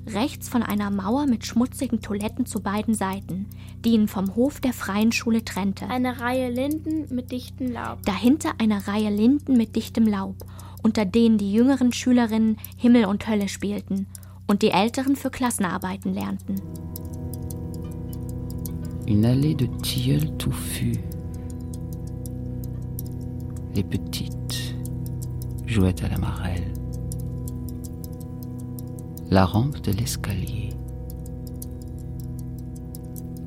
rechts 0.06 0.48
von 0.48 0.62
einer 0.62 0.90
Mauer 0.90 1.26
mit 1.26 1.44
schmutzigen 1.44 2.00
Toiletten 2.00 2.46
zu 2.46 2.60
beiden 2.60 2.94
Seiten, 2.94 3.46
die 3.84 3.90
ihn 3.90 4.08
vom 4.08 4.34
Hof 4.34 4.60
der 4.60 4.72
freien 4.72 5.12
Schule 5.12 5.44
trennte. 5.44 5.86
Eine 5.88 6.20
Reihe 6.20 6.50
Linden 6.50 7.14
mit 7.14 7.30
dichtem 7.30 7.70
Laub. 7.70 8.02
Dahinter 8.04 8.52
eine 8.58 8.88
Reihe 8.88 9.10
Linden 9.10 9.56
mit 9.56 9.76
dichtem 9.76 10.06
Laub, 10.06 10.36
unter 10.82 11.04
denen 11.04 11.38
die 11.38 11.52
jüngeren 11.52 11.92
Schülerinnen 11.92 12.56
Himmel 12.76 13.04
und 13.04 13.28
Hölle 13.28 13.48
spielten 13.48 14.06
und 14.48 14.62
die 14.62 14.70
älteren 14.70 15.14
für 15.14 15.30
Klassenarbeiten 15.30 16.12
lernten. 16.12 16.56
Une 19.06 19.24
allée 19.24 19.54
de 19.54 19.68
tilleuls 19.82 20.36
touffus. 20.38 20.98
Les 23.74 23.84
petites 23.84 24.74
jouaient 25.66 26.02
à 26.02 26.08
la 26.08 26.18
marelle. 26.18 26.72
la 29.30 29.44
rampe 29.44 29.80
de 29.82 29.92
l'escalier, 29.92 30.70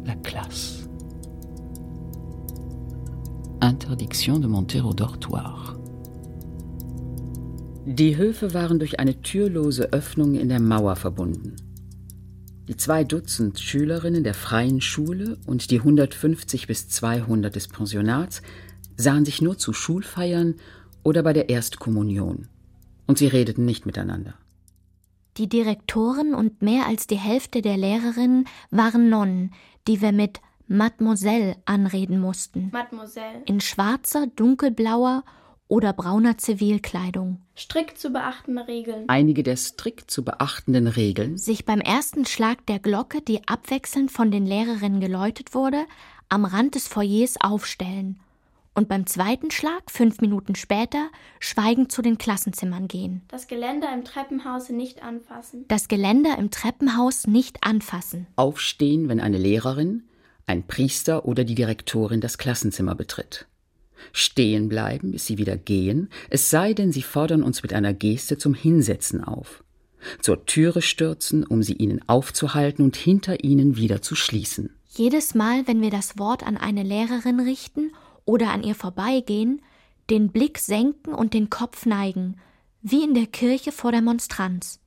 la 0.06 0.16
classe. 0.16 0.88
Interdiction 3.62 4.39
de 4.39 4.47
monter 4.47 4.82
au 4.82 4.93
dortoir. 4.93 5.61
Die 7.94 8.16
Höfe 8.16 8.54
waren 8.54 8.80
durch 8.80 9.02
eine 9.02 9.22
türlose 9.22 9.92
Öffnung 9.92 10.36
in 10.36 10.48
der 10.48 10.62
Mauer 10.62 10.96
verbunden. 10.96 11.58
Die 12.70 12.78
zwei 12.78 13.04
Dutzend 13.04 13.60
Schülerinnen 13.60 14.24
der 14.24 14.34
freien 14.34 14.80
Schule 14.80 15.38
und 15.46 15.72
die 15.72 15.80
150 15.80 16.68
bis 16.68 16.88
200 16.88 17.54
des 17.54 17.68
Pensionats 17.68 18.42
sahen 18.96 19.26
sich 19.26 19.42
nur 19.42 19.58
zu 19.58 19.74
Schulfeiern 19.74 20.56
oder 21.04 21.22
bei 21.22 21.34
der 21.34 21.50
Erstkommunion. 21.50 22.48
Und 23.08 23.18
sie 23.18 23.28
redeten 23.28 23.66
nicht 23.66 23.86
miteinander. 23.86 24.36
Die 25.36 25.50
Direktoren 25.50 26.34
und 26.34 26.62
mehr 26.62 26.88
als 26.88 27.08
die 27.08 27.20
Hälfte 27.20 27.62
der 27.62 27.76
Lehrerinnen 27.76 28.48
waren 28.70 29.10
Nonnen, 29.10 29.52
die 29.89 30.00
wir 30.00 30.14
mit 30.14 30.39
Mademoiselle 30.66 31.58
anreden 31.66 32.22
mussten. 32.22 32.70
Mademoiselle. 32.72 33.44
In 33.48 33.60
schwarzer, 33.60 34.28
dunkelblauer 34.28 35.26
oder 35.72 35.94
brauner 35.94 36.38
Zivilkleidung. 36.38 37.40
Strikt 37.58 37.98
zu 37.98 38.12
beachtende 38.12 38.68
Regeln. 38.68 39.08
Einige 39.08 39.42
der 39.42 39.56
strikt 39.56 40.12
zu 40.12 40.26
beachtenden 40.26 40.88
Regeln. 40.88 41.38
Sich 41.38 41.64
beim 41.64 41.80
ersten 41.80 42.26
Schlag 42.26 42.66
der 42.66 42.80
Glocke, 42.80 43.22
die 43.22 43.48
abwechselnd 43.48 44.12
von 44.12 44.32
den 44.32 44.46
Lehrerinnen 44.46 45.00
geläutet 45.00 45.54
wurde, 45.54 45.86
am 46.28 46.44
Rand 46.44 46.76
des 46.76 46.90
Foyers 46.90 47.36
aufstellen 47.40 48.20
und 48.74 48.90
beim 48.90 49.08
zweiten 49.08 49.50
Schlag, 49.50 49.90
fünf 49.90 50.20
Minuten 50.20 50.56
später, 50.56 51.08
schweigend 51.40 51.90
zu 51.90 52.02
den 52.02 52.18
Klassenzimmern 52.18 52.90
gehen. 52.90 53.22
Das 53.30 53.48
Geländer 53.48 53.94
im 53.94 54.04
Treppenhaus 54.04 54.70
nicht 54.70 55.02
anfassen. 55.04 55.64
Das 55.70 55.88
Geländer 55.88 56.38
im 56.38 56.52
Treppenhaus 56.52 57.28
nicht 57.28 57.64
anfassen. 57.64 58.28
Aufstehen, 58.36 59.08
wenn 59.08 59.22
eine 59.22 59.38
Lehrerin, 59.38 60.04
ein 60.48 60.68
Priester 60.68 61.24
oder 61.24 61.46
die 61.46 61.56
Direktorin 61.56 62.20
das 62.20 62.38
Klassenzimmer 62.38 62.96
betritt. 62.96 63.48
Stehen 64.14 64.70
bleiben, 64.70 65.12
bis 65.12 65.26
sie 65.26 65.38
wieder 65.38 65.58
gehen, 65.58 66.10
es 66.30 66.49
sei 66.49 66.74
denn, 66.74 66.91
sie 66.91 67.02
fordern 67.02 67.43
uns 67.43 67.64
mit 67.64 67.74
einer 67.74 67.93
Geste 67.93 68.38
zum 68.38 68.54
Hinsetzen 68.54 69.24
auf. 69.24 69.64
Zur 70.22 70.45
Türe 70.45 70.82
stürzen, 70.82 71.45
um 71.45 71.64
sie 71.64 71.74
ihnen 71.74 72.02
aufzuhalten 72.08 72.84
und 72.84 72.95
hinter 72.95 73.43
ihnen 73.43 73.78
wieder 73.78 74.02
zu 74.02 74.16
schließen. 74.16 74.72
Jedes 74.89 75.36
Mal, 75.36 75.68
wenn 75.68 75.82
wir 75.82 75.91
das 75.91 76.18
Wort 76.18 76.45
an 76.45 76.58
eine 76.58 76.84
Lehrerin 76.84 77.39
richten 77.39 77.91
oder 78.26 78.52
an 78.52 78.64
ihr 78.64 78.76
vorbeigehen, 78.76 79.62
den 80.10 80.30
Blick 80.30 80.58
senken 80.58 81.14
und 81.14 81.34
den 81.34 81.49
Kopf 81.49 81.86
neigen, 81.86 82.36
wie 82.82 83.04
in 83.04 83.14
der 83.14 83.28
Kirche 83.28 83.72
vor 83.72 83.91
der 83.91 84.02
Monstranz. 84.02 84.80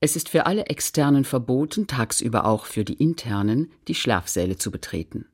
Es 0.00 0.16
ist 0.16 0.28
für 0.28 0.46
alle 0.46 0.66
Externen 0.66 1.24
verboten, 1.24 1.86
tagsüber 1.86 2.46
auch 2.46 2.66
für 2.66 2.84
die 2.84 2.94
Internen, 2.94 3.70
die 3.86 3.94
Schlafsäle 3.94 4.56
zu 4.56 4.70
betreten. 4.70 5.26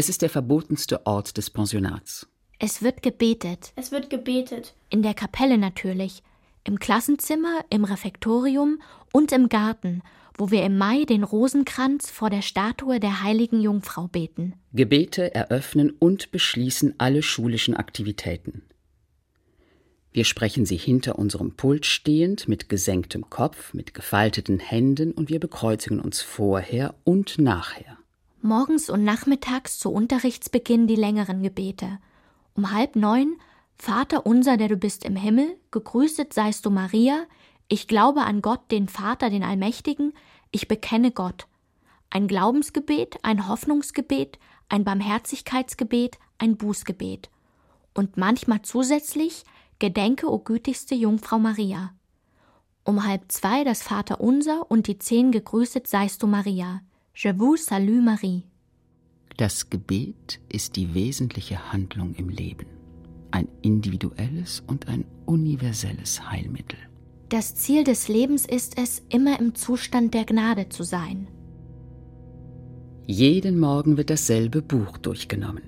Es 0.00 0.08
ist 0.08 0.22
der 0.22 0.30
verbotenste 0.30 1.04
Ort 1.04 1.36
des 1.36 1.50
Pensionats. 1.50 2.26
Es 2.58 2.82
wird 2.82 3.02
gebetet. 3.02 3.74
Es 3.76 3.92
wird 3.92 4.08
gebetet. 4.08 4.72
In 4.88 5.02
der 5.02 5.12
Kapelle 5.12 5.58
natürlich, 5.58 6.22
im 6.64 6.78
Klassenzimmer, 6.78 7.66
im 7.68 7.84
Refektorium 7.84 8.80
und 9.12 9.30
im 9.30 9.50
Garten 9.50 10.00
wo 10.38 10.50
wir 10.50 10.64
im 10.64 10.78
Mai 10.78 11.04
den 11.04 11.22
Rosenkranz 11.22 12.10
vor 12.10 12.30
der 12.30 12.40
Statue 12.40 12.98
der 12.98 13.22
heiligen 13.22 13.60
Jungfrau 13.60 14.08
beten. 14.08 14.54
Gebete 14.72 15.34
eröffnen 15.34 15.90
und 15.90 16.30
beschließen 16.30 16.94
alle 16.96 17.22
schulischen 17.22 17.76
Aktivitäten. 17.76 18.62
Wir 20.12 20.24
sprechen 20.24 20.64
sie 20.64 20.78
hinter 20.78 21.18
unserem 21.18 21.56
Pult 21.56 21.84
stehend, 21.84 22.48
mit 22.48 22.70
gesenktem 22.70 23.28
Kopf, 23.28 23.74
mit 23.74 23.92
gefalteten 23.92 24.60
Händen 24.60 25.12
und 25.12 25.28
wir 25.28 25.40
bekreuzigen 25.40 26.00
uns 26.00 26.22
vorher 26.22 26.94
und 27.04 27.38
nachher. 27.38 27.99
Morgens 28.42 28.88
und 28.88 29.04
nachmittags 29.04 29.78
zu 29.78 29.90
Unterrichtsbeginn 29.90 30.86
die 30.86 30.96
längeren 30.96 31.42
Gebete. 31.42 31.98
Um 32.54 32.72
halb 32.72 32.96
neun 32.96 33.36
Vater 33.76 34.24
unser, 34.24 34.56
der 34.56 34.68
du 34.68 34.76
bist 34.76 35.04
im 35.04 35.14
Himmel, 35.14 35.58
gegrüßet 35.70 36.32
seist 36.32 36.64
du 36.64 36.70
Maria, 36.70 37.24
ich 37.68 37.86
glaube 37.86 38.22
an 38.22 38.40
Gott, 38.40 38.70
den 38.70 38.88
Vater, 38.88 39.28
den 39.28 39.42
Allmächtigen, 39.42 40.14
ich 40.50 40.68
bekenne 40.68 41.10
Gott. 41.12 41.48
Ein 42.08 42.28
Glaubensgebet, 42.28 43.18
ein 43.22 43.46
Hoffnungsgebet, 43.46 44.38
ein 44.70 44.84
Barmherzigkeitsgebet, 44.84 46.18
ein 46.38 46.56
Bußgebet. 46.56 47.28
Und 47.92 48.16
manchmal 48.16 48.62
zusätzlich 48.62 49.44
Gedenke, 49.78 50.30
o 50.30 50.38
gütigste 50.38 50.94
Jungfrau 50.94 51.38
Maria. 51.38 51.92
Um 52.84 53.06
halb 53.06 53.30
zwei 53.30 53.64
das 53.64 53.82
Vaterunser 53.82 54.70
und 54.70 54.86
die 54.86 54.98
zehn 54.98 55.30
gegrüßet 55.30 55.86
seist 55.86 56.22
du 56.22 56.26
Maria. 56.26 56.80
Je 57.14 57.28
vous 57.28 57.56
salue 57.56 58.00
Marie. 58.00 58.44
Das 59.36 59.68
Gebet 59.68 60.40
ist 60.48 60.76
die 60.76 60.94
wesentliche 60.94 61.72
Handlung 61.72 62.14
im 62.14 62.28
Leben, 62.28 62.66
ein 63.30 63.48
individuelles 63.62 64.62
und 64.66 64.88
ein 64.88 65.04
universelles 65.26 66.30
Heilmittel. 66.30 66.78
Das 67.28 67.54
Ziel 67.54 67.84
des 67.84 68.08
Lebens 68.08 68.46
ist 68.46 68.78
es, 68.78 69.02
immer 69.08 69.38
im 69.38 69.54
Zustand 69.54 70.14
der 70.14 70.24
Gnade 70.24 70.68
zu 70.68 70.82
sein. 70.82 71.28
Jeden 73.06 73.58
Morgen 73.58 73.96
wird 73.96 74.10
dasselbe 74.10 74.62
Buch 74.62 74.98
durchgenommen. 74.98 75.64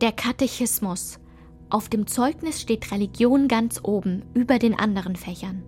Der 0.00 0.12
Katechismus. 0.12 1.18
Auf 1.68 1.88
dem 1.88 2.06
Zeugnis 2.06 2.60
steht 2.60 2.92
Religion 2.92 3.48
ganz 3.48 3.80
oben, 3.82 4.22
über 4.34 4.58
den 4.58 4.74
anderen 4.74 5.16
Fächern. 5.16 5.62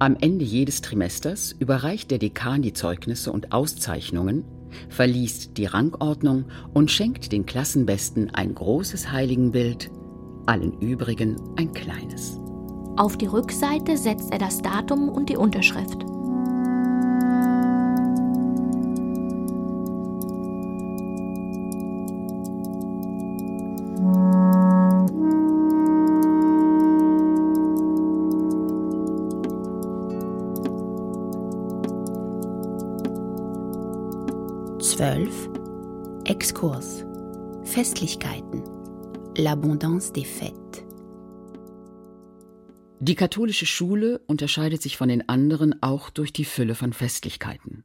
Am 0.00 0.16
Ende 0.20 0.44
jedes 0.44 0.80
Trimesters 0.80 1.52
überreicht 1.52 2.10
der 2.10 2.18
Dekan 2.18 2.62
die 2.62 2.72
Zeugnisse 2.72 3.30
und 3.30 3.52
Auszeichnungen, 3.52 4.44
verliest 4.88 5.56
die 5.56 5.66
Rangordnung 5.66 6.46
und 6.72 6.90
schenkt 6.90 7.30
den 7.30 7.46
Klassenbesten 7.46 8.30
ein 8.34 8.54
großes 8.54 9.12
Heiligenbild, 9.12 9.90
allen 10.46 10.72
übrigen 10.80 11.36
ein 11.56 11.72
kleines. 11.72 12.40
Auf 12.96 13.16
die 13.16 13.26
Rückseite 13.26 13.96
setzt 13.96 14.32
er 14.32 14.38
das 14.38 14.62
Datum 14.62 15.08
und 15.08 15.28
die 15.28 15.36
Unterschrift. 15.36 16.04
Exkurs 36.64 37.04
Festlichkeiten 37.64 38.62
L'abondance 39.36 40.12
des 40.14 40.24
fêtes 40.24 40.82
Die 43.00 43.14
katholische 43.14 43.66
Schule 43.66 44.20
unterscheidet 44.26 44.80
sich 44.80 44.96
von 44.96 45.10
den 45.10 45.28
anderen 45.28 45.82
auch 45.82 46.08
durch 46.08 46.32
die 46.32 46.46
Fülle 46.46 46.74
von 46.74 46.94
Festlichkeiten. 46.94 47.84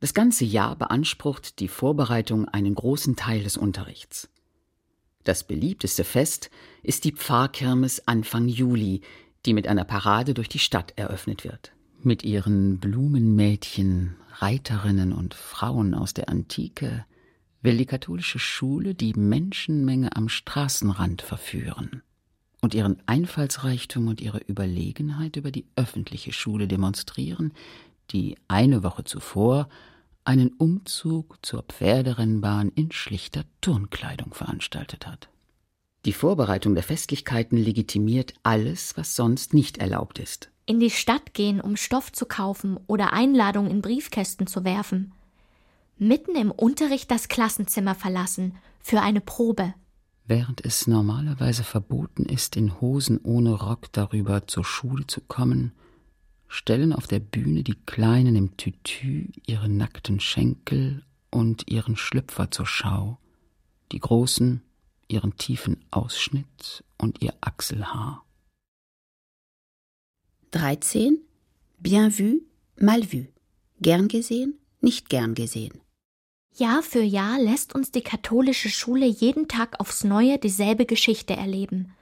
Das 0.00 0.12
ganze 0.12 0.44
Jahr 0.44 0.76
beansprucht 0.76 1.58
die 1.58 1.68
Vorbereitung 1.68 2.46
einen 2.46 2.74
großen 2.74 3.16
Teil 3.16 3.42
des 3.42 3.56
Unterrichts. 3.56 4.28
Das 5.22 5.44
beliebteste 5.44 6.04
Fest 6.04 6.50
ist 6.82 7.04
die 7.04 7.12
Pfarrkirmes 7.12 8.06
Anfang 8.06 8.46
Juli, 8.46 9.00
die 9.46 9.54
mit 9.54 9.68
einer 9.68 9.84
Parade 9.84 10.34
durch 10.34 10.50
die 10.50 10.58
Stadt 10.58 10.92
eröffnet 10.96 11.44
wird. 11.44 11.72
Mit 12.02 12.24
ihren 12.24 12.78
Blumenmädchen, 12.78 14.16
Reiterinnen 14.34 15.14
und 15.14 15.32
Frauen 15.32 15.94
aus 15.94 16.12
der 16.12 16.28
Antike 16.28 17.06
will 17.64 17.76
die 17.76 17.86
katholische 17.86 18.38
Schule 18.38 18.94
die 18.94 19.14
Menschenmenge 19.14 20.14
am 20.14 20.28
Straßenrand 20.28 21.22
verführen 21.22 22.02
und 22.60 22.74
ihren 22.74 22.98
Einfallsreichtum 23.06 24.06
und 24.06 24.20
ihre 24.20 24.38
Überlegenheit 24.38 25.36
über 25.36 25.50
die 25.50 25.66
öffentliche 25.74 26.32
Schule 26.32 26.68
demonstrieren, 26.68 27.52
die 28.10 28.36
eine 28.46 28.82
Woche 28.82 29.04
zuvor 29.04 29.68
einen 30.24 30.52
Umzug 30.52 31.38
zur 31.42 31.62
Pferderennbahn 31.62 32.70
in 32.74 32.92
schlichter 32.92 33.44
Turnkleidung 33.60 34.32
veranstaltet 34.32 35.06
hat. 35.06 35.28
Die 36.04 36.12
Vorbereitung 36.12 36.74
der 36.74 36.84
Festlichkeiten 36.84 37.56
legitimiert 37.56 38.34
alles, 38.42 38.96
was 38.96 39.16
sonst 39.16 39.54
nicht 39.54 39.78
erlaubt 39.78 40.18
ist 40.18 40.50
in 40.66 40.80
die 40.80 40.90
Stadt 40.90 41.34
gehen, 41.34 41.60
um 41.60 41.76
Stoff 41.76 42.12
zu 42.12 42.26
kaufen 42.26 42.78
oder 42.86 43.12
Einladungen 43.12 43.70
in 43.70 43.82
Briefkästen 43.82 44.46
zu 44.46 44.64
werfen. 44.64 45.12
Mitten 45.96 46.34
im 46.34 46.50
Unterricht 46.50 47.10
das 47.10 47.28
Klassenzimmer 47.28 47.94
verlassen 47.94 48.56
für 48.80 49.00
eine 49.00 49.20
Probe. 49.20 49.74
Während 50.26 50.64
es 50.64 50.86
normalerweise 50.86 51.64
verboten 51.64 52.24
ist, 52.24 52.56
in 52.56 52.80
Hosen 52.80 53.20
ohne 53.22 53.52
Rock 53.52 53.92
darüber 53.92 54.46
zur 54.46 54.64
Schule 54.64 55.06
zu 55.06 55.20
kommen, 55.20 55.72
stellen 56.48 56.92
auf 56.92 57.06
der 57.06 57.20
Bühne 57.20 57.62
die 57.62 57.76
Kleinen 57.86 58.34
im 58.34 58.56
Tütü 58.56 59.28
ihre 59.46 59.68
nackten 59.68 60.20
Schenkel 60.20 61.04
und 61.30 61.70
ihren 61.70 61.96
Schlüpfer 61.96 62.50
zur 62.50 62.66
Schau, 62.66 63.18
die 63.92 64.00
Großen 64.00 64.62
ihren 65.08 65.36
tiefen 65.36 65.84
Ausschnitt 65.90 66.84
und 66.98 67.22
ihr 67.22 67.34
Achselhaar. 67.40 68.24
13. 70.52 71.18
Bien 71.78 72.10
vu, 72.10 72.40
mal 72.80 73.02
vu. 73.12 73.26
Gern 73.80 74.08
gesehen, 74.08 74.58
nicht 74.80 75.08
gern 75.08 75.34
gesehen. 75.34 75.83
Jahr 76.56 76.82
für 76.82 77.02
Jahr 77.02 77.38
lässt 77.40 77.74
uns 77.74 77.90
die 77.90 78.02
katholische 78.02 78.68
Schule 78.68 79.06
jeden 79.06 79.48
Tag 79.48 79.80
aufs 79.80 80.04
Neue 80.04 80.38
dieselbe 80.38 80.86
Geschichte 80.86 81.34
erleben, 81.34 81.92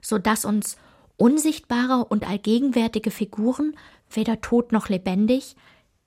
so 0.00 0.18
dass 0.18 0.44
uns 0.44 0.76
unsichtbare 1.16 2.04
und 2.04 2.28
allgegenwärtige 2.28 3.10
Figuren, 3.10 3.74
weder 4.10 4.40
tot 4.40 4.72
noch 4.72 4.88
lebendig, 4.88 5.54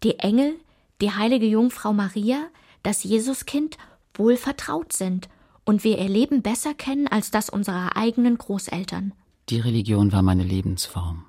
die 0.04 0.20
Engel, 0.20 0.56
die 1.02 1.12
heilige 1.12 1.46
Jungfrau 1.46 1.94
Maria, 1.94 2.40
das 2.82 3.04
Jesuskind 3.04 3.78
wohl 4.14 4.36
vertraut 4.36 4.92
sind 4.92 5.30
und 5.64 5.86
wir 5.86 5.98
ihr 5.98 6.10
Leben 6.10 6.42
besser 6.42 6.74
kennen 6.74 7.08
als 7.08 7.32
das 7.32 7.50
unserer 7.50 7.96
eigenen 7.96 8.38
Großeltern. 8.38 9.14
Die 9.50 9.60
Religion 9.60 10.12
war 10.12 10.22
meine 10.22 10.44
Lebensform. 10.44 11.26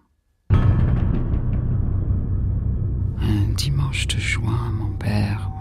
Dimanche 3.57 4.09
de 4.09 4.18
juin, 4.18 4.75
mon 4.77 4.99
père, 4.99 5.54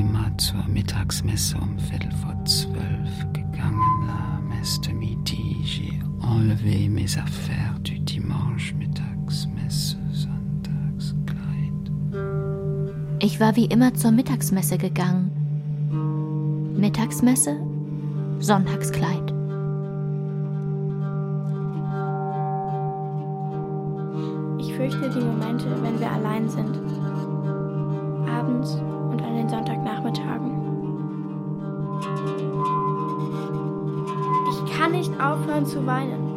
immer 0.00 0.36
zur 0.38 0.66
Mittagsmesse 0.66 1.56
um 1.58 1.78
Viertel 1.78 2.10
vor 2.22 2.34
zwölf 2.44 3.32
gegangen. 3.32 4.06
La 4.06 4.40
messe 4.48 4.80
de 4.80 4.92
midi, 4.92 5.56
j'ai 5.62 6.00
enlevé 6.22 6.88
mes 6.88 7.18
affaires 7.18 7.78
du 7.82 7.98
dimanche, 8.00 8.74
Mittagsmesse, 8.74 9.98
Sonntagskleid. 10.12 11.90
Ich 13.20 13.40
war 13.40 13.54
wie 13.56 13.66
immer 13.66 13.92
zur 13.94 14.12
Mittagsmesse 14.12 14.78
gegangen. 14.78 15.30
Mittagsmesse, 16.76 17.56
Sonntagskleid. 18.38 19.34
fürchte 24.76 25.10
die 25.10 25.24
Momente, 25.24 25.66
wenn 25.82 26.00
wir 26.00 26.10
allein 26.10 26.48
sind. 26.48 26.80
Abends 28.26 28.78
und 29.20 29.26
an 29.26 29.36
den 29.36 29.48
Sonntagnachmittagen. 29.48 30.50
Ich 34.50 34.78
kann 34.78 34.92
nicht 34.92 35.12
aufhören 35.20 35.66
zu 35.66 35.86
weinen. 35.86 36.30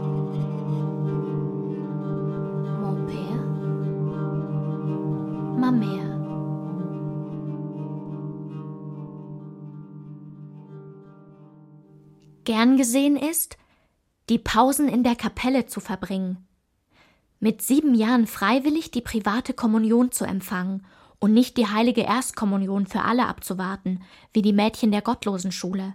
Mon 2.81 3.05
père, 3.07 3.43
ma 5.59 5.69
mère. 5.71 6.13
Gern 12.43 12.77
gesehen 12.77 13.15
ist, 13.15 13.57
die 14.29 14.39
Pausen 14.39 14.89
in 14.89 15.03
der 15.03 15.15
Kapelle 15.15 15.65
zu 15.65 15.79
verbringen 15.79 16.45
mit 17.43 17.61
sieben 17.61 17.93
Jahren 17.93 18.25
freiwillig 18.25 18.89
die 18.91 19.01
private 19.01 19.53
Kommunion 19.53 20.13
zu 20.13 20.23
empfangen 20.23 20.85
und 21.23 21.33
nicht 21.33 21.55
die 21.55 21.67
heilige 21.67 22.01
Erstkommunion 22.01 22.85
für 22.85 22.99
alle 22.99 23.27
abzuwarten, 23.27 24.03
wie 24.33 24.41
die 24.41 24.51
Mädchen 24.51 24.91
der 24.91 25.01
Gottlosenschule. 25.01 25.93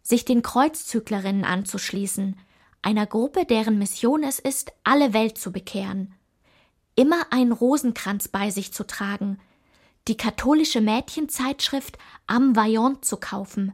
Sich 0.00 0.24
den 0.24 0.40
Kreuzzüglerinnen 0.40 1.44
anzuschließen, 1.44 2.34
einer 2.80 3.04
Gruppe, 3.04 3.44
deren 3.44 3.76
Mission 3.76 4.22
es 4.22 4.38
ist, 4.38 4.72
alle 4.84 5.12
Welt 5.12 5.36
zu 5.36 5.52
bekehren. 5.52 6.14
Immer 6.94 7.30
einen 7.30 7.52
Rosenkranz 7.52 8.28
bei 8.28 8.48
sich 8.48 8.72
zu 8.72 8.86
tragen, 8.86 9.38
die 10.08 10.16
katholische 10.16 10.80
Mädchenzeitschrift 10.80 11.98
Am 12.26 12.56
Vaillant 12.56 13.04
zu 13.04 13.18
kaufen, 13.18 13.72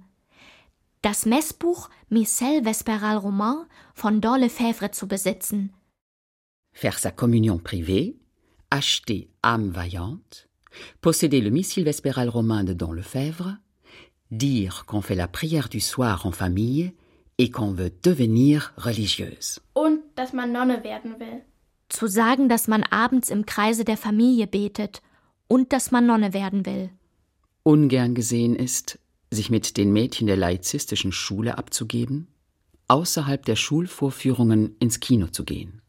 das 1.02 1.24
Messbuch 1.24 1.88
Missel 2.08 2.64
Vesperal 2.64 3.18
Roman 3.18 3.66
von 3.94 4.20
Dorle 4.20 4.48
Fèvre 4.48 4.90
zu 4.90 5.06
besitzen, 5.06 5.72
faire 6.72 6.98
sa 6.98 7.12
communion 7.12 7.58
privée, 7.58 8.18
acheter 8.70 9.28
âme 9.40 9.72
vaillante, 9.72 10.48
posséder 11.00 11.40
le 11.40 11.50
missile 11.50 11.84
vespéral 11.84 12.28
romain 12.28 12.64
de 12.64 12.72
Don 12.72 12.92
Lefebvre, 12.92 13.56
dire 14.30 14.84
qu'on 14.86 15.02
fait 15.02 15.14
la 15.14 15.28
prière 15.28 15.68
du 15.68 15.80
soir 15.80 16.26
en 16.26 16.32
famille 16.32 16.92
et 17.38 17.50
qu'on 17.50 17.72
veut 17.72 17.92
devenir 18.02 18.72
religieuse. 18.76 19.60
Und 19.74 20.00
dass 20.16 20.32
man 20.32 20.52
Nonne 20.52 20.82
werden 20.84 21.18
will. 21.18 21.42
Zu 21.88 22.06
sagen, 22.06 22.48
dass 22.48 22.66
man 22.66 22.82
abends 22.84 23.30
im 23.30 23.46
Kreise 23.46 23.84
der 23.84 23.96
Familie 23.96 24.46
betet 24.46 25.02
und 25.48 25.72
dass 25.72 25.90
man 25.90 26.06
Nonne 26.06 26.32
werden 26.32 26.66
will. 26.66 26.90
Ungern 27.62 28.14
gesehen 28.14 28.56
ist, 28.56 28.98
sich 29.30 29.50
mit 29.50 29.76
den 29.76 29.92
Mädchen 29.92 30.26
der 30.26 30.36
laizistischen 30.36 31.12
Schule 31.12 31.58
abzugeben, 31.58 32.28
außerhalb 32.88 33.44
der 33.44 33.56
Schulvorführungen 33.56 34.76
ins 34.78 35.00
Kino 35.00 35.28
zu 35.28 35.44
gehen. 35.44 35.80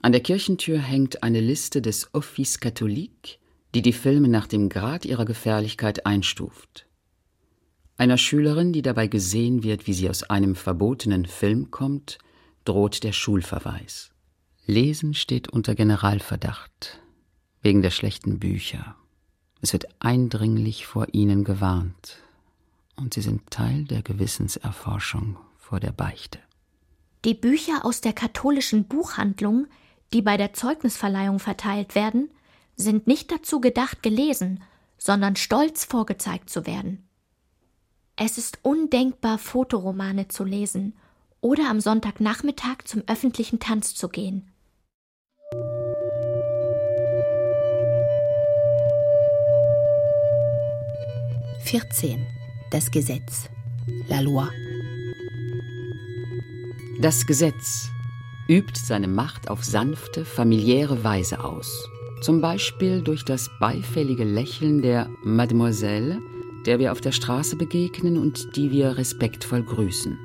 An 0.00 0.12
der 0.12 0.20
Kirchentür 0.20 0.78
hängt 0.78 1.22
eine 1.22 1.40
Liste 1.40 1.82
des 1.82 2.14
Office 2.14 2.60
Catholique, 2.60 3.38
die 3.74 3.82
die 3.82 3.92
Filme 3.92 4.28
nach 4.28 4.46
dem 4.46 4.68
Grad 4.68 5.04
ihrer 5.04 5.24
Gefährlichkeit 5.24 6.06
einstuft. 6.06 6.86
Einer 7.96 8.18
Schülerin, 8.18 8.72
die 8.72 8.82
dabei 8.82 9.08
gesehen 9.08 9.62
wird, 9.62 9.86
wie 9.86 9.92
sie 9.92 10.08
aus 10.08 10.22
einem 10.22 10.54
verbotenen 10.54 11.26
Film 11.26 11.70
kommt, 11.70 12.18
droht 12.64 13.02
der 13.02 13.12
Schulverweis. 13.12 14.10
Lesen 14.66 15.14
steht 15.14 15.48
unter 15.48 15.74
Generalverdacht 15.74 17.00
wegen 17.62 17.82
der 17.82 17.90
schlechten 17.90 18.38
Bücher. 18.38 18.94
Es 19.60 19.72
wird 19.72 19.86
eindringlich 19.98 20.86
vor 20.86 21.08
ihnen 21.12 21.42
gewarnt, 21.42 22.18
und 22.94 23.14
sie 23.14 23.20
sind 23.20 23.50
Teil 23.50 23.84
der 23.84 24.02
Gewissenserforschung 24.02 25.36
vor 25.56 25.80
der 25.80 25.92
Beichte. 25.92 26.38
Die 27.24 27.34
Bücher 27.34 27.84
aus 27.84 28.00
der 28.00 28.12
katholischen 28.12 28.84
Buchhandlung 28.84 29.66
die 30.12 30.22
bei 30.22 30.36
der 30.36 30.52
Zeugnisverleihung 30.52 31.38
verteilt 31.38 31.94
werden, 31.94 32.30
sind 32.78 33.06
nicht 33.06 33.30
dazu 33.30 33.60
gedacht, 33.60 34.02
gelesen, 34.02 34.62
sondern 34.96 35.36
stolz 35.36 35.84
vorgezeigt 35.84 36.48
zu 36.48 36.66
werden. 36.66 37.06
Es 38.16 38.38
ist 38.38 38.58
undenkbar, 38.62 39.38
Fotoromane 39.38 40.28
zu 40.28 40.44
lesen 40.44 40.94
oder 41.40 41.68
am 41.68 41.80
Sonntagnachmittag 41.80 42.84
zum 42.84 43.02
öffentlichen 43.06 43.60
Tanz 43.60 43.94
zu 43.94 44.08
gehen. 44.08 44.50
Vierzehn. 51.60 52.26
Das 52.70 52.90
Gesetz. 52.90 53.48
La 54.08 54.20
loi. 54.20 54.48
Das 57.00 57.26
Gesetz 57.26 57.88
übt 58.48 58.80
seine 58.80 59.08
Macht 59.08 59.48
auf 59.48 59.64
sanfte, 59.64 60.24
familiäre 60.24 61.04
Weise 61.04 61.44
aus. 61.44 61.88
Zum 62.20 62.40
Beispiel 62.40 63.02
durch 63.02 63.24
das 63.24 63.48
beifällige 63.60 64.24
Lächeln 64.24 64.82
der 64.82 65.08
Mademoiselle, 65.22 66.20
der 66.66 66.78
wir 66.78 66.92
auf 66.92 67.00
der 67.00 67.12
Straße 67.12 67.56
begegnen 67.56 68.18
und 68.18 68.56
die 68.56 68.70
wir 68.70 68.98
respektvoll 68.98 69.62
grüßen. 69.62 70.18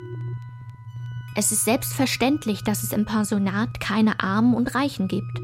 Es 1.35 1.51
ist 1.51 1.65
selbstverständlich, 1.65 2.63
dass 2.63 2.83
es 2.83 2.91
im 2.91 3.05
Pensionat 3.05 3.79
keine 3.79 4.19
Armen 4.19 4.53
und 4.53 4.75
Reichen 4.75 5.07
gibt, 5.07 5.41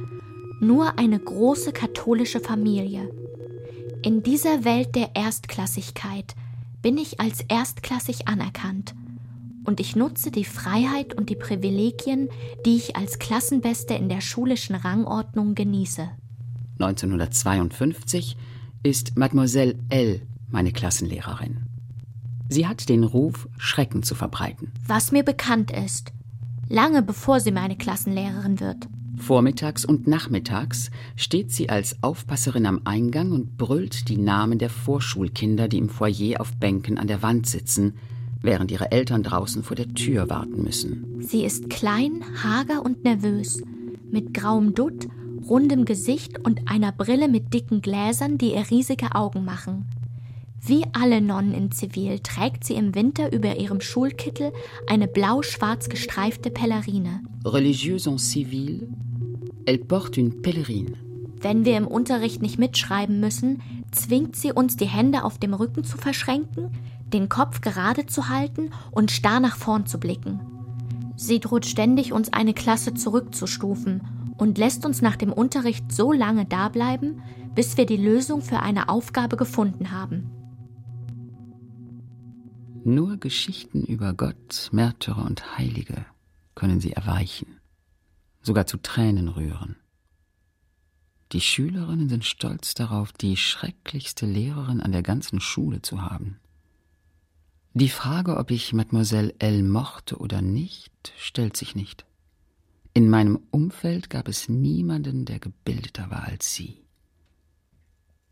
nur 0.59 0.99
eine 0.99 1.19
große 1.19 1.71
katholische 1.71 2.39
Familie. 2.39 3.09
In 4.03 4.23
dieser 4.23 4.65
Welt 4.65 4.95
der 4.95 5.15
Erstklassigkeit 5.15 6.35
bin 6.81 6.97
ich 6.97 7.19
als 7.19 7.41
erstklassig 7.47 8.27
anerkannt 8.27 8.93
und 9.65 9.79
ich 9.79 9.95
nutze 9.95 10.31
die 10.31 10.45
Freiheit 10.45 11.13
und 11.13 11.29
die 11.29 11.35
Privilegien, 11.35 12.29
die 12.65 12.77
ich 12.77 12.95
als 12.95 13.19
Klassenbeste 13.19 13.93
in 13.93 14.09
der 14.09 14.21
schulischen 14.21 14.75
Rangordnung 14.75 15.53
genieße. 15.55 16.09
1952 16.79 18.37
ist 18.83 19.17
Mademoiselle 19.17 19.75
L. 19.89 20.21
meine 20.49 20.71
Klassenlehrerin. 20.71 21.57
Sie 22.47 22.67
hat 22.67 22.89
den 22.89 23.03
Ruf, 23.03 23.47
Schrecken 23.57 24.01
zu 24.01 24.15
verbreiten. 24.15 24.71
Was 24.87 25.11
mir 25.11 25.23
bekannt 25.23 25.71
ist, 25.71 26.11
lange 26.69 27.01
bevor 27.03 27.41
sie 27.41 27.51
meine 27.51 27.75
Klassenlehrerin 27.75 28.59
wird. 28.59 28.87
Vormittags 29.17 29.83
und 29.83 30.07
nachmittags 30.07 30.89
steht 31.17 31.51
sie 31.51 31.69
als 31.69 32.01
Aufpasserin 32.01 32.65
am 32.65 32.81
Eingang 32.85 33.31
und 33.31 33.57
brüllt 33.57 34.07
die 34.07 34.17
Namen 34.17 34.57
der 34.57 34.69
Vorschulkinder, 34.69 35.67
die 35.67 35.77
im 35.77 35.89
Foyer 35.89 36.39
auf 36.39 36.55
Bänken 36.55 36.97
an 36.97 37.07
der 37.07 37.21
Wand 37.21 37.45
sitzen, 37.45 37.95
während 38.41 38.71
ihre 38.71 38.91
Eltern 38.91 39.21
draußen 39.21 39.63
vor 39.63 39.75
der 39.75 39.93
Tür 39.93 40.29
warten 40.29 40.63
müssen. 40.63 41.21
Sie 41.21 41.43
ist 41.43 41.69
klein, 41.69 42.23
hager 42.41 42.83
und 42.83 43.03
nervös, 43.03 43.61
mit 44.09 44.33
grauem 44.33 44.73
Dutt, 44.73 45.09
rundem 45.49 45.85
Gesicht 45.85 46.39
und 46.45 46.69
einer 46.69 46.91
Brille 46.91 47.27
mit 47.27 47.53
dicken 47.53 47.81
Gläsern, 47.81 48.37
die 48.37 48.53
ihr 48.53 48.69
riesige 48.69 49.15
Augen 49.15 49.43
machen. 49.43 49.85
Wie 50.61 50.83
alle 50.91 51.21
Nonnen 51.21 51.53
in 51.53 51.71
Zivil 51.71 52.19
trägt 52.19 52.63
sie 52.63 52.75
im 52.75 52.93
Winter 52.93 53.31
über 53.31 53.57
ihrem 53.57 53.81
Schulkittel 53.81 54.51
eine 54.87 55.07
blau-schwarz 55.07 55.89
gestreifte 55.89 56.51
Pellerine. 56.51 57.21
Religieuse 57.45 58.09
en 58.09 58.17
civil, 58.17 58.89
elle 59.65 59.79
porte 59.79 60.19
une 60.19 60.41
pèlerine. 60.41 60.95
Wenn 61.41 61.63
wir 61.63 61.77
im 61.77 61.87
Unterricht 61.87 62.41
nicht 62.41 62.59
mitschreiben 62.59 63.21
müssen, 63.21 63.61
zwingt 63.91 64.35
sie 64.35 64.51
uns, 64.51 64.75
die 64.75 64.85
Hände 64.85 65.23
auf 65.23 65.37
dem 65.37 65.53
Rücken 65.53 65.85
zu 65.85 65.97
verschränken, 65.97 66.69
den 67.13 67.29
Kopf 67.29 67.61
gerade 67.61 68.05
zu 68.05 68.27
halten 68.27 68.71
und 68.91 69.11
starr 69.11 69.39
nach 69.39 69.55
vorn 69.55 69.85
zu 69.85 69.99
blicken. 69.99 70.41
Sie 71.15 71.39
droht 71.39 71.65
ständig, 71.65 72.11
uns 72.11 72.33
eine 72.33 72.53
Klasse 72.53 72.93
zurückzustufen 72.93 74.01
und 74.39 74.57
lässt 74.57 74.85
uns 74.85 75.01
nach 75.01 75.17
dem 75.17 75.31
Unterricht 75.31 75.91
so 75.91 76.11
lange 76.11 76.45
dableiben, 76.45 77.21
bis 77.53 77.77
wir 77.77 77.85
die 77.85 77.97
Lösung 77.97 78.41
für 78.41 78.61
eine 78.61 78.89
Aufgabe 78.89 79.37
gefunden 79.37 79.91
haben. 79.91 80.31
Nur 82.85 83.17
Geschichten 83.17 83.83
über 83.83 84.13
Gott, 84.13 84.69
Märtyrer 84.71 85.25
und 85.25 85.57
Heilige 85.57 86.05
können 86.55 86.79
sie 86.79 86.93
erweichen, 86.93 87.59
sogar 88.41 88.65
zu 88.65 88.77
Tränen 88.77 89.27
rühren. 89.27 89.75
Die 91.33 91.41
Schülerinnen 91.41 92.09
sind 92.09 92.25
stolz 92.25 92.73
darauf, 92.73 93.11
die 93.11 93.37
schrecklichste 93.37 94.25
Lehrerin 94.25 94.81
an 94.81 94.91
der 94.91 95.03
ganzen 95.03 95.39
Schule 95.39 95.81
zu 95.81 96.01
haben. 96.01 96.39
Die 97.73 97.89
Frage, 97.89 98.37
ob 98.37 98.49
ich 98.49 98.73
Mademoiselle 98.73 99.35
L 99.37 99.61
mochte 99.61 100.17
oder 100.17 100.41
nicht, 100.41 101.13
stellt 101.17 101.55
sich 101.55 101.75
nicht. 101.75 102.05
In 102.99 103.09
meinem 103.09 103.39
Umfeld 103.51 104.09
gab 104.09 104.27
es 104.27 104.49
niemanden, 104.49 105.23
der 105.23 105.39
gebildeter 105.39 106.11
war 106.11 106.25
als 106.25 106.53
sie. 106.53 106.83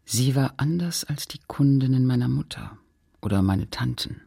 Sie 0.03 0.35
war 0.35 0.55
anders 0.57 1.05
als 1.05 1.25
die 1.25 1.39
Kundinnen 1.47 2.05
meiner 2.05 2.27
Mutter 2.27 2.77
oder 3.21 3.41
meine 3.41 3.69
Tanten. 3.69 4.23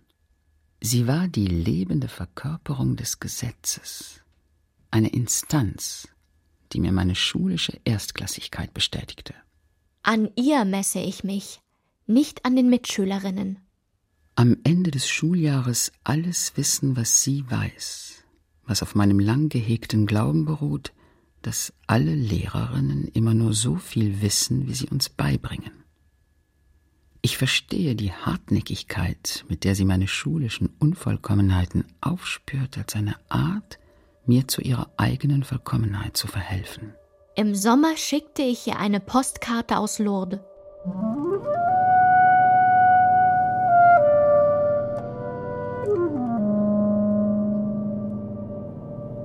Sie 0.80 1.06
war 1.06 1.28
die 1.28 1.46
lebende 1.46 2.08
Verkörperung 2.08 2.96
des 2.96 3.20
Gesetzes, 3.20 4.22
eine 4.90 5.10
Instanz, 5.10 6.08
die 6.72 6.80
mir 6.80 6.92
meine 6.92 7.16
schulische 7.16 7.78
Erstklassigkeit 7.84 8.72
bestätigte. 8.72 9.34
An 10.02 10.30
ihr 10.36 10.64
messe 10.64 11.00
ich 11.00 11.22
mich, 11.22 11.60
nicht 12.06 12.46
an 12.46 12.56
den 12.56 12.70
Mitschülerinnen. 12.70 13.58
Am 14.36 14.56
Ende 14.64 14.90
des 14.90 15.06
Schuljahres 15.06 15.92
alles 16.02 16.56
wissen, 16.56 16.96
was 16.96 17.22
sie 17.22 17.44
weiß, 17.50 18.19
was 18.70 18.82
auf 18.84 18.94
meinem 18.94 19.18
lang 19.18 19.48
gehegten 19.48 20.06
Glauben 20.06 20.44
beruht, 20.44 20.92
dass 21.42 21.72
alle 21.88 22.14
Lehrerinnen 22.14 23.08
immer 23.08 23.34
nur 23.34 23.52
so 23.52 23.74
viel 23.74 24.22
wissen, 24.22 24.68
wie 24.68 24.74
sie 24.74 24.88
uns 24.88 25.08
beibringen. 25.08 25.72
Ich 27.20 27.36
verstehe 27.36 27.96
die 27.96 28.12
Hartnäckigkeit, 28.12 29.44
mit 29.48 29.64
der 29.64 29.74
sie 29.74 29.84
meine 29.84 30.06
schulischen 30.06 30.70
Unvollkommenheiten 30.78 31.84
aufspürt, 32.00 32.78
als 32.78 32.94
eine 32.94 33.16
Art, 33.28 33.80
mir 34.24 34.46
zu 34.46 34.62
ihrer 34.62 34.88
eigenen 34.96 35.42
Vollkommenheit 35.42 36.16
zu 36.16 36.28
verhelfen. 36.28 36.94
Im 37.34 37.56
Sommer 37.56 37.96
schickte 37.96 38.42
ich 38.42 38.68
ihr 38.68 38.78
eine 38.78 39.00
Postkarte 39.00 39.78
aus 39.78 39.98
Lourdes. 39.98 40.38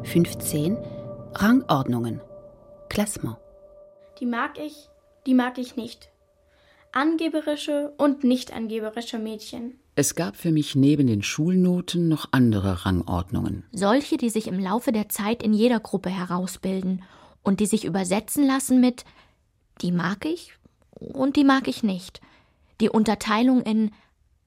Fünfzehn 0.06 0.78
Rangordnungen. 1.34 2.22
Klassement. 2.89 3.38
Die 4.20 4.26
mag 4.26 4.58
ich, 4.58 4.89
die 5.26 5.34
mag 5.34 5.58
ich 5.58 5.76
nicht 5.76 6.10
angeberische 6.91 7.93
und 7.97 8.24
nicht 8.24 8.53
angeberische 8.53 9.20
Mädchen. 9.20 9.78
Es 9.95 10.16
gab 10.16 10.38
für 10.38 10.51
mich 10.51 10.76
neben 10.76 11.08
den 11.08 11.24
Schulnoten 11.24 12.08
noch 12.08 12.30
andere 12.32 12.86
Rangordnungen. 12.86 13.66
Solche, 13.74 14.16
die 14.16 14.30
sich 14.30 14.47
im 14.47 14.60
Laufe 14.60 14.93
der 14.93 15.10
Zeit 15.10 15.43
in 15.43 15.53
jeder 15.53 15.82
Gruppe 15.82 16.10
herausbilden 16.10 17.03
und 17.43 17.60
die 17.60 17.66
sich 17.66 17.84
übersetzen 17.84 18.47
lassen 18.47 18.80
mit 18.80 19.03
die 19.82 19.91
mag 19.91 20.24
ich 20.24 20.53
und 20.91 21.36
die 21.36 21.43
mag 21.43 21.68
ich 21.68 21.84
nicht. 21.84 22.22
Die 22.80 22.89
Unterteilung 22.89 23.62
in 23.62 23.91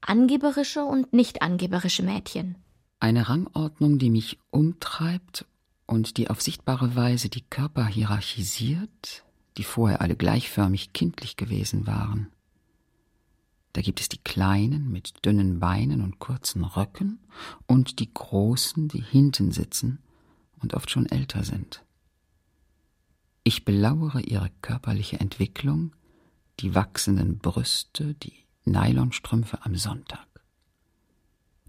angeberische 0.01 0.85
und 0.85 1.13
nicht 1.13 1.43
angeberische 1.43 2.03
Mädchen. 2.03 2.57
Eine 3.01 3.29
Rangordnung, 3.29 3.99
die 3.99 4.11
mich 4.11 4.39
umtreibt 4.51 5.47
und 5.89 6.19
die 6.19 6.29
auf 6.29 6.41
sichtbare 6.41 6.95
Weise 6.95 7.31
die 7.31 7.41
Körper 7.41 7.87
hierarchisiert, 7.87 9.25
die 9.57 9.65
vorher 9.65 10.01
alle 10.03 10.15
gleichförmig 10.15 10.93
kindlich 10.93 11.37
gewesen 11.37 11.87
waren. 11.87 12.29
Da 13.73 13.81
gibt 13.81 14.01
es 14.01 14.09
die 14.09 14.19
Kleinen 14.19 14.93
mit 14.93 15.25
dünnen 15.25 15.61
Beinen 15.61 16.03
und 16.03 16.19
kurzen 16.19 16.65
Röcken 16.65 17.21
und 17.67 18.01
die 18.01 18.13
Großen, 18.13 18.89
die 18.89 19.03
hinten 19.03 19.51
sitzen 19.51 20.01
und 20.61 20.75
oft 20.75 20.91
schon 20.91 21.07
älter 21.07 21.43
sind. 21.43 21.85
Ich 23.43 23.65
belauere 23.65 24.21
ihre 24.21 24.51
körperliche 24.61 25.19
Entwicklung, 25.21 25.97
die 26.61 26.75
wachsenden 26.75 27.39
Brüste, 27.39 28.15
die 28.15 28.45
Nylonstrümpfe 28.67 29.65
am 29.65 29.75
Sonntag. 29.75 30.28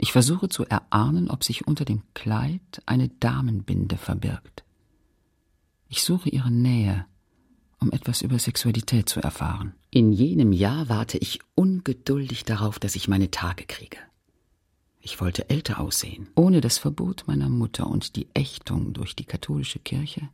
Ich 0.02 0.14
versuche 0.14 0.47
zu 0.47 0.64
erahnen, 0.64 1.30
ob 1.30 1.43
sich 1.43 1.68
unter 1.68 1.84
dem 1.84 2.04
Kleid 2.14 2.82
eine 2.86 3.10
Damenbinde 3.10 3.97
verbirgt. 3.97 4.64
Ich 5.89 6.04
suche 6.04 6.30
ihre 6.30 6.50
Nähe, 6.50 7.06
um 7.82 7.91
etwas 7.91 8.22
über 8.22 8.39
Sexualität 8.39 9.10
zu 9.10 9.20
erfahren. 9.20 9.74
In 9.91 10.14
jenem 10.14 10.54
Jahr 10.54 10.88
warte 10.88 11.18
ich 11.18 11.41
ungeduldig 11.54 12.45
darauf, 12.45 12.80
dass 12.80 12.95
ich 12.95 13.10
meine 13.10 13.30
Tage 13.30 13.66
kriege. 13.66 13.97
Ich 15.02 15.20
wollte 15.20 15.50
älter 15.50 15.82
aussehen. 15.82 16.30
Ohne 16.34 16.62
das 16.62 16.78
Verbot 16.78 17.26
meiner 17.28 17.50
Mutter 17.50 17.86
und 17.86 18.16
die 18.16 18.30
Ächtung 18.34 18.93
durch 18.93 19.18
die 19.18 19.26
katholische 19.26 19.80
Kirche 19.80 20.30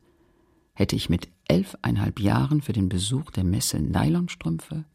hätte 0.73 0.95
ich 0.95 1.09
mit 1.09 1.27
elfeinhalb 1.47 2.19
Jahren 2.19 2.61
für 2.61 2.73
den 2.73 2.87
Besuch 2.87 3.31
der 3.31 3.43
Messe 3.43 3.79
Nylonstrümpfe, 3.79 4.85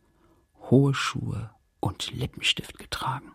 hohe 0.70 0.94
Schuhe 0.94 1.50
und 1.80 2.12
Lippenstift 2.12 2.78
getragen. 2.78 3.32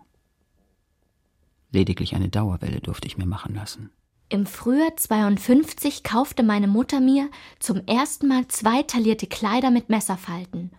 Lediglich 1.75 2.15
eine 2.15 2.29
Dauerwelle 2.29 2.79
durfte 2.79 3.05
ich 3.05 3.17
mir 3.17 3.25
machen 3.25 3.53
lassen. 3.53 3.89
Im 4.29 4.45
Frühjahr 4.45 4.95
52 4.95 6.03
kaufte 6.03 6.41
meine 6.41 6.67
Mutter 6.67 7.01
mir 7.01 7.29
zum 7.59 7.85
ersten 7.85 8.29
Mal 8.29 8.47
zwei 8.47 8.81
taillierte 8.81 9.27
Kleider 9.27 9.71
mit 9.71 9.89
Messerfalten 9.89 10.71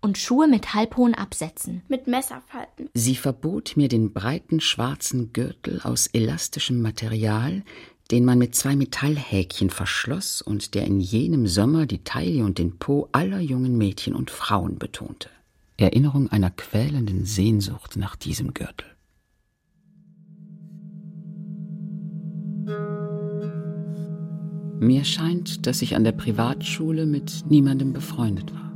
und 0.00 0.18
Schuhe 0.18 0.48
mit 0.48 0.74
halbhohen 0.74 1.14
Absätzen. 1.14 1.82
Mit 1.86 2.08
Messerfalten. 2.08 2.88
Sie 2.94 3.14
verbot 3.14 3.76
mir 3.76 3.86
den 3.86 4.12
breiten 4.12 4.58
schwarzen 4.58 5.32
Gürtel 5.32 5.82
aus 5.82 6.08
elastischem 6.08 6.82
Material, 6.82 7.62
den 8.10 8.24
man 8.24 8.38
mit 8.38 8.56
zwei 8.56 8.74
Metallhäkchen 8.74 9.70
verschloss 9.70 10.42
und 10.42 10.74
der 10.74 10.84
in 10.84 10.98
jenem 10.98 11.46
Sommer 11.46 11.86
die 11.86 12.02
Taille 12.02 12.44
und 12.44 12.58
den 12.58 12.76
Po 12.80 13.08
aller 13.12 13.38
jungen 13.38 13.78
Mädchen 13.78 14.16
und 14.16 14.32
Frauen 14.32 14.80
betonte. 14.80 15.30
Erinnerung 15.76 16.28
einer 16.28 16.50
quälenden 16.50 17.24
Sehnsucht 17.24 17.96
nach 17.96 18.16
diesem 18.16 18.52
Gürtel. 18.52 18.89
Mir 24.80 25.04
scheint, 25.04 25.66
dass 25.66 25.82
ich 25.82 25.94
an 25.94 26.04
der 26.04 26.12
Privatschule 26.12 27.04
mit 27.04 27.44
niemandem 27.50 27.92
befreundet 27.92 28.54
war. 28.54 28.72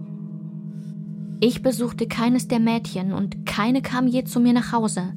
Ich 1.40 1.62
besuchte 1.62 2.06
keines 2.06 2.46
der 2.46 2.60
Mädchen 2.60 3.14
und 3.14 3.46
keine 3.46 3.80
kam 3.80 4.06
je 4.06 4.24
zu 4.24 4.38
mir 4.38 4.52
nach 4.52 4.70
Hause. 4.70 5.14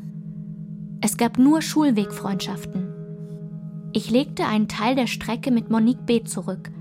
Es 1.02 1.18
gab 1.18 1.38
nur 1.38 1.62
Schulwegfreundschaften. 1.62 2.88
Ich 3.92 4.10
legte 4.12 4.46
einen 4.46 4.70
Teil 4.70 4.96
der 4.96 5.08
Strecke 5.08 5.52
mit 5.52 5.70
Monique 5.70 6.06
B. 6.06 6.24
zurück, 6.24 6.72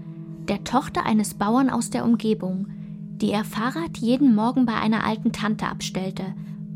der 0.49 0.63
Tochter 0.63 1.05
eines 1.05 1.35
Bauern 1.35 1.69
aus 1.69 1.91
der 1.91 2.05
Umgebung, 2.05 2.69
die 3.17 3.33
ihr 3.33 3.45
Fahrrad 3.45 3.99
jeden 3.99 4.37
Morgen 4.37 4.67
bei 4.67 4.75
einer 4.75 5.05
alten 5.05 5.33
Tante 5.33 5.67
abstellte, 5.67 6.23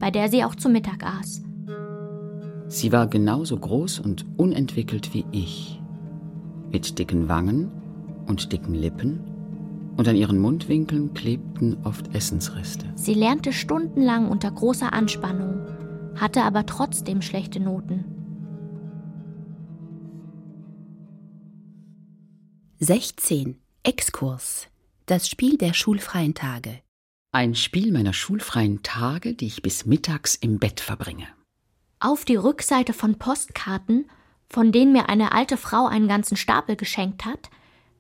bei 0.01 0.11
der 0.11 0.29
sie 0.29 0.43
auch 0.43 0.57
zu 0.57 0.69
Mittag 0.69 1.05
aß. 1.05 1.43
Sie 2.67 2.91
war 2.91 3.07
genauso 3.07 3.57
groß 3.57 4.01
und 4.01 4.27
unentwickelt 4.37 5.15
wie 5.15 5.25
ich, 5.31 5.80
mit 6.71 6.99
dicken 6.99 7.29
Wangen 7.29 7.71
und 8.27 8.53
dicken 8.53 8.75
Lippen, 8.75 9.21
und 9.97 10.09
an 10.09 10.17
ihren 10.17 10.39
Mundwinkeln 10.39 11.13
klebten 11.13 11.77
oft 11.85 12.15
Essensreste. 12.15 12.87
Sie 12.95 13.13
lernte 13.15 13.53
stundenlang 13.53 14.29
unter 14.29 14.51
großer 14.51 14.93
Anspannung, 14.93 15.61
hatte 16.17 16.43
aber 16.43 16.65
trotzdem 16.65 17.23
schlechte 17.23 17.61
Noten. 17.61 18.05
16. 22.79 23.59
Exkurs. 23.83 24.69
Das 25.05 25.29
Spiel 25.29 25.59
der 25.59 25.75
schulfreien 25.75 26.35
Tage. 26.35 26.81
Ein 27.33 27.55
Spiel 27.55 27.93
meiner 27.93 28.15
schulfreien 28.15 28.83
Tage, 28.83 29.35
die 29.35 29.47
ich 29.47 29.61
bis 29.61 29.85
mittags 29.85 30.35
im 30.35 30.59
Bett 30.59 30.81
verbringe. 30.81 31.27
Auf 31.99 32.25
die 32.25 32.37
Rückseite 32.37 32.95
von 32.95 33.19
Postkarten, 33.19 34.11
von 34.51 34.73
denen 34.73 34.93
mir 34.93 35.09
eine 35.09 35.33
alte 35.33 35.57
Frau 35.57 35.87
einen 35.87 36.09
ganzen 36.09 36.37
Stapel 36.37 36.77
geschenkt 36.77 37.25
hat, 37.25 37.49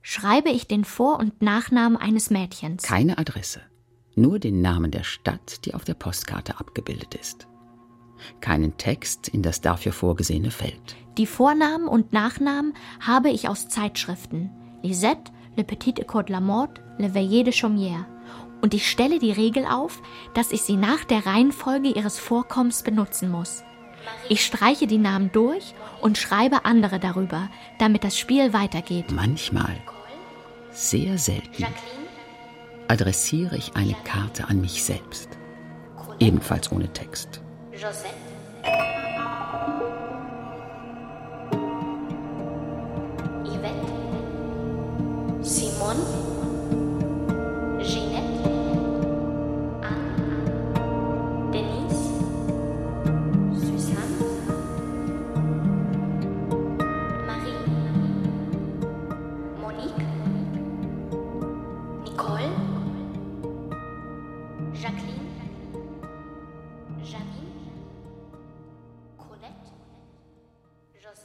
schreibe 0.02 0.50
ich 0.50 0.66
den 0.66 0.84
Vor- 0.84 1.18
und 1.18 1.40
Nachnamen 1.40 1.96
eines 1.96 2.30
Mädchens. 2.30 2.82
Keine 2.82 3.18
Adresse, 3.18 3.62
nur 4.16 4.38
den 4.38 4.60
Namen 4.60 4.90
der 4.90 5.04
Stadt, 5.04 5.64
die 5.64 5.74
auf 5.74 5.84
der 5.84 5.94
Postkarte 5.94 6.58
abgebildet 6.58 7.14
ist. 7.14 7.46
Keinen 8.40 8.76
Text 8.76 9.28
in 9.28 9.42
das 9.42 9.60
dafür 9.60 9.92
vorgesehene 9.92 10.50
Feld. 10.50 10.96
Die 11.16 11.26
Vornamen 11.26 11.86
und 11.86 12.12
Nachnamen 12.12 12.74
habe 13.00 13.30
ich 13.30 13.48
aus 13.48 13.68
Zeitschriften. 13.68 14.50
Lisette, 14.82 15.30
Le 15.56 15.64
Petit 15.64 15.98
École 16.00 16.24
de 16.24 16.32
la 16.32 16.40
Mort, 16.40 16.80
Le 16.98 17.08
Veillée 17.14 17.44
de 17.44 17.52
Chaumière. 17.52 18.04
Und 18.60 18.74
ich 18.74 18.90
stelle 18.90 19.18
die 19.18 19.32
Regel 19.32 19.64
auf, 19.64 20.02
dass 20.34 20.52
ich 20.52 20.62
sie 20.62 20.76
nach 20.76 21.04
der 21.04 21.24
Reihenfolge 21.24 21.88
ihres 21.90 22.18
Vorkommens 22.18 22.82
benutzen 22.82 23.30
muss. 23.30 23.62
Ich 24.28 24.44
streiche 24.44 24.86
die 24.86 24.98
Namen 24.98 25.32
durch 25.32 25.74
und 26.00 26.18
schreibe 26.18 26.64
andere 26.64 27.00
darüber, 27.00 27.48
damit 27.78 28.04
das 28.04 28.18
Spiel 28.18 28.52
weitergeht. 28.52 29.10
Manchmal, 29.10 29.76
sehr 30.70 31.18
selten, 31.18 31.66
adressiere 32.88 33.56
ich 33.56 33.76
eine 33.76 33.94
Karte 34.04 34.48
an 34.48 34.60
mich 34.60 34.82
selbst. 34.84 35.28
Ebenfalls 36.18 36.70
ohne 36.70 36.92
Text. 36.92 37.40
Josette. 37.72 38.30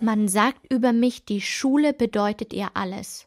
Man 0.05 0.27
sagt 0.27 0.71
über 0.71 0.93
mich, 0.93 1.25
die 1.25 1.41
Schule 1.41 1.91
bedeutet 1.91 2.53
ihr 2.53 2.69
alles. 2.75 3.25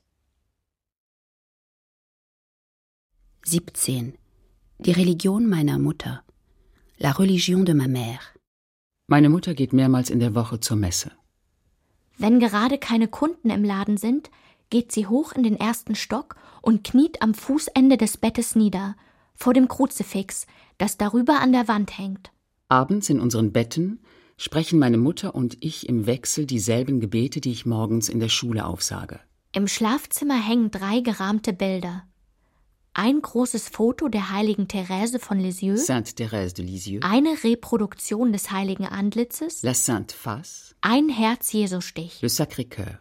17. 3.44 4.16
Die 4.78 4.92
Religion 4.92 5.48
meiner 5.48 5.80
Mutter. 5.80 6.22
La 6.98 7.10
religion 7.10 7.64
de 7.64 7.74
ma 7.74 7.86
mère. 7.86 8.20
Meine 9.08 9.28
Mutter 9.28 9.54
geht 9.54 9.72
mehrmals 9.72 10.08
in 10.08 10.20
der 10.20 10.36
Woche 10.36 10.60
zur 10.60 10.76
Messe. 10.76 11.10
Wenn 12.16 12.38
gerade 12.38 12.78
keine 12.78 13.08
Kunden 13.08 13.50
im 13.50 13.64
Laden 13.64 13.96
sind, 13.96 14.30
geht 14.70 14.92
sie 14.92 15.08
hoch 15.08 15.32
in 15.32 15.42
den 15.42 15.56
ersten 15.56 15.96
Stock 15.96 16.36
und 16.62 16.84
kniet 16.84 17.22
am 17.22 17.34
Fußende 17.34 17.96
des 17.96 18.18
Bettes 18.18 18.54
nieder, 18.54 18.94
vor 19.34 19.52
dem 19.52 19.66
Kruzifix, 19.66 20.46
das 20.76 20.96
darüber 20.96 21.40
an 21.40 21.50
der 21.50 21.66
Wand 21.66 21.98
hängt. 21.98 22.30
Abends 22.68 23.10
in 23.10 23.18
unseren 23.18 23.50
Betten 23.50 23.98
sprechen 24.38 24.78
meine 24.78 24.96
Mutter 24.96 25.34
und 25.34 25.58
ich 25.60 25.88
im 25.88 26.06
Wechsel 26.06 26.46
dieselben 26.46 27.00
Gebete, 27.00 27.42
die 27.42 27.50
ich 27.50 27.66
morgens 27.66 28.08
in 28.08 28.20
der 28.20 28.30
Schule 28.30 28.64
aufsage. 28.64 29.20
Im 29.52 29.68
Schlafzimmer 29.68 30.40
hängen 30.40 30.70
drei 30.70 31.00
gerahmte 31.00 31.52
Bilder. 31.52 32.04
Ein 32.94 33.20
großes 33.20 33.68
Foto 33.68 34.08
der 34.08 34.30
heiligen 34.30 34.66
Therese 34.66 35.18
von 35.18 35.38
Lisieux, 35.38 35.84
Sainte 35.84 36.12
Thérèse 36.12 36.54
de 36.54 36.64
Lisieux, 36.64 37.04
eine 37.04 37.44
Reproduktion 37.44 38.32
des 38.32 38.50
heiligen 38.50 38.86
Antlitzes, 38.86 39.62
La 39.62 39.74
Sainte 39.74 40.14
Face, 40.14 40.74
ein 40.80 41.08
Herz-Jesu-Stich, 41.08 42.22
Le 42.22 42.28
Sacré-Cœur. 42.28 42.98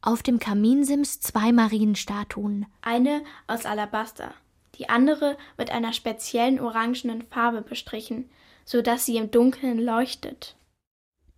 Auf 0.00 0.22
dem 0.22 0.38
Kaminsims 0.38 1.20
zwei 1.20 1.52
Marienstatuen. 1.52 2.66
Eine 2.82 3.22
aus 3.46 3.66
Alabaster, 3.66 4.34
die 4.76 4.88
andere 4.88 5.36
mit 5.58 5.70
einer 5.70 5.92
speziellen 5.92 6.60
orangenen 6.60 7.22
Farbe 7.22 7.62
bestrichen, 7.62 8.28
so 8.64 8.80
dass 8.82 9.06
sie 9.06 9.16
im 9.16 9.30
Dunkeln 9.30 9.78
leuchtet. 9.78 10.56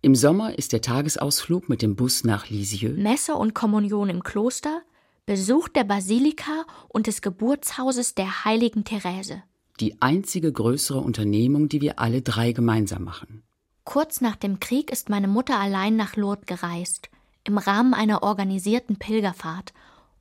Im 0.05 0.13
Sommer 0.13 0.55
ist 0.55 0.71
der 0.71 0.81
Tagesausflug 0.81 1.67
mit 1.67 1.81
dem 1.81 1.95
Bus 1.95 2.23
nach 2.23 2.47
Lisieux. 2.51 2.95
Messe 2.95 3.33
und 3.33 3.55
Kommunion 3.55 4.07
im 4.07 4.21
Kloster, 4.21 4.83
Besuch 5.25 5.67
der 5.67 5.83
Basilika 5.83 6.67
und 6.89 7.07
des 7.07 7.23
Geburtshauses 7.23 8.13
der 8.13 8.45
heiligen 8.45 8.83
Therese. 8.83 9.41
Die 9.79 9.99
einzige 10.03 10.53
größere 10.53 10.99
Unternehmung, 10.99 11.69
die 11.69 11.81
wir 11.81 11.97
alle 11.97 12.21
drei 12.21 12.51
gemeinsam 12.51 13.03
machen. 13.03 13.41
Kurz 13.83 14.21
nach 14.21 14.35
dem 14.35 14.59
Krieg 14.59 14.91
ist 14.91 15.09
meine 15.09 15.27
Mutter 15.27 15.59
allein 15.59 15.95
nach 15.95 16.15
Lourdes 16.15 16.45
gereist, 16.45 17.09
im 17.43 17.57
Rahmen 17.57 17.95
einer 17.95 18.21
organisierten 18.21 18.97
Pilgerfahrt, 18.97 19.73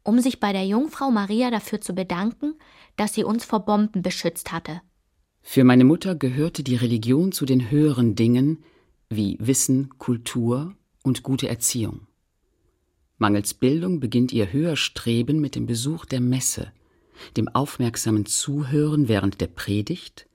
um 0.02 0.18
sich 0.18 0.40
bei 0.40 0.54
der 0.54 0.64
Jungfrau 0.64 1.10
Maria 1.10 1.50
dafür 1.50 1.82
zu 1.82 1.92
bedanken, 1.92 2.54
dass 2.96 3.12
sie 3.12 3.24
uns 3.24 3.44
vor 3.44 3.66
Bomben 3.66 4.00
beschützt 4.00 4.50
hatte. 4.50 4.80
Für 5.42 5.62
meine 5.62 5.84
Mutter 5.84 6.14
gehörte 6.14 6.62
die 6.62 6.76
Religion 6.76 7.32
zu 7.32 7.44
den 7.44 7.70
höheren 7.70 8.14
Dingen, 8.14 8.64
wie 9.16 9.36
Wissen, 9.40 9.90
Kultur 9.98 10.74
und 11.02 11.22
gute 11.22 11.48
Erziehung. 11.48 12.06
Mangels 13.18 13.54
Bildung 13.54 14.00
beginnt 14.00 14.32
ihr 14.32 14.52
Höherstreben 14.52 15.40
mit 15.40 15.54
dem 15.54 15.66
Besuch 15.66 16.04
der 16.04 16.20
Messe, 16.20 16.72
dem 17.36 17.48
aufmerksamen 17.48 18.26
Zuhören 18.26 19.08
während 19.08 19.40
der 19.40 19.46
Predigt, 19.46 20.26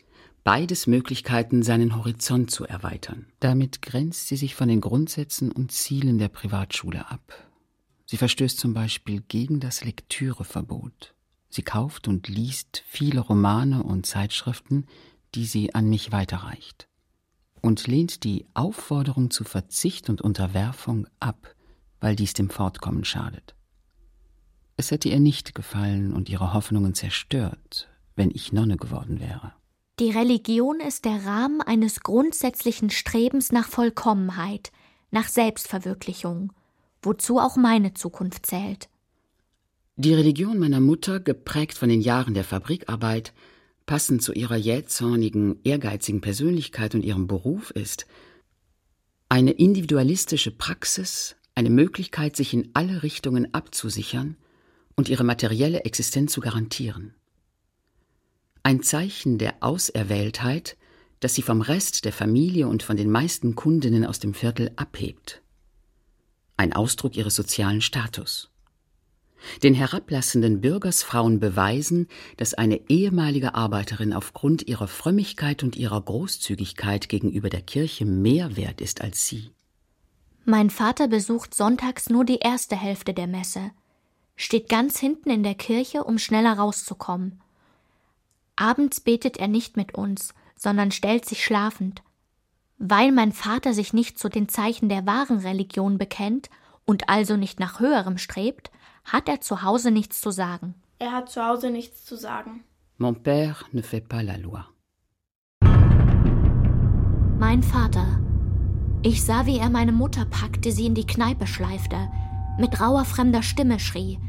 beides 0.43 0.87
Möglichkeiten, 0.87 1.61
seinen 1.61 1.95
Horizont 1.95 2.51
zu 2.51 2.65
erweitern. 2.65 3.27
Damit 3.39 3.81
grenzt 3.81 4.27
sie 4.27 4.37
sich 4.37 4.55
von 4.55 4.69
den 4.69 4.81
Grundsätzen 4.81 5.51
und 5.51 5.71
Zielen 5.71 6.17
der 6.17 6.29
Privatschule 6.29 7.09
ab. 7.09 7.47
Sie 8.05 8.17
verstößt 8.17 8.57
zum 8.57 8.73
Beispiel 8.73 9.21
gegen 9.27 9.59
das 9.59 9.83
Lektüreverbot. 9.83 11.13
Sie 11.49 11.63
kauft 11.63 12.07
und 12.07 12.27
liest 12.27 12.83
viele 12.87 13.19
Romane 13.19 13.83
und 13.83 14.05
Zeitschriften, 14.05 14.85
die 15.35 15.45
sie 15.45 15.75
an 15.75 15.89
mich 15.89 16.11
weiterreicht 16.11 16.88
und 17.61 17.87
lehnt 17.87 18.23
die 18.23 18.45
Aufforderung 18.53 19.31
zu 19.31 19.43
Verzicht 19.43 20.09
und 20.09 20.21
Unterwerfung 20.21 21.07
ab, 21.19 21.55
weil 21.99 22.15
dies 22.15 22.33
dem 22.33 22.49
Fortkommen 22.49 23.05
schadet. 23.05 23.55
Es 24.77 24.91
hätte 24.91 25.09
ihr 25.09 25.19
nicht 25.19 25.55
gefallen 25.55 26.13
und 26.13 26.29
ihre 26.29 26.53
Hoffnungen 26.53 26.93
zerstört, 26.93 27.89
wenn 28.15 28.31
ich 28.31 28.53
Nonne 28.53 28.77
geworden 28.77 29.19
wäre. 29.19 29.53
Die 29.99 30.11
Religion 30.11 30.79
ist 30.79 31.03
der 31.03 31.25
Rahmen 31.25 31.61
eines 31.61 31.99
grundsätzlichen 31.99 32.89
Strebens 32.89 33.51
nach 33.51 33.67
Vollkommenheit, 33.67 34.71
nach 35.11 35.27
Selbstverwirklichung, 35.27 36.53
wozu 37.01 37.39
auch 37.39 37.57
meine 37.57 37.93
Zukunft 37.93 38.45
zählt. 38.45 38.87
Die 39.97 40.13
Religion 40.13 40.57
meiner 40.57 40.79
Mutter, 40.79 41.19
geprägt 41.19 41.77
von 41.77 41.89
den 41.89 41.99
Jahren 41.99 42.33
der 42.33 42.45
Fabrikarbeit, 42.45 43.33
passend 43.89 44.21
zu 44.21 44.33
ihrer 44.33 44.55
jähzornigen, 44.55 45.61
ehrgeizigen 45.63 46.21
Persönlichkeit 46.21 46.93
und 46.93 47.03
ihrem 47.03 47.25
Beruf 47.25 47.71
ist, 47.71 48.05
eine 49.29 49.49
individualistische 49.49 50.51
Praxis, 50.51 51.37
eine 51.55 51.71
Möglichkeit, 51.71 52.35
sich 52.35 52.53
in 52.53 52.69
alle 52.75 53.01
Richtungen 53.01 53.51
abzusichern 53.51 54.37
und 54.95 55.09
ihre 55.09 55.23
materielle 55.23 55.85
Existenz 55.85 56.31
zu 56.31 56.39
garantieren. 56.39 57.15
Ein 58.61 58.83
Zeichen 58.83 59.39
der 59.39 59.55
Auserwähltheit, 59.61 60.77
das 61.19 61.33
sie 61.33 61.41
vom 61.41 61.61
Rest 61.61 62.05
der 62.05 62.13
Familie 62.13 62.67
und 62.67 62.83
von 62.83 62.95
den 62.95 63.09
meisten 63.09 63.55
Kundinnen 63.55 64.05
aus 64.05 64.19
dem 64.19 64.35
Viertel 64.35 64.71
abhebt. 64.75 65.41
Ein 66.57 66.73
Ausdruck 66.73 67.17
ihres 67.17 67.33
sozialen 67.33 67.81
Status. 67.81 68.51
Den 69.63 69.73
herablassenden 69.73 70.61
Bürgersfrauen 70.61 71.39
beweisen, 71.39 72.07
dass 72.37 72.53
eine 72.53 72.81
ehemalige 72.89 73.55
Arbeiterin 73.55 74.13
aufgrund 74.13 74.67
ihrer 74.67 74.87
Frömmigkeit 74.87 75.63
und 75.63 75.75
ihrer 75.75 76.01
Großzügigkeit 76.01 77.09
gegenüber 77.09 77.49
der 77.49 77.61
Kirche 77.61 78.05
mehr 78.05 78.57
wert 78.57 78.81
ist 78.81 79.01
als 79.01 79.25
sie. 79.25 79.51
Mein 80.45 80.69
Vater 80.69 81.07
besucht 81.07 81.53
sonntags 81.53 82.09
nur 82.09 82.25
die 82.25 82.39
erste 82.39 82.75
Hälfte 82.75 83.13
der 83.13 83.27
Messe, 83.27 83.71
steht 84.35 84.69
ganz 84.69 84.97
hinten 84.97 85.29
in 85.29 85.43
der 85.43 85.55
Kirche, 85.55 86.03
um 86.03 86.17
schneller 86.17 86.53
rauszukommen. 86.53 87.41
Abends 88.55 88.99
betet 88.99 89.37
er 89.37 89.47
nicht 89.47 89.77
mit 89.77 89.95
uns, 89.95 90.33
sondern 90.55 90.91
stellt 90.91 91.25
sich 91.25 91.43
schlafend. 91.43 92.01
Weil 92.77 93.11
mein 93.11 93.31
Vater 93.31 93.73
sich 93.73 93.93
nicht 93.93 94.17
zu 94.17 94.29
den 94.29 94.49
Zeichen 94.49 94.89
der 94.89 95.05
wahren 95.05 95.39
Religion 95.39 95.97
bekennt 95.97 96.49
und 96.85 97.09
also 97.09 97.37
nicht 97.37 97.59
nach 97.59 97.79
höherem 97.79 98.17
strebt, 98.17 98.71
hat 99.11 99.27
er 99.29 99.41
zu 99.41 99.63
Hause 99.63 99.91
nichts 99.91 100.21
zu 100.21 100.31
sagen. 100.31 100.75
Er 100.99 101.11
hat 101.11 101.29
zu 101.29 101.45
Hause 101.45 101.69
nichts 101.69 102.05
zu 102.05 102.15
sagen. 102.15 102.63
Mon 102.97 103.13
père 103.15 103.63
ne 103.71 103.81
fait 103.81 104.01
pas 104.07 104.21
la 104.23 104.35
loi. 104.37 104.63
Mein 107.39 107.63
Vater. 107.63 108.19
Ich 109.01 109.23
sah, 109.23 109.45
wie 109.45 109.57
er 109.57 109.69
meine 109.69 109.93
Mutter 109.93 110.25
packte, 110.25 110.71
sie 110.71 110.85
in 110.85 110.93
die 110.95 111.07
Kneipe 111.07 111.47
schleifte, 111.47 111.95
mit 112.59 112.81
rauer 112.81 113.05
fremder 113.05 113.43
Stimme 113.43 113.79
schrie. 113.79 114.19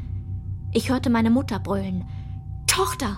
Ich 0.73 0.89
hörte 0.89 1.09
meine 1.09 1.29
Mutter 1.29 1.59
brüllen. 1.59 2.05
Tochter! 2.67 3.17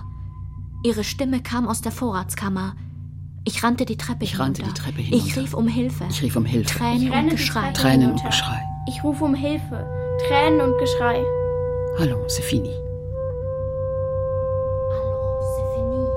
Ihre 0.83 1.03
Stimme 1.03 1.41
kam 1.43 1.67
aus 1.67 1.81
der 1.81 1.91
Vorratskammer. 1.91 2.75
Ich 3.45 3.63
rannte 3.63 3.85
die 3.85 3.97
Treppe 3.97 4.23
Ich 4.23 4.31
hinunter. 4.31 4.63
rannte 4.63 4.63
die 4.63 4.81
Treppe 4.81 5.01
hinunter. 5.01 5.27
Ich 5.27 5.37
rief 5.37 5.53
um 5.53 5.67
Hilfe. 5.67 6.05
Ich 6.09 6.21
rief 6.23 6.35
um 6.35 6.45
Hilfe. 6.45 6.77
Tränen 6.79 7.11
und 7.13 7.29
Geschrei. 7.29 7.71
Tränen 7.73 8.11
und. 8.11 8.23
Geschrei. 8.25 8.59
Ich 8.87 9.03
rufe 9.03 9.23
um 9.23 9.35
Hilfe. 9.35 9.87
Tränen 10.27 10.61
und 10.61 10.77
Geschrei. 10.79 11.23
Hallo, 11.95 12.27
c'est 12.27 12.41
fini. 12.41 12.73
Hallo, 14.89 15.39
c'est 15.53 15.75
fini. 15.75 16.07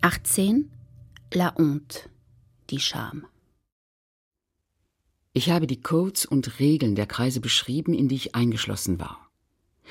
Achtzehn 0.00 0.68
La 1.32 1.54
Honte, 1.56 2.10
die 2.70 2.80
Scham. 2.80 3.24
Ich 5.32 5.48
habe 5.50 5.68
die 5.68 5.80
Codes 5.80 6.26
und 6.26 6.58
Regeln 6.58 6.96
der 6.96 7.06
Kreise 7.06 7.40
beschrieben, 7.40 7.94
in 7.94 8.08
die 8.08 8.16
ich 8.16 8.34
eingeschlossen 8.34 8.98
war. 8.98 9.30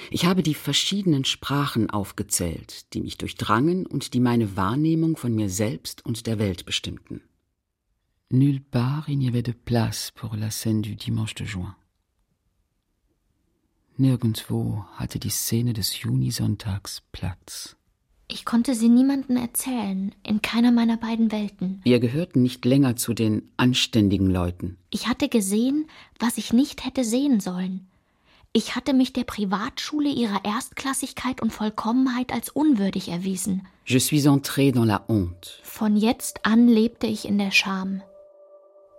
Ich 0.09 0.25
habe 0.25 0.43
die 0.43 0.53
verschiedenen 0.53 1.23
Sprachen 1.23 1.89
aufgezählt, 1.89 2.93
die 2.93 2.99
mich 2.99 3.17
durchdrangen 3.17 3.85
und 3.85 4.13
die 4.13 4.19
meine 4.19 4.57
Wahrnehmung 4.57 5.15
von 5.15 5.33
mir 5.33 5.49
selbst 5.49 6.05
und 6.05 6.27
der 6.27 6.39
Welt 6.39 6.65
bestimmten. 6.65 7.21
Nulle 8.31 8.61
part 8.61 9.09
il 9.09 9.17
n'y 9.17 9.27
avait 9.27 9.41
de 9.41 9.51
place 9.51 10.11
pour 10.15 10.37
la 10.37 10.51
scène 10.51 10.81
du 10.81 10.95
dimanche 10.95 11.35
de 11.35 11.43
juin. 11.43 11.75
Nirgendwo 13.97 14.85
hatte 14.97 15.19
die 15.19 15.29
Szene 15.29 15.73
des 15.73 15.99
Junisonntags 16.01 17.01
Platz. 17.11 17.75
Ich 18.29 18.45
konnte 18.45 18.73
sie 18.73 18.87
niemandem 18.87 19.35
erzählen, 19.35 20.15
in 20.23 20.41
keiner 20.41 20.71
meiner 20.71 20.95
beiden 20.95 21.33
Welten. 21.33 21.81
Wir 21.83 21.99
gehörten 21.99 22.41
nicht 22.41 22.63
länger 22.63 22.95
zu 22.95 23.13
den 23.13 23.51
anständigen 23.57 24.29
Leuten. 24.29 24.77
Ich 24.89 25.07
hatte 25.07 25.27
gesehen, 25.27 25.87
was 26.17 26.37
ich 26.37 26.53
nicht 26.53 26.85
hätte 26.85 27.03
sehen 27.03 27.41
sollen. 27.41 27.87
Ich 28.53 28.75
hatte 28.75 28.93
mich 28.93 29.11
der 29.11 29.25
Privatschule 29.25 30.09
ihrer 30.09 30.45
Erstklassigkeit 30.45 31.41
und 31.41 31.51
Vollkommenheit 31.51 32.31
als 32.31 32.49
unwürdig 32.49 33.09
erwiesen. 33.09 33.67
Je 33.85 33.99
suis 33.99 34.25
entré 34.25 34.71
dans 34.71 34.87
la 34.87 35.03
honte. 35.09 35.49
Von 35.63 35.97
jetzt 35.97 36.45
an 36.45 36.69
lebte 36.69 37.07
ich 37.07 37.25
in 37.25 37.37
der 37.37 37.51
Scham. 37.51 38.01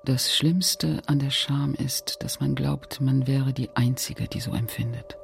Das 0.04 0.34
Schlimmste 0.34 1.00
an 1.06 1.20
der 1.20 1.30
Scham 1.30 1.74
ist, 1.74 2.24
dass 2.24 2.40
man 2.40 2.56
glaubt, 2.56 3.00
man 3.00 3.28
wäre 3.28 3.52
die 3.52 3.70
Einzige, 3.76 4.26
die 4.26 4.40
so 4.40 4.50
empfindet. 4.50 5.16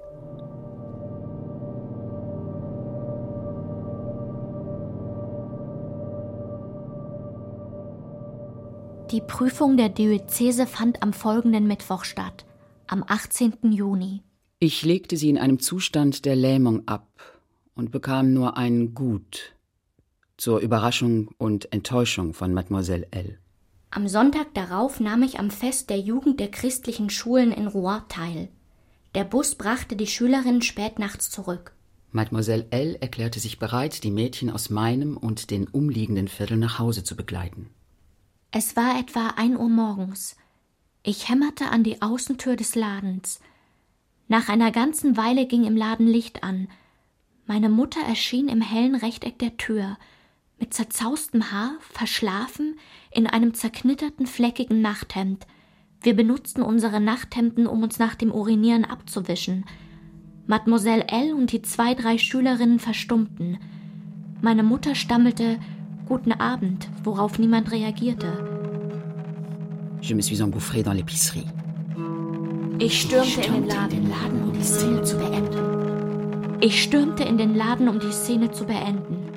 Die 9.10 9.20
Prüfung 9.20 9.76
der 9.76 9.88
Diözese 9.88 10.64
fand 10.68 11.02
am 11.02 11.12
folgenden 11.12 11.66
Mittwoch 11.66 12.04
statt, 12.04 12.46
am 12.86 13.02
18. 13.04 13.72
Juni. 13.72 14.22
Ich 14.60 14.84
legte 14.84 15.16
sie 15.16 15.30
in 15.30 15.38
einem 15.38 15.58
Zustand 15.58 16.24
der 16.24 16.36
Lähmung 16.36 16.86
ab 16.86 17.08
und 17.74 17.90
bekam 17.90 18.32
nur 18.32 18.56
ein 18.56 18.94
Gut 18.94 19.56
zur 20.36 20.60
Überraschung 20.60 21.30
und 21.36 21.72
Enttäuschung 21.72 22.32
von 22.32 22.54
Mademoiselle 22.54 23.08
L. 23.10 23.40
Am 23.90 24.06
Sonntag 24.06 24.52
darauf 24.54 25.00
nahm 25.00 25.22
ich 25.22 25.38
am 25.38 25.50
Fest 25.50 25.88
der 25.88 25.98
Jugend 25.98 26.40
der 26.40 26.50
christlichen 26.50 27.08
Schulen 27.08 27.52
in 27.52 27.66
Rouen 27.66 28.02
teil. 28.08 28.48
Der 29.14 29.24
Bus 29.24 29.54
brachte 29.54 29.96
die 29.96 30.06
Schülerinnen 30.06 30.62
spät 30.62 30.98
nachts 30.98 31.30
zurück. 31.30 31.72
Mademoiselle 32.12 32.66
L 32.70 32.96
erklärte 33.00 33.40
sich 33.40 33.58
bereit, 33.58 34.04
die 34.04 34.10
Mädchen 34.10 34.50
aus 34.50 34.70
meinem 34.70 35.16
und 35.16 35.50
den 35.50 35.66
umliegenden 35.66 36.28
Viertel 36.28 36.56
nach 36.56 36.78
Hause 36.78 37.04
zu 37.04 37.16
begleiten. 37.16 37.70
Es 38.50 38.76
war 38.76 38.98
etwa 38.98 39.34
ein 39.36 39.56
Uhr 39.56 39.68
morgens. 39.68 40.36
Ich 41.02 41.28
hämmerte 41.28 41.66
an 41.70 41.84
die 41.84 42.00
Außentür 42.02 42.56
des 42.56 42.74
Ladens. 42.74 43.40
Nach 44.26 44.48
einer 44.48 44.70
ganzen 44.70 45.16
Weile 45.16 45.46
ging 45.46 45.64
im 45.64 45.76
Laden 45.76 46.06
Licht 46.06 46.42
an. 46.42 46.68
Meine 47.46 47.70
Mutter 47.70 48.00
erschien 48.00 48.48
im 48.48 48.60
hellen 48.60 48.94
Rechteck 48.94 49.38
der 49.38 49.56
Tür, 49.56 49.96
mit 50.58 50.74
zerzaustem 50.74 51.52
Haar, 51.52 51.72
verschlafen, 51.80 52.76
in 53.10 53.26
einem 53.26 53.54
zerknitterten, 53.54 54.26
fleckigen 54.26 54.80
Nachthemd. 54.80 55.46
Wir 56.02 56.14
benutzten 56.14 56.62
unsere 56.62 57.00
Nachthemden, 57.00 57.66
um 57.66 57.82
uns 57.82 57.98
nach 57.98 58.14
dem 58.14 58.32
Urinieren 58.32 58.84
abzuwischen. 58.84 59.64
Mademoiselle 60.46 61.06
L 61.08 61.34
und 61.34 61.52
die 61.52 61.62
zwei, 61.62 61.94
drei 61.94 62.18
Schülerinnen 62.18 62.78
verstummten. 62.78 63.58
Meine 64.40 64.62
Mutter 64.62 64.94
stammelte 64.94 65.58
Guten 66.06 66.32
Abend, 66.32 66.88
worauf 67.04 67.38
niemand 67.38 67.70
reagierte. 67.70 68.32
Je 70.00 70.14
me 70.14 70.22
suis 70.22 70.40
engouffré 70.40 70.82
dans 70.82 70.94
l'épicerie. 70.94 71.44
Ich 72.78 73.02
stürmte, 73.02 73.42
in 73.42 73.66
den 73.66 73.68
Laden, 73.68 74.44
um 74.44 74.52
die 74.52 74.62
Szene 74.62 75.02
zu 75.02 75.18
beenden. 75.18 76.58
Ich 76.60 76.82
stürmte 76.82 77.24
in 77.24 77.36
den 77.36 77.54
Laden, 77.54 77.88
um 77.88 77.98
die 77.98 78.12
Szene 78.12 78.50
zu 78.52 78.64
beenden. 78.64 79.27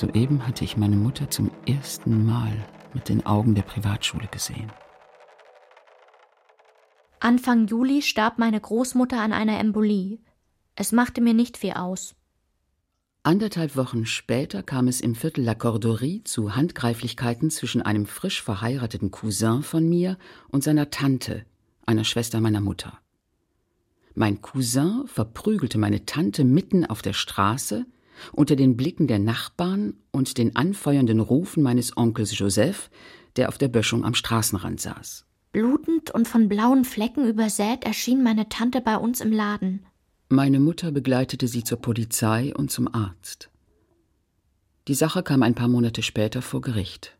Soeben 0.00 0.46
hatte 0.46 0.64
ich 0.64 0.78
meine 0.78 0.96
Mutter 0.96 1.28
zum 1.28 1.50
ersten 1.66 2.24
Mal 2.24 2.56
mit 2.94 3.10
den 3.10 3.26
Augen 3.26 3.54
der 3.54 3.60
Privatschule 3.60 4.28
gesehen. 4.28 4.72
Anfang 7.18 7.66
Juli 7.66 8.00
starb 8.00 8.38
meine 8.38 8.58
Großmutter 8.58 9.20
an 9.20 9.34
einer 9.34 9.60
Embolie. 9.60 10.20
Es 10.74 10.92
machte 10.92 11.20
mir 11.20 11.34
nicht 11.34 11.58
viel 11.58 11.72
aus. 11.72 12.14
Anderthalb 13.24 13.76
Wochen 13.76 14.06
später 14.06 14.62
kam 14.62 14.88
es 14.88 15.02
im 15.02 15.14
Viertel 15.14 15.44
La 15.44 15.54
Corderie 15.54 16.24
zu 16.24 16.56
Handgreiflichkeiten 16.56 17.50
zwischen 17.50 17.82
einem 17.82 18.06
frisch 18.06 18.42
verheirateten 18.42 19.10
Cousin 19.10 19.62
von 19.62 19.86
mir 19.86 20.16
und 20.48 20.64
seiner 20.64 20.88
Tante, 20.88 21.44
einer 21.84 22.04
Schwester 22.04 22.40
meiner 22.40 22.62
Mutter. 22.62 22.98
Mein 24.14 24.40
Cousin 24.40 25.02
verprügelte 25.04 25.76
meine 25.76 26.06
Tante 26.06 26.44
mitten 26.44 26.86
auf 26.86 27.02
der 27.02 27.12
Straße, 27.12 27.84
unter 28.32 28.56
den 28.56 28.76
Blicken 28.76 29.06
der 29.06 29.18
Nachbarn 29.18 29.94
und 30.10 30.38
den 30.38 30.56
anfeuernden 30.56 31.20
Rufen 31.20 31.62
meines 31.62 31.96
Onkels 31.96 32.38
Joseph, 32.38 32.90
der 33.36 33.48
auf 33.48 33.58
der 33.58 33.68
Böschung 33.68 34.04
am 34.04 34.14
Straßenrand 34.14 34.80
saß. 34.80 35.24
Blutend 35.52 36.10
und 36.12 36.28
von 36.28 36.48
blauen 36.48 36.84
Flecken 36.84 37.26
übersät 37.26 37.84
erschien 37.84 38.22
meine 38.22 38.48
Tante 38.48 38.80
bei 38.80 38.96
uns 38.96 39.20
im 39.20 39.32
Laden. 39.32 39.84
Meine 40.28 40.60
Mutter 40.60 40.92
begleitete 40.92 41.48
sie 41.48 41.64
zur 41.64 41.78
Polizei 41.78 42.54
und 42.54 42.70
zum 42.70 42.92
Arzt. 42.94 43.50
Die 44.86 44.94
Sache 44.94 45.22
kam 45.22 45.42
ein 45.42 45.54
paar 45.54 45.68
Monate 45.68 46.02
später 46.02 46.40
vor 46.40 46.60
Gericht. 46.60 47.16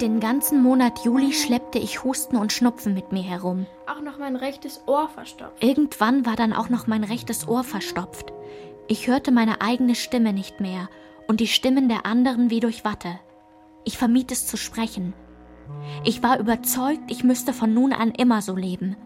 Den 0.00 0.20
ganzen 0.20 0.62
Monat 0.62 1.06
Juli 1.06 1.32
schleppte 1.32 1.78
ich 1.78 2.04
Husten 2.04 2.36
und 2.36 2.52
Schnupfen 2.52 2.92
mit 2.92 3.12
mir 3.12 3.22
herum. 3.22 3.64
Auch 3.86 4.02
noch 4.02 4.18
mein 4.18 4.36
rechtes 4.36 4.82
Ohr 4.86 5.08
verstopft. 5.08 5.64
Irgendwann 5.64 6.26
war 6.26 6.36
dann 6.36 6.52
auch 6.52 6.68
noch 6.68 6.86
mein 6.86 7.02
rechtes 7.02 7.48
Ohr 7.48 7.64
verstopft. 7.64 8.30
Ich 8.88 9.08
hörte 9.08 9.32
meine 9.32 9.62
eigene 9.62 9.94
Stimme 9.94 10.34
nicht 10.34 10.60
mehr 10.60 10.90
und 11.28 11.40
die 11.40 11.46
Stimmen 11.46 11.88
der 11.88 12.04
anderen 12.04 12.50
wie 12.50 12.60
durch 12.60 12.84
Watte. 12.84 13.18
Ich 13.84 13.96
vermied 13.96 14.30
es 14.32 14.46
zu 14.46 14.58
sprechen. 14.58 15.14
Ich 16.04 16.22
war 16.22 16.38
überzeugt, 16.38 17.10
ich 17.10 17.24
müsste 17.24 17.54
von 17.54 17.72
nun 17.72 17.94
an 17.94 18.10
immer 18.10 18.42
so 18.42 18.54
leben. 18.54 18.96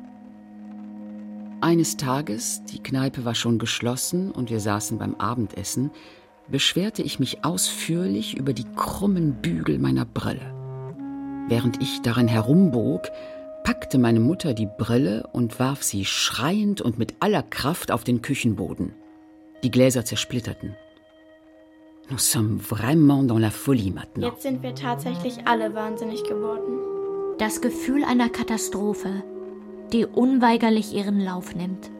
Eines 1.60 1.98
Tages, 1.98 2.64
die 2.64 2.82
Kneipe 2.82 3.24
war 3.24 3.36
schon 3.36 3.60
geschlossen 3.60 4.32
und 4.32 4.50
wir 4.50 4.58
saßen 4.58 4.98
beim 4.98 5.14
Abendessen, 5.14 5.92
beschwerte 6.48 7.02
ich 7.02 7.20
mich 7.20 7.44
ausführlich 7.44 8.36
über 8.36 8.54
die 8.54 8.66
krummen 8.74 9.40
Bügel 9.40 9.78
meiner 9.78 10.04
Brille. 10.04 10.59
Während 11.48 11.82
ich 11.82 12.02
daran 12.02 12.28
herumbog, 12.28 13.10
packte 13.64 13.98
meine 13.98 14.20
Mutter 14.20 14.54
die 14.54 14.68
Brille 14.78 15.28
und 15.32 15.58
warf 15.58 15.82
sie 15.82 16.04
schreiend 16.04 16.80
und 16.80 16.98
mit 16.98 17.14
aller 17.20 17.42
Kraft 17.42 17.90
auf 17.90 18.04
den 18.04 18.22
Küchenboden. 18.22 18.92
Die 19.62 19.70
Gläser 19.70 20.04
zersplitterten. 20.04 20.76
Nous 22.10 22.18
sommes 22.18 22.60
vraiment 22.60 23.22
dans 23.28 23.38
la 23.38 23.50
folie 23.50 23.92
maintenant. 23.92 24.32
Jetzt 24.32 24.42
sind 24.42 24.62
wir 24.62 24.74
tatsächlich 24.74 25.46
alle 25.46 25.74
wahnsinnig 25.74 26.24
geworden. 26.24 26.78
Das 27.38 27.60
Gefühl 27.60 28.04
einer 28.04 28.28
Katastrophe, 28.28 29.22
die 29.92 30.06
unweigerlich 30.06 30.92
ihren 30.92 31.20
Lauf 31.20 31.54
nimmt. 31.54 31.90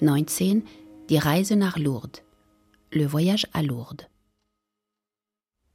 Neunzehn 0.00 0.66
Die 1.08 1.18
Reise 1.18 1.54
nach 1.54 1.76
Lourdes. 1.76 2.22
Le 2.90 3.12
Voyage 3.12 3.46
à 3.52 3.62
Lourdes. 3.62 4.06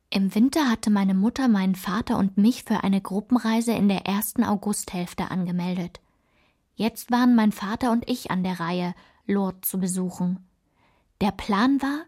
Im 0.09 0.35
Winter 0.35 0.69
hatte 0.69 0.89
meine 0.89 1.13
Mutter 1.13 1.47
meinen 1.47 1.75
Vater 1.75 2.17
und 2.17 2.37
mich 2.37 2.65
für 2.65 2.83
eine 2.83 2.99
Gruppenreise 2.99 3.71
in 3.71 3.87
der 3.87 4.05
ersten 4.05 4.43
Augusthälfte 4.43 5.31
angemeldet. 5.31 6.01
Jetzt 6.75 7.11
waren 7.11 7.33
mein 7.33 7.53
Vater 7.53 7.91
und 7.91 8.09
ich 8.09 8.29
an 8.29 8.43
der 8.43 8.59
Reihe, 8.59 8.93
Lourdes 9.25 9.69
zu 9.69 9.79
besuchen. 9.79 10.45
Der 11.21 11.31
Plan 11.31 11.81
war, 11.81 12.01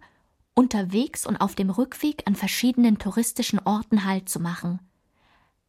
unterwegs 0.54 1.26
und 1.26 1.38
auf 1.38 1.56
dem 1.56 1.70
Rückweg 1.70 2.24
an 2.28 2.36
verschiedenen 2.36 2.98
touristischen 3.00 3.60
Orten 3.60 4.04
Halt 4.04 4.28
zu 4.28 4.42
machen. 4.42 4.80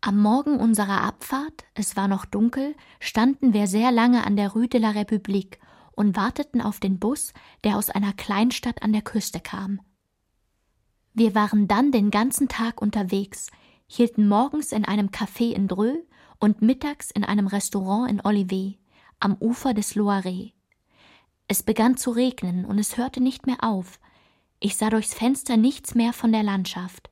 Am 0.01 0.21
Morgen 0.21 0.59
unserer 0.59 1.03
Abfahrt, 1.03 1.65
es 1.75 1.97
war 1.97 2.09
noch 2.09 2.25
dunkel, 2.25 2.75
standen 2.99 3.53
wir 3.53 3.69
sehr 3.69 3.93
lange 3.93 4.27
an 4.27 4.35
der 4.35 4.51
Rue 4.51 4.67
de 4.67 4.81
la 4.81 4.91
République 4.91 5.59
und 5.95 6.17
warteten 6.17 6.61
auf 6.61 6.81
den 6.81 6.99
Bus, 6.99 7.33
der 7.65 7.77
aus 7.77 7.91
einer 7.91 8.13
Kleinstadt 8.13 8.83
an 8.83 8.93
der 8.93 9.03
Küste 9.03 9.41
kam. 9.41 9.81
Wir 11.15 11.35
waren 11.35 11.69
dann 11.69 11.93
den 11.93 12.11
ganzen 12.11 12.49
Tag 12.49 12.81
unterwegs, 12.81 13.49
hielten 13.87 14.27
morgens 14.27 14.73
in 14.73 14.85
einem 14.85 15.09
Café 15.09 15.53
in 15.53 15.69
Dreux 15.69 15.99
und 16.39 16.63
mittags 16.63 17.11
in 17.11 17.25
einem 17.25 17.47
Restaurant 17.47 18.11
in 18.11 18.25
Olivet, 18.25 18.79
am 19.21 19.37
Ufer 19.39 19.75
des 19.75 19.95
Loiret. 19.95 20.55
Es 21.49 21.63
begann 21.63 21.97
zu 21.97 22.11
regnen 22.11 22.65
und 22.65 22.79
es 22.79 22.97
hörte 22.97 23.21
nicht 23.23 23.47
mehr 23.47 23.63
auf. 23.63 24.01
Ich 24.59 24.77
sah 24.77 24.89
durchs 24.89 25.13
Fenster 25.13 25.57
nichts 25.57 25.95
mehr 25.95 26.13
von 26.13 26.33
der 26.33 26.43
Landschaft. 26.43 27.11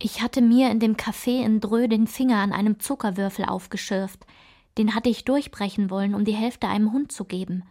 Ich 0.00 0.20
hatte 0.20 0.42
mir 0.42 0.70
in 0.70 0.80
dem 0.80 0.96
Café 0.96 1.44
in 1.44 1.60
Dreux 1.60 1.88
den 1.88 2.06
Finger 2.06 2.38
an 2.38 2.52
einem 2.52 2.80
Zuckerwürfel 2.80 3.44
aufgeschürft. 3.44 4.26
Den 4.76 4.94
hatte 4.94 5.08
ich 5.08 5.24
durchbrechen 5.24 5.88
wollen, 5.88 6.14
um 6.14 6.24
die 6.24 6.34
Hälfte 6.34 6.66
einem 6.66 6.92
Hund 6.92 7.12
zu 7.12 7.24
geben. 7.24 7.62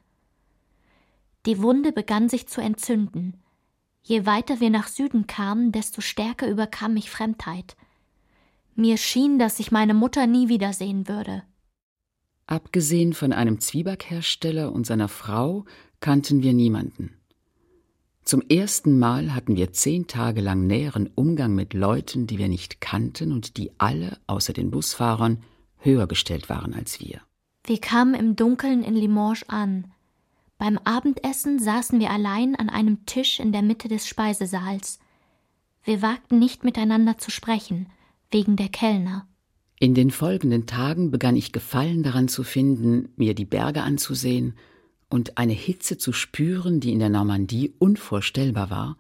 Die 1.45 1.61
Wunde 1.61 1.91
begann 1.91 2.29
sich 2.29 2.47
zu 2.47 2.61
entzünden. 2.61 3.35
Je 4.01 4.25
weiter 4.25 4.59
wir 4.59 4.69
nach 4.69 4.87
Süden 4.87 5.27
kamen, 5.27 5.71
desto 5.71 6.01
stärker 6.01 6.49
überkam 6.49 6.93
mich 6.93 7.09
Fremdheit. 7.09 7.75
Mir 8.75 8.97
schien, 8.97 9.39
dass 9.39 9.59
ich 9.59 9.71
meine 9.71 9.93
Mutter 9.93 10.27
nie 10.27 10.49
wiedersehen 10.49 11.07
würde. 11.07 11.43
Abgesehen 12.47 13.13
von 13.13 13.31
einem 13.31 13.59
Zwiebackhersteller 13.59 14.71
und 14.71 14.85
seiner 14.85 15.07
Frau 15.07 15.65
kannten 15.99 16.43
wir 16.43 16.53
niemanden. 16.53 17.15
Zum 18.23 18.41
ersten 18.41 18.99
Mal 18.99 19.33
hatten 19.33 19.55
wir 19.55 19.73
zehn 19.73 20.07
Tage 20.07 20.41
lang 20.41 20.65
näheren 20.65 21.09
Umgang 21.13 21.55
mit 21.55 21.73
Leuten, 21.73 22.25
die 22.25 22.37
wir 22.37 22.47
nicht 22.47 22.79
kannten 22.79 23.33
und 23.33 23.57
die 23.57 23.71
alle, 23.77 24.17
außer 24.27 24.53
den 24.53 24.71
Busfahrern, 24.71 25.43
höher 25.77 26.07
gestellt 26.07 26.49
waren 26.49 26.73
als 26.73 27.01
wir. 27.01 27.21
Wir 27.65 27.79
kamen 27.79 28.13
im 28.13 28.35
Dunkeln 28.35 28.83
in 28.83 28.95
Limoges 28.95 29.47
an. 29.49 29.91
Beim 30.63 30.79
Abendessen 30.85 31.59
saßen 31.59 31.99
wir 31.99 32.09
allein 32.09 32.55
an 32.55 32.69
einem 32.69 33.05
Tisch 33.05 33.41
in 33.41 33.51
der 33.51 33.61
Mitte 33.61 33.89
des 33.89 34.07
Speisesaals. 34.07 34.97
Wir 35.83 36.01
wagten 36.01 36.39
nicht 36.39 36.63
miteinander 36.63 37.17
zu 37.17 37.31
sprechen, 37.31 37.87
wegen 38.31 38.55
der 38.55 38.69
Kellner. 38.69 39.27
In 39.77 39.93
den 39.93 40.09
folgenden 40.09 40.65
Tagen 40.65 41.11
begann 41.11 41.35
ich 41.35 41.51
Gefallen 41.51 42.01
daran 42.01 42.29
zu 42.29 42.43
finden, 42.43 43.09
mir 43.17 43.35
die 43.35 43.43
Berge 43.43 43.83
anzusehen 43.83 44.55
und 45.09 45.37
eine 45.37 45.51
Hitze 45.51 45.97
zu 45.97 46.13
spüren, 46.13 46.79
die 46.79 46.93
in 46.93 46.99
der 46.99 47.09
Normandie 47.09 47.73
unvorstellbar 47.77 48.69
war, 48.69 48.97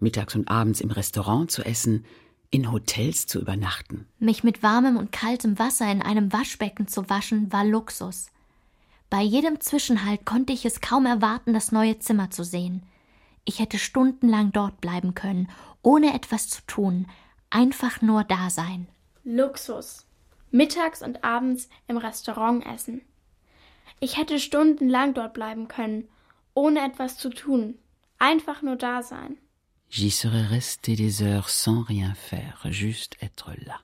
mittags 0.00 0.34
und 0.34 0.48
abends 0.48 0.80
im 0.80 0.90
Restaurant 0.90 1.50
zu 1.50 1.62
essen, 1.62 2.06
in 2.48 2.72
Hotels 2.72 3.26
zu 3.26 3.38
übernachten. 3.38 4.06
Mich 4.18 4.44
mit 4.44 4.62
warmem 4.62 4.96
und 4.96 5.12
kaltem 5.12 5.58
Wasser 5.58 5.92
in 5.92 6.00
einem 6.00 6.32
Waschbecken 6.32 6.88
zu 6.88 7.10
waschen, 7.10 7.52
war 7.52 7.66
Luxus. 7.66 8.28
Bei 9.08 9.22
jedem 9.22 9.60
Zwischenhalt 9.60 10.24
konnte 10.24 10.52
ich 10.52 10.64
es 10.64 10.80
kaum 10.80 11.06
erwarten, 11.06 11.54
das 11.54 11.72
neue 11.72 11.98
Zimmer 11.98 12.30
zu 12.30 12.44
sehen. 12.44 12.82
Ich 13.44 13.60
hätte 13.60 13.78
stundenlang 13.78 14.52
dort 14.52 14.80
bleiben 14.80 15.14
können, 15.14 15.48
ohne 15.82 16.14
etwas 16.14 16.48
zu 16.48 16.62
tun, 16.66 17.06
einfach 17.50 18.02
nur 18.02 18.24
da 18.24 18.50
sein. 18.50 18.88
Luxus. 19.24 20.06
Mittags 20.50 21.02
und 21.02 21.22
abends 21.22 21.68
im 21.86 21.96
Restaurant 21.96 22.64
essen. 22.66 23.02
Ich 24.00 24.16
hätte 24.16 24.38
stundenlang 24.38 25.14
dort 25.14 25.34
bleiben 25.34 25.68
können, 25.68 26.08
ohne 26.54 26.80
etwas 26.84 27.18
zu 27.18 27.30
tun, 27.30 27.74
einfach 28.18 28.62
nur 28.62 28.76
da 28.76 29.02
sein. 29.02 29.36
J'y 29.90 30.10
serais 30.10 30.50
resté 30.50 30.96
des 30.96 31.22
heures 31.22 31.48
sans 31.48 31.88
rien 31.88 32.14
faire, 32.14 32.58
juste 32.70 33.16
être 33.22 33.54
là. 33.64 33.78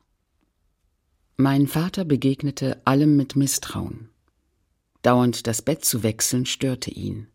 Mein 1.37 1.67
Vater 1.67 2.05
begegnete 2.05 2.83
allem 2.85 3.17
mit 3.17 3.37
Misstrauen. 3.37 4.12
Dauernd 5.03 5.47
das 5.47 5.63
Bett 5.63 5.85
zu 5.85 6.03
wechseln 6.03 6.47
störte 6.47 6.91
ihn. 6.91 7.27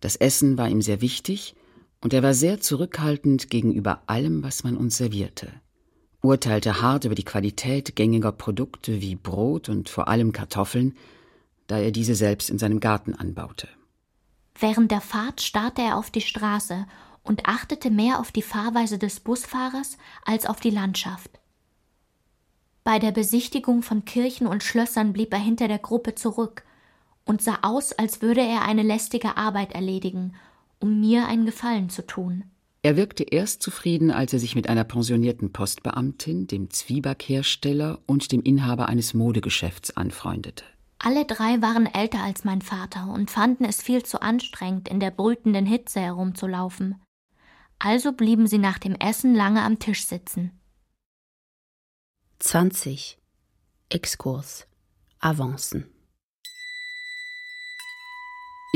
Das 0.00 0.16
Essen 0.16 0.56
war 0.56 0.68
ihm 0.68 0.82
sehr 0.82 1.00
wichtig, 1.00 1.54
und 2.00 2.12
er 2.12 2.22
war 2.22 2.34
sehr 2.34 2.60
zurückhaltend 2.60 3.48
gegenüber 3.48 4.02
allem, 4.06 4.42
was 4.42 4.62
man 4.62 4.76
uns 4.76 4.98
servierte, 4.98 5.50
urteilte 6.20 6.82
hart 6.82 7.06
über 7.06 7.14
die 7.14 7.24
Qualität 7.24 7.96
gängiger 7.96 8.30
Produkte 8.30 9.00
wie 9.00 9.16
Brot 9.16 9.70
und 9.70 9.88
vor 9.88 10.06
allem 10.08 10.32
Kartoffeln, 10.32 10.94
da 11.66 11.78
er 11.78 11.92
diese 11.92 12.14
selbst 12.14 12.50
in 12.50 12.58
seinem 12.58 12.78
Garten 12.78 13.14
anbaute. 13.14 13.68
Während 14.58 14.90
der 14.90 15.00
Fahrt 15.00 15.40
starrte 15.40 15.80
er 15.80 15.96
auf 15.96 16.10
die 16.10 16.20
Straße 16.20 16.86
und 17.22 17.46
achtete 17.46 17.90
mehr 17.90 18.20
auf 18.20 18.30
die 18.30 18.42
Fahrweise 18.42 18.98
des 18.98 19.20
Busfahrers 19.20 19.96
als 20.26 20.44
auf 20.44 20.60
die 20.60 20.70
Landschaft. 20.70 21.30
Bei 22.84 22.98
der 22.98 23.12
Besichtigung 23.12 23.82
von 23.82 24.04
Kirchen 24.04 24.46
und 24.46 24.62
Schlössern 24.62 25.14
blieb 25.14 25.32
er 25.32 25.40
hinter 25.40 25.68
der 25.68 25.78
Gruppe 25.78 26.14
zurück 26.14 26.64
und 27.24 27.42
sah 27.42 27.58
aus, 27.62 27.92
als 27.92 28.22
würde 28.22 28.40
er 28.40 28.62
eine 28.62 28.82
lästige 28.82 29.36
Arbeit 29.36 29.72
erledigen, 29.72 30.34
um 30.78 31.00
mir 31.00 31.26
einen 31.26 31.46
Gefallen 31.46 31.88
zu 31.88 32.06
tun. 32.06 32.44
Er 32.82 32.96
wirkte 32.96 33.22
erst 33.22 33.62
zufrieden, 33.62 34.10
als 34.10 34.34
er 34.34 34.38
sich 34.38 34.54
mit 34.54 34.68
einer 34.68 34.84
pensionierten 34.84 35.52
Postbeamtin, 35.52 36.46
dem 36.46 36.68
Zwiebackhersteller 36.68 38.00
und 38.04 38.30
dem 38.30 38.42
Inhaber 38.42 38.88
eines 38.88 39.14
Modegeschäfts 39.14 39.96
anfreundete. 39.96 40.64
Alle 40.98 41.24
drei 41.24 41.62
waren 41.62 41.86
älter 41.86 42.22
als 42.22 42.44
mein 42.44 42.60
Vater 42.60 43.10
und 43.12 43.30
fanden 43.30 43.64
es 43.64 43.82
viel 43.82 44.02
zu 44.02 44.20
anstrengend, 44.20 44.88
in 44.88 45.00
der 45.00 45.10
brütenden 45.10 45.64
Hitze 45.64 46.00
herumzulaufen. 46.00 47.00
Also 47.78 48.12
blieben 48.12 48.46
sie 48.46 48.58
nach 48.58 48.78
dem 48.78 48.94
Essen 48.94 49.34
lange 49.34 49.62
am 49.62 49.78
Tisch 49.78 50.06
sitzen. 50.06 50.50
20. 52.38 53.18
Exkurs. 53.88 54.66
Avancen. 55.20 55.93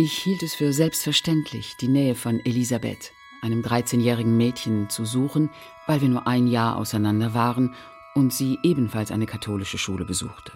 Ich 0.00 0.16
hielt 0.16 0.44
es 0.44 0.54
für 0.54 0.72
selbstverständlich, 0.72 1.76
die 1.80 1.88
Nähe 1.88 2.14
von 2.14 2.38
Elisabeth, 2.44 3.10
einem 3.42 3.62
13-jährigen 3.62 4.36
Mädchen, 4.36 4.88
zu 4.88 5.04
suchen, 5.04 5.50
weil 5.88 6.00
wir 6.00 6.08
nur 6.08 6.28
ein 6.28 6.46
Jahr 6.46 6.76
auseinander 6.76 7.34
waren 7.34 7.74
und 8.14 8.32
sie 8.32 8.60
ebenfalls 8.62 9.10
eine 9.10 9.26
katholische 9.26 9.76
Schule 9.76 10.04
besuchte. 10.04 10.52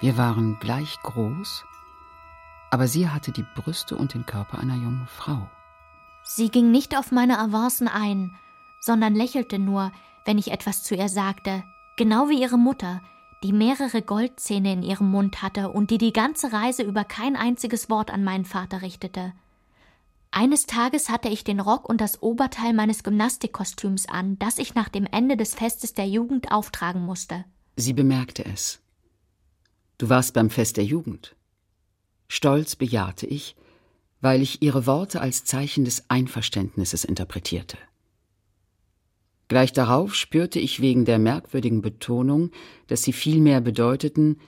Wir 0.00 0.16
waren 0.16 0.60
gleich 0.60 0.96
groß, 1.02 1.64
aber 2.70 2.86
sie 2.86 3.08
hatte 3.08 3.32
die 3.32 3.44
Brüste 3.56 3.96
und 3.96 4.14
den 4.14 4.26
Körper 4.26 4.60
einer 4.60 4.76
jungen 4.76 5.08
Frau. 5.08 5.50
Sie 6.22 6.48
ging 6.48 6.70
nicht 6.70 6.96
auf 6.96 7.10
meine 7.10 7.40
Avancen 7.40 7.88
ein, 7.88 8.36
sondern 8.78 9.16
lächelte 9.16 9.58
nur, 9.58 9.90
wenn 10.24 10.38
ich 10.38 10.52
etwas 10.52 10.84
zu 10.84 10.94
ihr 10.94 11.08
sagte, 11.08 11.64
genau 11.96 12.28
wie 12.28 12.40
ihre 12.40 12.58
Mutter, 12.58 13.02
die 13.42 13.52
mehrere 13.52 14.02
Goldzähne 14.02 14.72
in 14.72 14.82
ihrem 14.82 15.10
Mund 15.10 15.42
hatte 15.42 15.70
und 15.70 15.90
die 15.90 15.98
die 15.98 16.12
ganze 16.12 16.52
Reise 16.52 16.82
über 16.82 17.04
kein 17.04 17.36
einziges 17.36 17.88
Wort 17.88 18.10
an 18.10 18.24
meinen 18.24 18.44
Vater 18.44 18.82
richtete. 18.82 19.32
Eines 20.30 20.66
Tages 20.66 21.08
hatte 21.08 21.28
ich 21.28 21.44
den 21.44 21.60
Rock 21.60 21.88
und 21.88 22.00
das 22.00 22.22
Oberteil 22.22 22.74
meines 22.74 23.02
Gymnastikkostüms 23.02 24.08
an, 24.08 24.38
das 24.38 24.58
ich 24.58 24.74
nach 24.74 24.88
dem 24.88 25.06
Ende 25.06 25.36
des 25.36 25.54
Festes 25.54 25.94
der 25.94 26.06
Jugend 26.06 26.52
auftragen 26.52 27.02
musste. 27.02 27.44
Sie 27.76 27.92
bemerkte 27.92 28.44
es. 28.44 28.80
Du 29.96 30.08
warst 30.08 30.34
beim 30.34 30.50
Fest 30.50 30.76
der 30.76 30.84
Jugend. 30.84 31.34
Stolz 32.28 32.76
bejahte 32.76 33.26
ich, 33.26 33.56
weil 34.20 34.42
ich 34.42 34.62
ihre 34.62 34.86
Worte 34.86 35.20
als 35.20 35.44
Zeichen 35.44 35.84
des 35.84 36.10
Einverständnisses 36.10 37.04
interpretierte. 37.04 37.78
Gleich 39.48 39.72
darauf 39.72 40.14
spürte 40.14 40.58
ich 40.58 40.80
wegen 40.80 41.04
der 41.06 41.18
merkwürdigen 41.18 41.80
Betonung, 41.80 42.50
dass 42.86 43.02
sie 43.02 43.14
vielmehr 43.14 43.62
bedeuteten, 43.62 44.38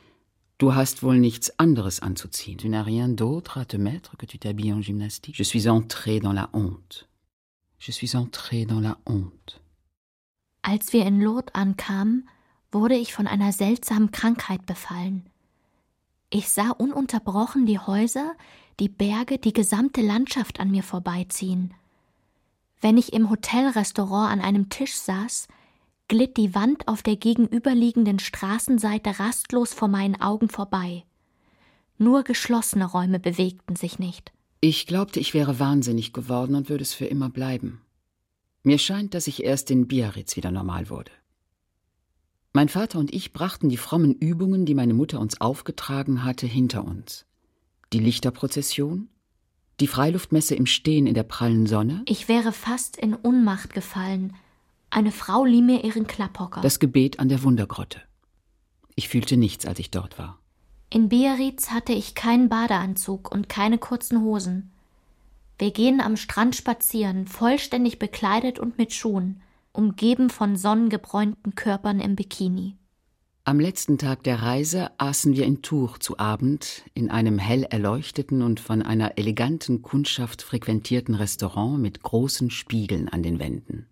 du 0.59 0.75
hast 0.75 1.03
wohl 1.03 1.19
nichts 1.19 1.59
anderes 1.59 2.01
anzuziehen. 2.01 2.59
Tu 2.59 2.69
n'as 2.69 2.85
rien 2.85 3.09
d'autre 3.09 3.59
à 3.59 3.65
te 3.65 3.79
mettre 3.79 4.17
que 4.19 4.27
tu 4.27 4.39
t'habilles 4.39 4.75
en 4.75 4.83
gymnastique. 4.83 5.37
Je 5.37 5.43
suis 5.43 5.69
entré 5.69 6.21
dans 6.21 6.35
la 6.35 6.51
honte. 6.53 7.09
Je 7.79 7.93
suis 7.93 8.15
entré 8.15 8.67
dans 8.67 8.81
la 8.81 8.99
honte. 9.07 9.61
Als 10.63 10.93
wir 10.93 11.07
in 11.07 11.23
Lourdes 11.23 11.55
ankamen, 11.55 12.29
wurde 12.71 12.95
ich 12.95 13.15
von 13.15 13.27
einer 13.27 13.53
seltsamen 13.53 14.11
Krankheit 14.11 14.67
befallen. 14.67 15.25
Ich 16.29 16.51
sah 16.51 16.71
ununterbrochen 16.71 17.65
die 17.65 17.79
Häuser, 17.79 18.35
die 18.79 18.91
Berge, 18.91 19.39
die 19.39 19.55
gesamte 19.55 20.03
Landschaft 20.03 20.61
an 20.61 20.71
mir 20.71 20.83
vorbeiziehen. 20.83 21.75
Wenn 22.81 22.97
ich 22.97 23.13
im 23.13 23.31
Hotelrestaurant 23.31 24.33
an 24.33 24.41
einem 24.41 24.71
Tisch 24.71 24.95
saß, 24.95 25.49
glitt 26.09 26.37
die 26.37 26.55
Wand 26.55 26.89
auf 26.89 27.03
der 27.03 27.17
gegenüberliegenden 27.17 28.19
Straßenseite 28.19 29.19
rastlos 29.19 29.75
vor 29.75 29.89
meinen 29.89 30.21
Augen 30.21 30.49
vorbei. 30.49 31.05
Nur 31.99 32.25
geschlossene 32.25 32.87
Räume 32.87 33.21
bewegten 33.21 33.77
sich 33.77 33.99
nicht. 33.99 34.33
Ich 34.63 34.87
glaubte, 34.87 35.21
ich 35.21 35.35
wäre 35.35 35.59
wahnsinnig 35.59 36.13
geworden 36.13 36.55
und 36.55 36.69
würde 36.69 36.83
es 36.83 36.95
für 36.95 37.05
immer 37.05 37.31
bleiben. 37.31 37.83
Mir 38.63 38.79
scheint, 38.79 39.15
dass 39.15 39.27
ich 39.27 39.45
erst 39.45 39.71
in 39.71 39.87
Biarritz 39.87 40.37
wieder 40.37 40.51
normal 40.51 40.91
wurde. 40.91 41.13
Mein 42.53 42.69
Vater 42.69 42.99
und 42.99 43.15
ich 43.15 43.33
brachten 43.33 43.69
die 43.69 43.77
frommen 43.77 44.15
Übungen, 44.15 44.67
die 44.67 44.75
meine 44.75 44.95
Mutter 44.95 45.21
uns 45.21 45.41
aufgetragen 45.41 46.25
hatte, 46.25 46.47
hinter 46.47 46.85
uns. 46.85 47.25
Die 47.93 48.01
Lichterprozession, 48.01 49.09
die 49.81 49.87
Freiluftmesse 49.87 50.55
im 50.55 50.67
Stehen 50.67 51.07
in 51.07 51.15
der 51.15 51.23
prallen 51.23 51.67
Sonne. 51.67 52.03
Ich 52.07 52.29
wäre 52.29 52.53
fast 52.53 52.97
in 52.97 53.15
Unmacht 53.15 53.73
gefallen. 53.73 54.35
Eine 54.91 55.13
Frau 55.13 55.45
lieh 55.45 55.63
mir 55.63 55.85
ihren 55.85 56.07
Klapphocker. 56.07 56.61
Das 56.61 56.79
Gebet 56.79 57.19
an 57.19 57.29
der 57.29 57.43
Wundergrotte. 57.43 58.01
Ich 58.95 59.09
fühlte 59.09 59.37
nichts, 59.37 59.67
als 59.67 59.79
ich 59.79 59.91
dort 59.91 60.19
war. 60.19 60.39
In 60.91 61.09
Biarritz 61.09 61.71
hatte 61.71 61.93
ich 61.93 62.15
keinen 62.15 62.49
Badeanzug 62.49 63.31
und 63.31 63.49
keine 63.49 63.79
kurzen 63.79 64.23
Hosen. 64.23 64.73
Wir 65.59 65.71
gehen 65.71 66.01
am 66.01 66.17
Strand 66.17 66.57
spazieren, 66.57 67.27
vollständig 67.27 67.99
bekleidet 67.99 68.59
und 68.59 68.79
mit 68.79 68.93
Schuhen, 68.93 69.43
umgeben 69.73 70.31
von 70.31 70.57
sonnengebräunten 70.57 71.55
Körpern 71.55 72.01
im 72.01 72.17
Bikini. 72.17 72.77
Am 73.51 73.59
letzten 73.59 73.99
Tag 73.99 74.23
der 74.23 74.43
Reise 74.43 74.93
aßen 74.99 75.35
wir 75.35 75.45
in 75.45 75.61
Tours 75.61 75.99
zu 75.99 76.21
Abend 76.21 76.85
in 76.95 77.11
einem 77.11 77.37
hell 77.41 77.65
erleuchteten 77.65 78.43
und 78.43 78.61
von 78.61 78.81
einer 78.81 79.19
eleganten 79.19 79.83
Kundschaft 79.83 80.43
frequentierten 80.43 81.17
Restaurant 81.17 81.81
mit 81.81 82.01
großen 82.01 82.53
Spiegeln 82.53 83.09
an 83.09 83.25
den 83.25 83.41
Wänden. 83.41 83.89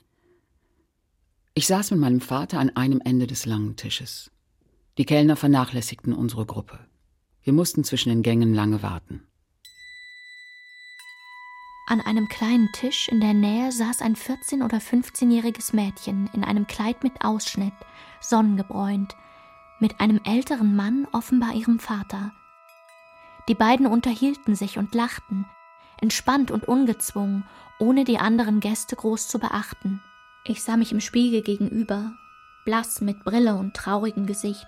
Ich 1.55 1.67
saß 1.67 1.91
mit 1.91 1.99
meinem 1.99 2.21
Vater 2.21 2.61
an 2.61 2.71
einem 2.77 3.01
Ende 3.05 3.27
des 3.27 3.47
langen 3.47 3.75
Tisches. 3.75 4.31
Die 4.97 5.05
Kellner 5.05 5.35
vernachlässigten 5.35 6.13
unsere 6.13 6.47
Gruppe. 6.47 6.79
Wir 7.43 7.53
mussten 7.53 7.83
zwischen 7.83 8.11
den 8.11 8.23
Gängen 8.23 8.55
lange 8.55 8.85
warten. 8.85 9.27
An 11.89 12.01
einem 12.01 12.29
kleinen 12.29 12.69
Tisch 12.75 13.09
in 13.09 13.19
der 13.19 13.35
Nähe 13.35 13.73
saß 13.73 14.03
ein 14.03 14.15
14- 14.15 14.65
oder 14.65 14.79
15-jähriges 14.79 15.75
Mädchen 15.75 16.31
in 16.33 16.45
einem 16.45 16.69
Kleid 16.69 17.03
mit 17.03 17.25
Ausschnitt, 17.25 17.73
sonnengebräunt, 18.21 19.17
mit 19.81 20.01
einem 20.01 20.21
älteren 20.25 20.75
Mann, 20.75 21.07
offenbar 21.13 21.55
ihrem 21.55 21.79
Vater. 21.79 22.33
Die 23.49 23.55
beiden 23.55 23.87
unterhielten 23.87 24.55
sich 24.55 24.79
und 24.79 24.95
lachten, 24.95 25.47
entspannt 26.01 26.51
und 26.51 26.67
ungezwungen, 26.67 27.45
ohne 27.79 28.05
die 28.05 28.19
anderen 28.19 28.61
Gäste 28.61 28.97
groß 28.97 29.29
zu 29.29 29.39
beachten. 29.39 30.03
Ich 30.45 30.63
sah 30.63 30.77
mich 30.77 30.93
im 30.93 31.01
Spiegel 31.01 31.43
gegenüber, 31.43 32.13
blass 32.65 33.01
mit 33.01 33.25
Brille 33.25 33.55
und 33.57 33.75
traurigem 33.75 34.27
Gesicht, 34.27 34.67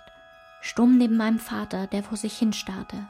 stumm 0.61 0.97
neben 0.97 1.17
meinem 1.17 1.39
Vater, 1.39 1.87
der 1.87 2.03
vor 2.03 2.17
sich 2.17 2.37
hinstarrte. 2.37 3.07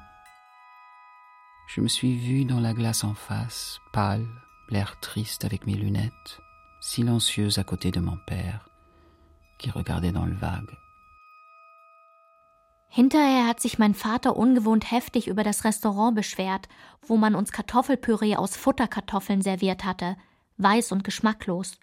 Je 1.73 1.81
me 1.81 1.87
suis 1.87 2.17
vu 2.17 2.43
dans 2.43 2.59
la 2.59 2.73
glace 2.73 3.05
en 3.05 3.15
face, 3.15 3.79
pâle, 3.93 4.27
l'air 4.69 4.99
triste 4.99 5.45
avec 5.45 5.65
mes 5.65 5.75
lunettes, 5.75 6.41
silencieuse 6.81 7.59
à 7.59 7.63
côté 7.63 7.91
de 7.91 8.01
mon 8.01 8.17
père, 8.17 8.67
qui 9.57 9.69
regardait 9.69 10.11
dans 10.11 10.25
le 10.25 10.35
vague. 10.35 10.77
Hinterher 12.93 13.47
hat 13.47 13.61
sich 13.61 13.79
mein 13.79 13.93
Vater 13.93 14.35
ungewohnt 14.35 14.91
heftig 14.91 15.29
über 15.29 15.45
das 15.45 15.63
Restaurant 15.63 16.13
beschwert, 16.13 16.67
wo 17.01 17.15
man 17.15 17.35
uns 17.35 17.53
Kartoffelpüree 17.53 18.35
aus 18.35 18.57
Futterkartoffeln 18.57 19.41
serviert 19.41 19.85
hatte, 19.85 20.17
weiß 20.57 20.91
und 20.91 21.05
geschmacklos. 21.05 21.79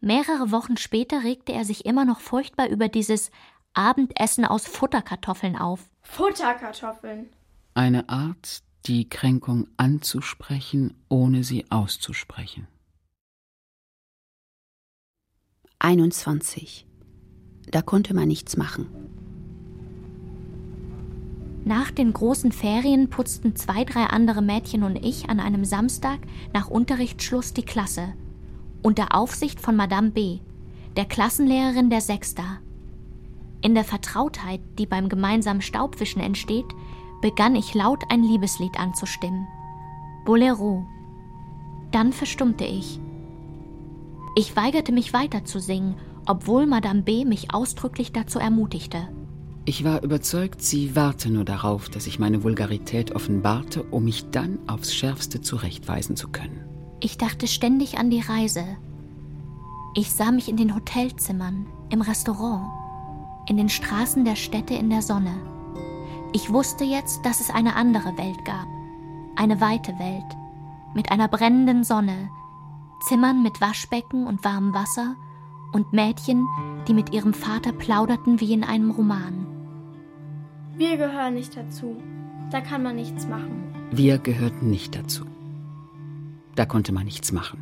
Mehrere 0.00 0.50
Wochen 0.50 0.78
später 0.78 1.24
regte 1.24 1.52
er 1.52 1.66
sich 1.66 1.84
immer 1.84 2.06
noch 2.06 2.20
furchtbar 2.20 2.68
über 2.68 2.88
dieses 2.88 3.30
Abendessen 3.74 4.46
aus 4.46 4.66
Futterkartoffeln 4.66 5.56
auf. 5.56 5.90
Futterkartoffeln. 6.00 7.28
Eine 7.74 8.08
Art, 8.08 8.62
die 8.86 9.10
Kränkung 9.10 9.68
anzusprechen, 9.76 10.94
ohne 11.10 11.44
sie 11.44 11.70
auszusprechen. 11.70 12.66
21. 15.80 16.86
Da 17.70 17.82
konnte 17.82 18.14
man 18.14 18.26
nichts 18.26 18.56
machen. 18.56 19.19
Nach 21.64 21.90
den 21.90 22.12
großen 22.12 22.52
Ferien 22.52 23.10
putzten 23.10 23.54
zwei, 23.54 23.84
drei 23.84 24.04
andere 24.04 24.40
Mädchen 24.40 24.82
und 24.82 24.96
ich 24.96 25.28
an 25.28 25.40
einem 25.40 25.64
Samstag 25.64 26.18
nach 26.54 26.68
Unterrichtsschluss 26.68 27.52
die 27.52 27.64
Klasse. 27.64 28.14
Unter 28.82 29.14
Aufsicht 29.14 29.60
von 29.60 29.76
Madame 29.76 30.10
B., 30.10 30.38
der 30.96 31.04
Klassenlehrerin 31.04 31.90
der 31.90 32.00
Sechster. 32.00 32.60
In 33.60 33.74
der 33.74 33.84
Vertrautheit, 33.84 34.60
die 34.78 34.86
beim 34.86 35.10
gemeinsamen 35.10 35.60
Staubwischen 35.60 36.20
entsteht, 36.20 36.64
begann 37.20 37.54
ich 37.54 37.74
laut 37.74 38.04
ein 38.08 38.22
Liebeslied 38.22 38.80
anzustimmen. 38.80 39.46
Bolero. 40.24 40.86
Dann 41.92 42.14
verstummte 42.14 42.64
ich. 42.64 42.98
Ich 44.34 44.56
weigerte 44.56 44.92
mich 44.92 45.12
weiter 45.12 45.44
zu 45.44 45.60
singen, 45.60 45.96
obwohl 46.26 46.66
Madame 46.66 47.02
B. 47.02 47.26
mich 47.26 47.52
ausdrücklich 47.52 48.12
dazu 48.12 48.38
ermutigte. 48.38 49.08
Ich 49.66 49.84
war 49.84 50.02
überzeugt, 50.02 50.62
sie 50.62 50.96
warte 50.96 51.30
nur 51.30 51.44
darauf, 51.44 51.88
dass 51.88 52.06
ich 52.06 52.18
meine 52.18 52.42
Vulgarität 52.42 53.14
offenbarte, 53.14 53.82
um 53.84 54.04
mich 54.04 54.30
dann 54.30 54.58
aufs 54.66 54.94
Schärfste 54.94 55.42
zurechtweisen 55.42 56.16
zu 56.16 56.28
können. 56.28 56.64
Ich 57.00 57.18
dachte 57.18 57.46
ständig 57.46 57.98
an 57.98 58.10
die 58.10 58.20
Reise. 58.20 58.64
Ich 59.94 60.12
sah 60.12 60.30
mich 60.30 60.48
in 60.48 60.56
den 60.56 60.74
Hotelzimmern, 60.74 61.66
im 61.90 62.00
Restaurant, 62.00 62.70
in 63.48 63.56
den 63.56 63.68
Straßen 63.68 64.24
der 64.24 64.36
Städte 64.36 64.74
in 64.74 64.88
der 64.88 65.02
Sonne. 65.02 65.34
Ich 66.32 66.50
wusste 66.50 66.84
jetzt, 66.84 67.24
dass 67.24 67.40
es 67.40 67.50
eine 67.50 67.74
andere 67.74 68.16
Welt 68.16 68.44
gab, 68.44 68.66
eine 69.36 69.60
weite 69.60 69.98
Welt, 69.98 70.36
mit 70.94 71.10
einer 71.10 71.28
brennenden 71.28 71.84
Sonne, 71.84 72.30
Zimmern 73.08 73.42
mit 73.42 73.60
Waschbecken 73.60 74.26
und 74.26 74.44
warmem 74.44 74.74
Wasser 74.74 75.16
und 75.72 75.92
Mädchen, 75.92 76.46
die 76.86 76.94
mit 76.94 77.12
ihrem 77.12 77.34
Vater 77.34 77.72
plauderten 77.72 78.40
wie 78.40 78.52
in 78.52 78.64
einem 78.64 78.90
Roman. 78.90 79.49
Wir 80.80 80.96
gehören 80.96 81.34
nicht 81.34 81.58
dazu. 81.58 82.02
Da 82.50 82.62
kann 82.62 82.82
man 82.82 82.96
nichts 82.96 83.28
machen. 83.28 83.74
Wir 83.92 84.16
gehörten 84.16 84.70
nicht 84.70 84.94
dazu. 84.94 85.26
Da 86.54 86.64
konnte 86.64 86.90
man 86.92 87.04
nichts 87.04 87.32
machen. 87.32 87.60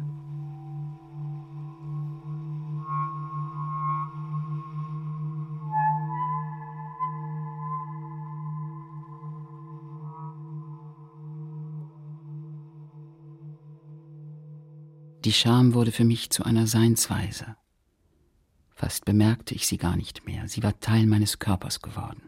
Die 15.25 15.33
Scham 15.33 15.75
wurde 15.75 15.91
für 15.91 16.05
mich 16.05 16.31
zu 16.31 16.45
einer 16.45 16.69
Seinsweise. 16.69 17.57
Fast 18.77 19.05
bemerkte 19.05 19.57
ich 19.57 19.67
sie 19.67 19.77
gar 19.77 19.97
nicht 19.97 20.25
mehr. 20.25 20.47
Sie 20.47 20.63
war 20.63 20.79
Teil 20.79 21.07
meines 21.07 21.41
Körpers 21.41 21.83
geworden. 21.83 22.28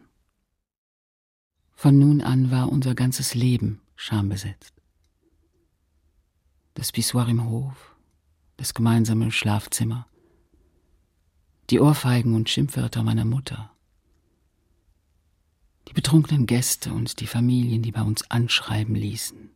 Von 1.81 1.97
nun 1.97 2.21
an 2.21 2.51
war 2.51 2.71
unser 2.71 2.93
ganzes 2.93 3.33
Leben 3.33 3.81
schambesetzt. 3.95 4.71
Das 6.75 6.91
Pissoir 6.91 7.27
im 7.27 7.49
Hof, 7.49 7.95
das 8.57 8.75
gemeinsame 8.75 9.31
Schlafzimmer, 9.31 10.05
die 11.71 11.79
Ohrfeigen 11.79 12.35
und 12.35 12.51
Schimpfwörter 12.51 13.01
meiner 13.01 13.25
Mutter, 13.25 13.71
die 15.87 15.93
betrunkenen 15.93 16.45
Gäste 16.45 16.93
und 16.93 17.19
die 17.19 17.25
Familien, 17.25 17.81
die 17.81 17.91
bei 17.91 18.03
uns 18.03 18.29
anschreiben 18.29 18.93
ließen. 18.93 19.49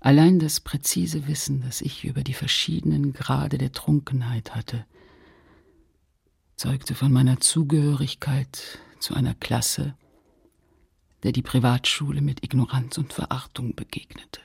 Allein 0.00 0.38
das 0.38 0.60
präzise 0.60 1.26
Wissen, 1.28 1.62
das 1.62 1.80
ich 1.80 2.04
über 2.04 2.22
die 2.22 2.34
verschiedenen 2.34 3.14
Grade 3.14 3.56
der 3.56 3.72
Trunkenheit 3.72 4.54
hatte, 4.54 4.84
zeugte 6.56 6.94
von 6.94 7.10
meiner 7.10 7.40
Zugehörigkeit 7.40 8.80
zu 9.00 9.14
einer 9.14 9.34
Klasse, 9.34 9.96
der 11.22 11.32
die 11.32 11.42
Privatschule 11.42 12.20
mit 12.20 12.44
Ignoranz 12.44 12.98
und 12.98 13.12
Verachtung 13.12 13.74
begegnete. 13.74 14.40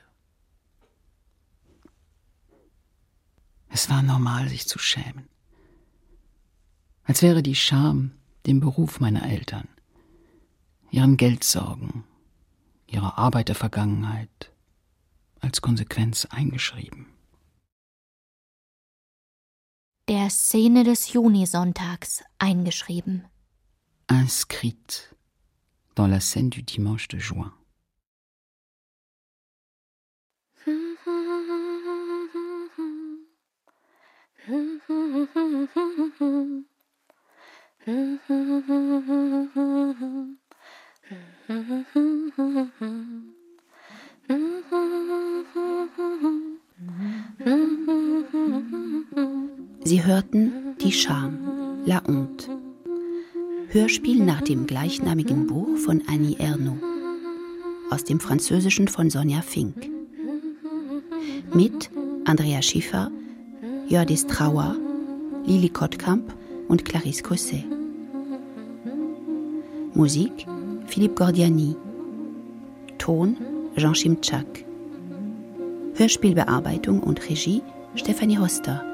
Es 3.68 3.90
war 3.90 4.02
normal, 4.02 4.48
sich 4.48 4.68
zu 4.68 4.78
schämen. 4.78 5.28
Als 7.04 7.22
wäre 7.22 7.42
die 7.42 7.54
Scham 7.56 8.12
dem 8.46 8.60
Beruf 8.60 9.00
meiner 9.00 9.28
Eltern, 9.28 9.68
ihren 10.90 11.16
Geldsorgen, 11.16 12.04
ihrer 12.86 13.18
Arbeitervergangenheit 13.18 14.52
als 15.40 15.60
Konsequenz 15.60 16.24
eingeschrieben. 16.26 17.06
Der 20.08 20.30
Szene 20.30 20.84
des 20.84 21.12
Junisonntags 21.12 22.22
eingeschrieben. 22.38 23.24
Inscrite 24.08 25.14
dans 25.96 26.06
la 26.06 26.20
scène 26.20 26.50
du 26.50 26.62
dimanche 26.62 27.08
de 27.08 27.18
juin. 27.18 27.54
Sie 49.84 50.02
hörten 50.04 50.76
Die 50.80 50.92
Scham, 50.92 51.38
La 51.86 52.02
Honte. 52.06 52.48
Hörspiel 53.68 54.24
nach 54.24 54.42
dem 54.42 54.66
gleichnamigen 54.66 55.46
Buch 55.46 55.76
von 55.78 56.02
Annie 56.06 56.36
Ernaux. 56.38 56.78
Aus 57.90 58.04
dem 58.04 58.20
Französischen 58.20 58.88
von 58.88 59.10
Sonja 59.10 59.42
Fink. 59.42 59.90
Mit 61.54 61.90
Andrea 62.24 62.62
Schiffer, 62.62 63.10
Jördis 63.88 64.26
Trauer, 64.26 64.76
Lili 65.44 65.68
Kottkamp 65.68 66.34
und 66.68 66.84
Clarisse 66.84 67.22
Cosset. 67.22 67.64
Musik 69.94 70.46
Philippe 70.86 71.14
Gordiani. 71.14 71.76
Ton 72.98 73.36
Jean 73.76 73.94
Schimczak. 73.94 74.64
Hörspielbearbeitung 75.94 77.00
und 77.00 77.28
Regie 77.28 77.62
Stefanie 77.94 78.38
Hoster. 78.38 78.93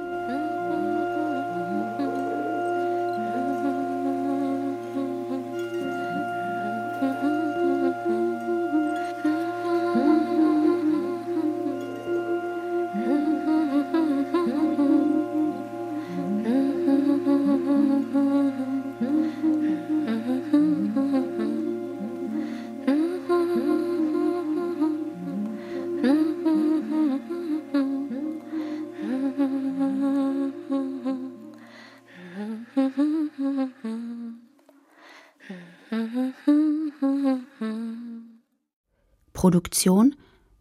Produktion 39.41 40.17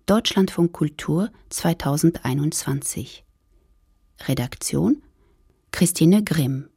Deutschlandfunk 0.05 0.71
Kultur 0.71 1.31
2021. 1.49 3.25
Redaktion 4.21 5.01
Christine 5.73 6.23
Grimm 6.23 6.69